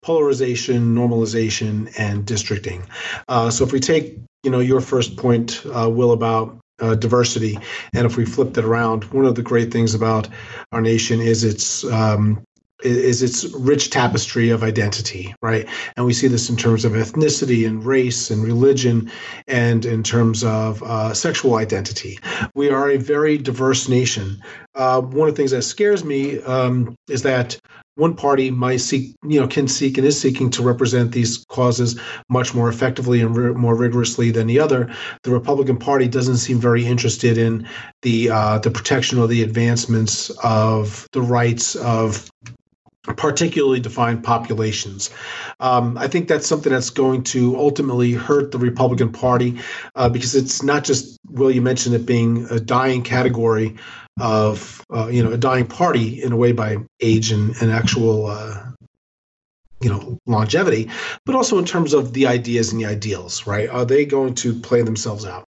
polarization, 0.00 0.94
normalization, 0.94 1.92
and 1.98 2.24
districting. 2.24 2.86
Uh, 3.28 3.50
so 3.50 3.62
if 3.62 3.72
we 3.72 3.78
take, 3.78 4.16
you 4.42 4.50
know, 4.50 4.60
your 4.60 4.80
first 4.80 5.18
point, 5.18 5.62
uh, 5.66 5.90
Will, 5.90 6.12
about 6.12 6.58
uh, 6.80 6.94
diversity, 6.94 7.58
and 7.92 8.06
if 8.06 8.16
we 8.16 8.24
flip 8.24 8.54
that 8.54 8.64
around, 8.64 9.04
one 9.12 9.26
of 9.26 9.34
the 9.34 9.42
great 9.42 9.70
things 9.70 9.94
about 9.94 10.30
our 10.72 10.80
nation 10.80 11.20
is 11.20 11.44
its 11.44 11.84
um, 11.84 12.42
is 12.84 13.22
its 13.22 13.44
rich 13.54 13.90
tapestry 13.90 14.50
of 14.50 14.62
identity, 14.62 15.34
right? 15.42 15.66
And 15.96 16.06
we 16.06 16.12
see 16.12 16.28
this 16.28 16.50
in 16.50 16.56
terms 16.56 16.84
of 16.84 16.92
ethnicity 16.92 17.66
and 17.66 17.84
race 17.84 18.30
and 18.30 18.42
religion, 18.42 19.10
and 19.46 19.84
in 19.84 20.02
terms 20.02 20.44
of 20.44 20.82
uh, 20.82 21.14
sexual 21.14 21.56
identity. 21.56 22.18
We 22.54 22.70
are 22.70 22.90
a 22.90 22.96
very 22.98 23.38
diverse 23.38 23.88
nation. 23.88 24.42
Uh, 24.74 25.00
one 25.00 25.28
of 25.28 25.34
the 25.34 25.38
things 25.38 25.50
that 25.50 25.62
scares 25.62 26.04
me 26.04 26.40
um, 26.42 26.96
is 27.08 27.22
that 27.22 27.58
one 27.96 28.14
party 28.14 28.50
might 28.50 28.80
seek, 28.80 29.14
you 29.22 29.38
know, 29.38 29.46
can 29.46 29.68
seek 29.68 29.98
and 29.98 30.06
is 30.06 30.18
seeking 30.18 30.48
to 30.50 30.62
represent 30.62 31.12
these 31.12 31.44
causes 31.50 32.00
much 32.30 32.54
more 32.54 32.70
effectively 32.70 33.20
and 33.20 33.54
more 33.56 33.74
rigorously 33.74 34.30
than 34.30 34.46
the 34.46 34.58
other. 34.58 34.90
The 35.24 35.30
Republican 35.30 35.76
Party 35.76 36.08
doesn't 36.08 36.38
seem 36.38 36.58
very 36.58 36.86
interested 36.86 37.36
in 37.36 37.68
the 38.00 38.30
uh, 38.30 38.58
the 38.58 38.70
protection 38.70 39.18
or 39.18 39.28
the 39.28 39.42
advancements 39.42 40.30
of 40.42 41.06
the 41.12 41.20
rights 41.20 41.74
of 41.76 42.30
particularly 43.02 43.80
defined 43.80 44.22
populations. 44.22 45.10
Um, 45.60 45.98
I 45.98 46.06
think 46.06 46.28
that's 46.28 46.46
something 46.46 46.72
that's 46.72 46.90
going 46.90 47.24
to 47.24 47.56
ultimately 47.56 48.12
hurt 48.12 48.52
the 48.52 48.58
Republican 48.58 49.10
Party 49.10 49.58
uh, 49.96 50.08
because 50.08 50.34
it's 50.34 50.62
not 50.62 50.84
just, 50.84 51.18
Will, 51.28 51.50
you 51.50 51.62
mentioned 51.62 51.94
it 51.94 52.06
being 52.06 52.46
a 52.50 52.60
dying 52.60 53.02
category 53.02 53.76
of, 54.20 54.84
uh, 54.94 55.08
you 55.08 55.22
know, 55.22 55.32
a 55.32 55.38
dying 55.38 55.66
party 55.66 56.22
in 56.22 56.32
a 56.32 56.36
way 56.36 56.52
by 56.52 56.76
age 57.00 57.32
and, 57.32 57.56
and 57.60 57.72
actual 57.72 58.26
uh, 58.26 58.71
you 59.82 59.90
know 59.90 60.18
longevity 60.26 60.88
but 61.26 61.34
also 61.34 61.58
in 61.58 61.64
terms 61.64 61.92
of 61.92 62.12
the 62.12 62.26
ideas 62.26 62.72
and 62.72 62.80
the 62.80 62.86
ideals 62.86 63.46
right? 63.46 63.68
Are 63.68 63.84
they 63.84 64.04
going 64.04 64.34
to 64.36 64.54
play 64.54 64.82
themselves 64.82 65.24
out? 65.24 65.44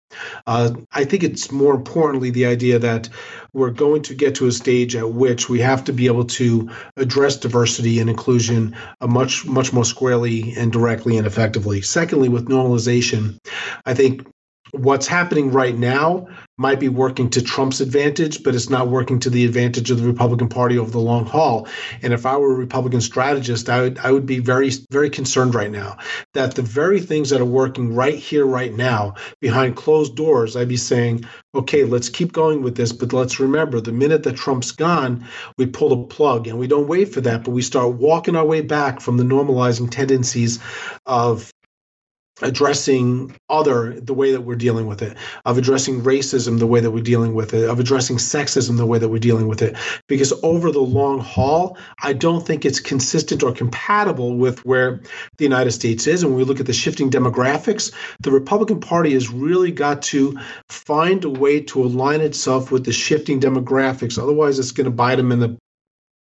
Uh, 0.46 0.72
i 0.92 1.04
think 1.04 1.24
it's 1.24 1.52
more 1.52 1.74
importantly 1.74 2.30
the 2.30 2.46
idea 2.46 2.78
that 2.80 3.10
we're 3.54 3.72
going 3.72 4.02
to 4.04 4.14
get 4.14 4.36
to 4.36 4.48
a 4.48 4.52
stage 4.52 4.96
at 4.96 5.14
which 5.14 5.50
we 5.50 5.60
have 5.60 5.84
to 5.84 5.94
be 5.94 6.06
able 6.08 6.26
to 6.26 6.70
address 6.98 7.38
diversity 7.38 8.00
and 8.00 8.10
inclusion 8.10 8.76
a 9.02 9.08
much 9.08 9.46
much 9.46 9.74
more 9.74 9.86
squarely 9.86 10.54
and 10.58 10.72
directly 10.72 11.18
and 11.18 11.28
effectively. 11.28 11.82
Secondly 11.82 12.30
with 12.30 12.48
normalization 12.48 13.38
i 13.86 13.94
think 13.94 14.28
what's 14.74 15.08
happening 15.08 15.52
right 15.52 15.78
now 15.78 16.28
might 16.64 16.80
be 16.80 16.88
working 16.88 17.30
to 17.30 17.42
Trump's 17.42 17.82
advantage, 17.82 18.42
but 18.42 18.56
it's 18.56 18.70
not 18.70 18.88
working 18.88 19.20
to 19.20 19.30
the 19.30 19.44
advantage 19.44 19.92
of 19.92 20.00
the 20.00 20.08
Republican 20.08 20.48
Party 20.48 20.78
over 20.80 20.90
the 20.90 20.98
long 20.98 21.26
haul. 21.26 21.68
And 22.02 22.14
if 22.14 22.26
I 22.26 22.38
were 22.38 22.54
a 22.54 22.58
Republican 22.58 23.02
strategist, 23.02 23.70
I 23.70 23.82
would 23.82 23.98
I 24.00 24.12
would 24.12 24.26
be 24.26 24.40
very 24.40 24.72
very 24.90 25.10
concerned 25.10 25.56
right 25.56 25.70
now 25.70 25.98
that 26.34 26.56
the 26.56 26.62
very 26.62 27.02
things 27.02 27.30
that 27.32 27.42
are 27.42 27.56
working 27.64 27.94
right 27.94 28.16
here 28.16 28.46
right 28.46 28.74
now 28.74 29.16
behind 29.42 29.76
closed 29.76 30.16
doors, 30.16 30.56
I'd 30.56 30.70
be 30.70 30.78
saying, 30.78 31.26
okay, 31.54 31.84
let's 31.84 32.08
keep 32.08 32.32
going 32.32 32.64
with 32.64 32.76
this, 32.76 32.94
but 32.94 33.12
let's 33.12 33.42
remember 33.42 33.82
the 33.82 33.92
minute 33.92 34.24
that 34.24 34.38
Trump's 34.38 34.72
gone, 34.72 35.28
we 35.58 35.66
pull 35.66 35.90
the 35.90 36.16
plug 36.16 36.48
and 36.48 36.58
we 36.58 36.68
don't 36.68 36.88
wait 36.88 37.14
for 37.14 37.20
that, 37.22 37.44
but 37.44 37.52
we 37.52 37.62
start 37.62 37.96
walking 37.96 38.38
our 38.38 38.46
way 38.46 38.62
back 38.62 39.02
from 39.02 39.18
the 39.18 39.24
normalizing 39.24 39.92
tendencies 39.92 40.60
of 41.06 41.53
addressing 42.42 43.36
other 43.50 44.00
the 44.00 44.14
way 44.14 44.32
that 44.32 44.42
we're 44.42 44.56
dealing 44.56 44.88
with 44.88 45.04
it 45.04 45.16
of 45.46 45.58
addressing 45.58 46.02
racism 46.02 46.58
the 46.58 46.66
way 46.66 46.80
that 46.80 46.90
we're 46.90 47.04
dealing 47.04 47.36
with 47.36 47.54
it 47.54 47.70
of 47.70 47.80
addressing 47.80 48.18
sexism 48.18 48.78
the 48.78 48.86
way 48.86 48.98
that 48.98 49.10
we're 49.10 49.20
dealing 49.20 49.48
with 49.48 49.62
it. 49.62 49.76
Because 50.08 50.34
over 50.42 50.72
the 50.72 50.80
long 50.80 51.20
haul 51.20 51.78
i 52.02 52.12
don't 52.12 52.46
think 52.46 52.66
it's 52.66 52.80
consistent 52.80 53.44
or 53.44 53.54
compatible 53.54 54.36
with 54.36 54.66
where 54.66 55.02
the 55.38 55.46
united 55.46 55.72
states 55.72 56.08
is. 56.08 56.24
And 56.24 56.32
when 56.32 56.40
we 56.40 56.44
look 56.44 56.60
at 56.60 56.66
the 56.66 56.74
shifting 56.74 57.12
demographics 57.12 57.94
the 58.20 58.32
republican 58.32 58.80
party 58.80 59.14
has 59.14 59.30
really 59.30 59.72
got 59.72 60.02
to 60.04 60.38
find 60.70 61.24
a 61.24 61.30
way 61.30 61.60
to 61.62 61.84
align 61.84 62.22
itself 62.22 62.72
with 62.72 62.86
the 62.86 62.94
shifting 62.94 63.40
demographics. 63.40 64.22
Otherwise 64.22 64.58
it's 64.58 64.72
going 64.72 64.86
to 64.86 64.92
bite 64.92 65.18
them 65.18 65.32
in 65.32 65.40
the 65.40 65.58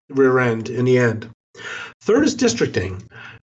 rear 0.09 0.39
end 0.39 0.69
in 0.69 0.85
the 0.85 0.97
end. 0.97 1.29
Third 2.01 2.25
is 2.25 2.33
districting 2.33 3.03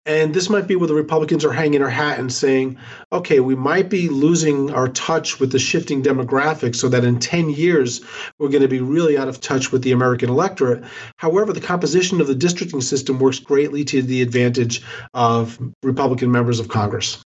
And 0.10 0.34
this 0.34 0.50
might 0.50 0.66
be 0.66 0.76
where 0.76 0.88
the 0.88 0.96
Republicans 0.96 1.46
are 1.46 1.54
hanging 1.54 1.82
their 1.82 1.90
hat 1.92 2.18
and 2.18 2.34
saying, 2.34 2.80
okay, 3.12 3.42
we 3.42 3.54
might 3.54 3.92
be 3.92 4.10
losing 4.10 4.72
our 4.72 4.88
touch 4.88 5.40
with 5.40 5.52
the 5.52 5.60
shifting 5.60 6.02
demographics 6.02 6.78
so 6.78 6.90
that 6.90 7.04
in 7.04 7.20
10 7.20 7.52
years, 7.52 8.02
we're 8.40 8.50
going 8.50 8.64
to 8.64 8.68
be 8.68 8.82
really 8.82 9.20
out 9.20 9.28
of 9.28 9.40
touch 9.40 9.72
with 9.72 9.84
the 9.84 9.92
American 9.92 10.28
electorate. 10.28 10.84
However, 11.18 11.54
the 11.54 11.62
composition 11.62 12.20
of 12.22 12.26
the 12.26 12.34
districting 12.34 12.82
system 12.82 13.20
works 13.20 13.38
greatly 13.38 13.86
to 13.86 14.02
the 14.02 14.24
advantage 14.24 14.82
of 15.14 15.60
Republican 15.84 16.32
members 16.32 16.60
of 16.60 16.70
Congress. 16.70 17.24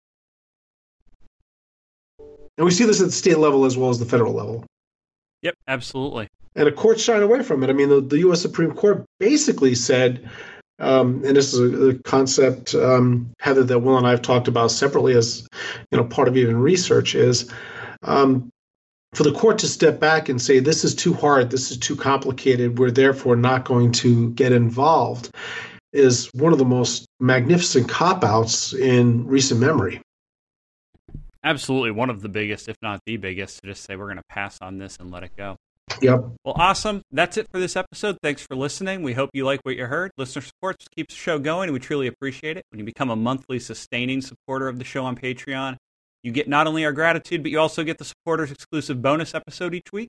And 2.59 2.65
we 2.65 2.73
see 2.73 2.85
this 2.85 3.01
at 3.01 3.07
the 3.07 3.13
state 3.13 3.39
level 3.39 3.65
as 3.65 3.77
well 3.77 3.91
as 3.91 4.01
the 4.01 4.07
federal 4.07 4.33
level. 4.33 4.67
Yep, 5.43 5.55
absolutely. 5.69 6.29
And 6.57 6.67
the 6.67 6.73
courts 6.73 7.05
shine 7.05 7.23
away 7.23 7.45
from 7.45 7.63
it. 7.63 7.71
I 7.71 7.75
mean, 7.75 7.91
the, 7.91 8.01
the 8.01 8.19
U.S. 8.19 8.43
Supreme 8.43 8.73
Court 8.73 9.05
basically 9.21 9.77
said, 9.77 10.29
um, 10.83 11.23
and 11.25 11.37
this 11.37 11.55
is 11.55 11.61
a, 11.61 11.89
a 11.91 11.95
concept, 12.01 12.75
um, 12.75 13.33
Heather, 13.39 13.63
that 13.65 13.79
Will 13.79 13.97
and 13.97 14.07
I 14.07 14.11
have 14.11 14.23
talked 14.23 14.49
about 14.49 14.73
separately 14.73 15.15
as 15.15 15.47
you 15.91 15.99
know 15.99 16.05
part 16.05 16.29
of 16.29 16.37
even 16.37 16.57
research 16.57 17.15
is 17.15 17.51
um, 18.03 18.51
for 19.15 19.23
the 19.23 19.33
court 19.33 19.59
to 19.59 19.69
step 19.69 20.01
back 20.01 20.29
and 20.29 20.43
say 20.43 20.59
this 20.59 20.85
is 20.85 20.95
too 20.95 21.15
hard, 21.15 21.51
this 21.51 21.71
is 21.71 21.77
too 21.79 21.95
complicated, 21.95 22.79
we're 22.79 22.91
therefore 22.91 23.37
not 23.37 23.65
going 23.65 23.93
to 23.93 24.31
get 24.31 24.53
involved, 24.53 25.31
is 25.93 26.29
one 26.35 26.53
of 26.53 26.59
the 26.59 26.65
most 26.65 27.07
magnificent 27.21 27.89
cop 27.89 28.25
outs 28.25 28.73
in 28.73 29.27
recent 29.27 29.61
memory. 29.61 30.01
Absolutely, 31.45 31.91
one 31.93 32.11
of 32.11 32.23
the 32.23 32.29
biggest, 32.29 32.69
if 32.69 32.77
not 32.83 33.01
the 33.07 33.17
biggest, 33.17 33.61
to 33.61 33.69
just 33.69 33.85
say 33.85 33.97
we're 33.97 34.07
going 34.07 34.17
to 34.17 34.23
pass 34.29 34.59
on 34.61 34.79
this 34.79 34.97
and 34.99 35.11
let 35.11 35.23
it 35.23 35.33
go. 35.37 35.57
Yep. 36.01 36.25
Well, 36.45 36.55
awesome. 36.57 37.03
That's 37.11 37.37
it 37.37 37.49
for 37.51 37.61
this 37.61 37.77
episode. 37.77 38.19
Thanks 38.23 38.43
for 38.47 38.57
listening. 38.57 39.03
We 39.03 39.13
hope 39.13 39.31
you 39.33 39.45
like 39.45 39.61
what 39.63 39.77
you 39.77 39.87
heard. 39.87 40.11
Listener 40.17 40.43
support 40.43 40.77
keeps 40.95 41.15
the 41.15 41.19
show 41.19 41.39
going, 41.39 41.69
and 41.69 41.75
we 41.75 41.81
truly 41.81 42.07
appreciate 42.07 42.57
it. 42.57 42.65
When 42.71 42.79
you 42.79 42.85
become 42.85 43.11
a 43.11 43.17
monthly 43.17 43.59
sustaining 43.59 44.21
supporter 44.23 44.69
of 44.69 44.79
the 44.79 44.85
show 44.85 45.05
on 45.05 45.17
Patreon, 45.17 45.77
you 46.23 46.33
get 46.33 46.49
not 46.49 46.67
only 46.67 46.85
our 46.85 46.93
gratitude, 46.93 47.43
but 47.43 47.51
you 47.51 47.59
also 47.59 47.85
get 47.85 47.99
the 47.99 48.05
supporters 48.05 48.51
exclusive 48.51 49.03
bonus 49.03 49.35
episode 49.35 49.75
each 49.75 49.93
week. 49.93 50.09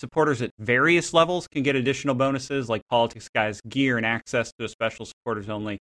Supporters 0.00 0.42
at 0.42 0.50
various 0.58 1.14
levels 1.14 1.46
can 1.48 1.62
get 1.62 1.76
additional 1.76 2.14
bonuses 2.14 2.68
like 2.68 2.82
Politics 2.90 3.28
Guys 3.34 3.60
gear 3.68 3.96
and 3.96 4.04
access 4.04 4.52
to 4.58 4.64
a 4.64 4.68
special 4.68 5.06
supporters 5.06 5.48
only 5.48 5.78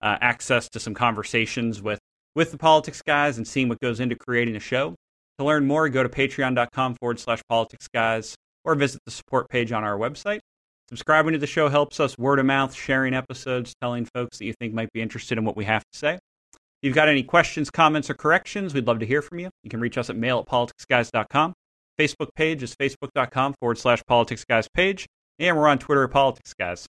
uh, 0.00 0.16
access 0.20 0.68
to 0.70 0.80
some 0.80 0.94
conversations 0.94 1.82
with 1.82 1.98
with 2.34 2.50
the 2.52 2.58
politics 2.58 3.00
guys 3.00 3.38
and 3.38 3.48
seeing 3.48 3.68
what 3.68 3.80
goes 3.80 3.98
into 3.98 4.14
creating 4.14 4.56
a 4.56 4.60
show. 4.60 4.94
To 5.38 5.44
learn 5.44 5.66
more, 5.66 5.88
go 5.88 6.02
to 6.02 6.08
patreon.com 6.08 6.96
forward 6.96 7.18
slash 7.18 7.40
politics 7.48 7.88
guys 7.88 8.36
or 8.66 8.74
visit 8.74 9.00
the 9.06 9.10
support 9.10 9.48
page 9.48 9.72
on 9.72 9.84
our 9.84 9.96
website. 9.96 10.40
Subscribing 10.88 11.32
to 11.32 11.38
the 11.38 11.46
show 11.46 11.68
helps 11.68 11.98
us 11.98 12.18
word 12.18 12.38
of 12.38 12.46
mouth, 12.46 12.74
sharing 12.74 13.14
episodes, 13.14 13.74
telling 13.80 14.04
folks 14.04 14.38
that 14.38 14.44
you 14.44 14.52
think 14.52 14.74
might 14.74 14.92
be 14.92 15.00
interested 15.00 15.38
in 15.38 15.44
what 15.44 15.56
we 15.56 15.64
have 15.64 15.82
to 15.92 15.98
say. 15.98 16.14
If 16.14 16.60
you've 16.82 16.94
got 16.94 17.08
any 17.08 17.22
questions, 17.22 17.70
comments, 17.70 18.10
or 18.10 18.14
corrections, 18.14 18.74
we'd 18.74 18.86
love 18.86 18.98
to 19.00 19.06
hear 19.06 19.22
from 19.22 19.38
you. 19.38 19.50
You 19.62 19.70
can 19.70 19.80
reach 19.80 19.96
us 19.96 20.10
at 20.10 20.16
mail 20.16 20.40
at 20.40 20.46
politicsguys.com. 20.46 21.54
Facebook 21.98 22.28
page 22.34 22.62
is 22.62 22.74
facebook.com 22.76 23.54
forward 23.58 23.78
slash 23.78 24.02
politics 24.06 24.44
guys 24.44 24.68
page. 24.68 25.06
And 25.38 25.56
we're 25.56 25.68
on 25.68 25.78
Twitter 25.78 26.04
at 26.04 26.10
politics 26.10 26.52
guys. 26.54 26.86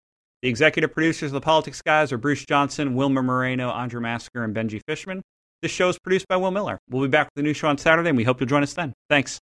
The 0.44 0.50
executive 0.50 0.92
producers 0.92 1.30
of 1.30 1.32
the 1.32 1.40
Politics 1.40 1.80
Guys 1.80 2.12
are 2.12 2.18
Bruce 2.18 2.44
Johnson, 2.44 2.94
Wilmer 2.94 3.22
Moreno, 3.22 3.70
Andrew 3.70 4.02
Masker, 4.02 4.44
and 4.44 4.54
Benji 4.54 4.82
Fishman. 4.86 5.22
This 5.62 5.72
show 5.72 5.88
is 5.88 5.98
produced 5.98 6.28
by 6.28 6.36
Will 6.36 6.50
Miller. 6.50 6.78
We'll 6.90 7.00
be 7.00 7.08
back 7.08 7.30
with 7.34 7.42
a 7.42 7.42
new 7.42 7.54
show 7.54 7.68
on 7.68 7.78
Saturday, 7.78 8.10
and 8.10 8.18
we 8.18 8.24
hope 8.24 8.40
you'll 8.40 8.48
join 8.50 8.62
us 8.62 8.74
then. 8.74 8.92
Thanks. 9.08 9.40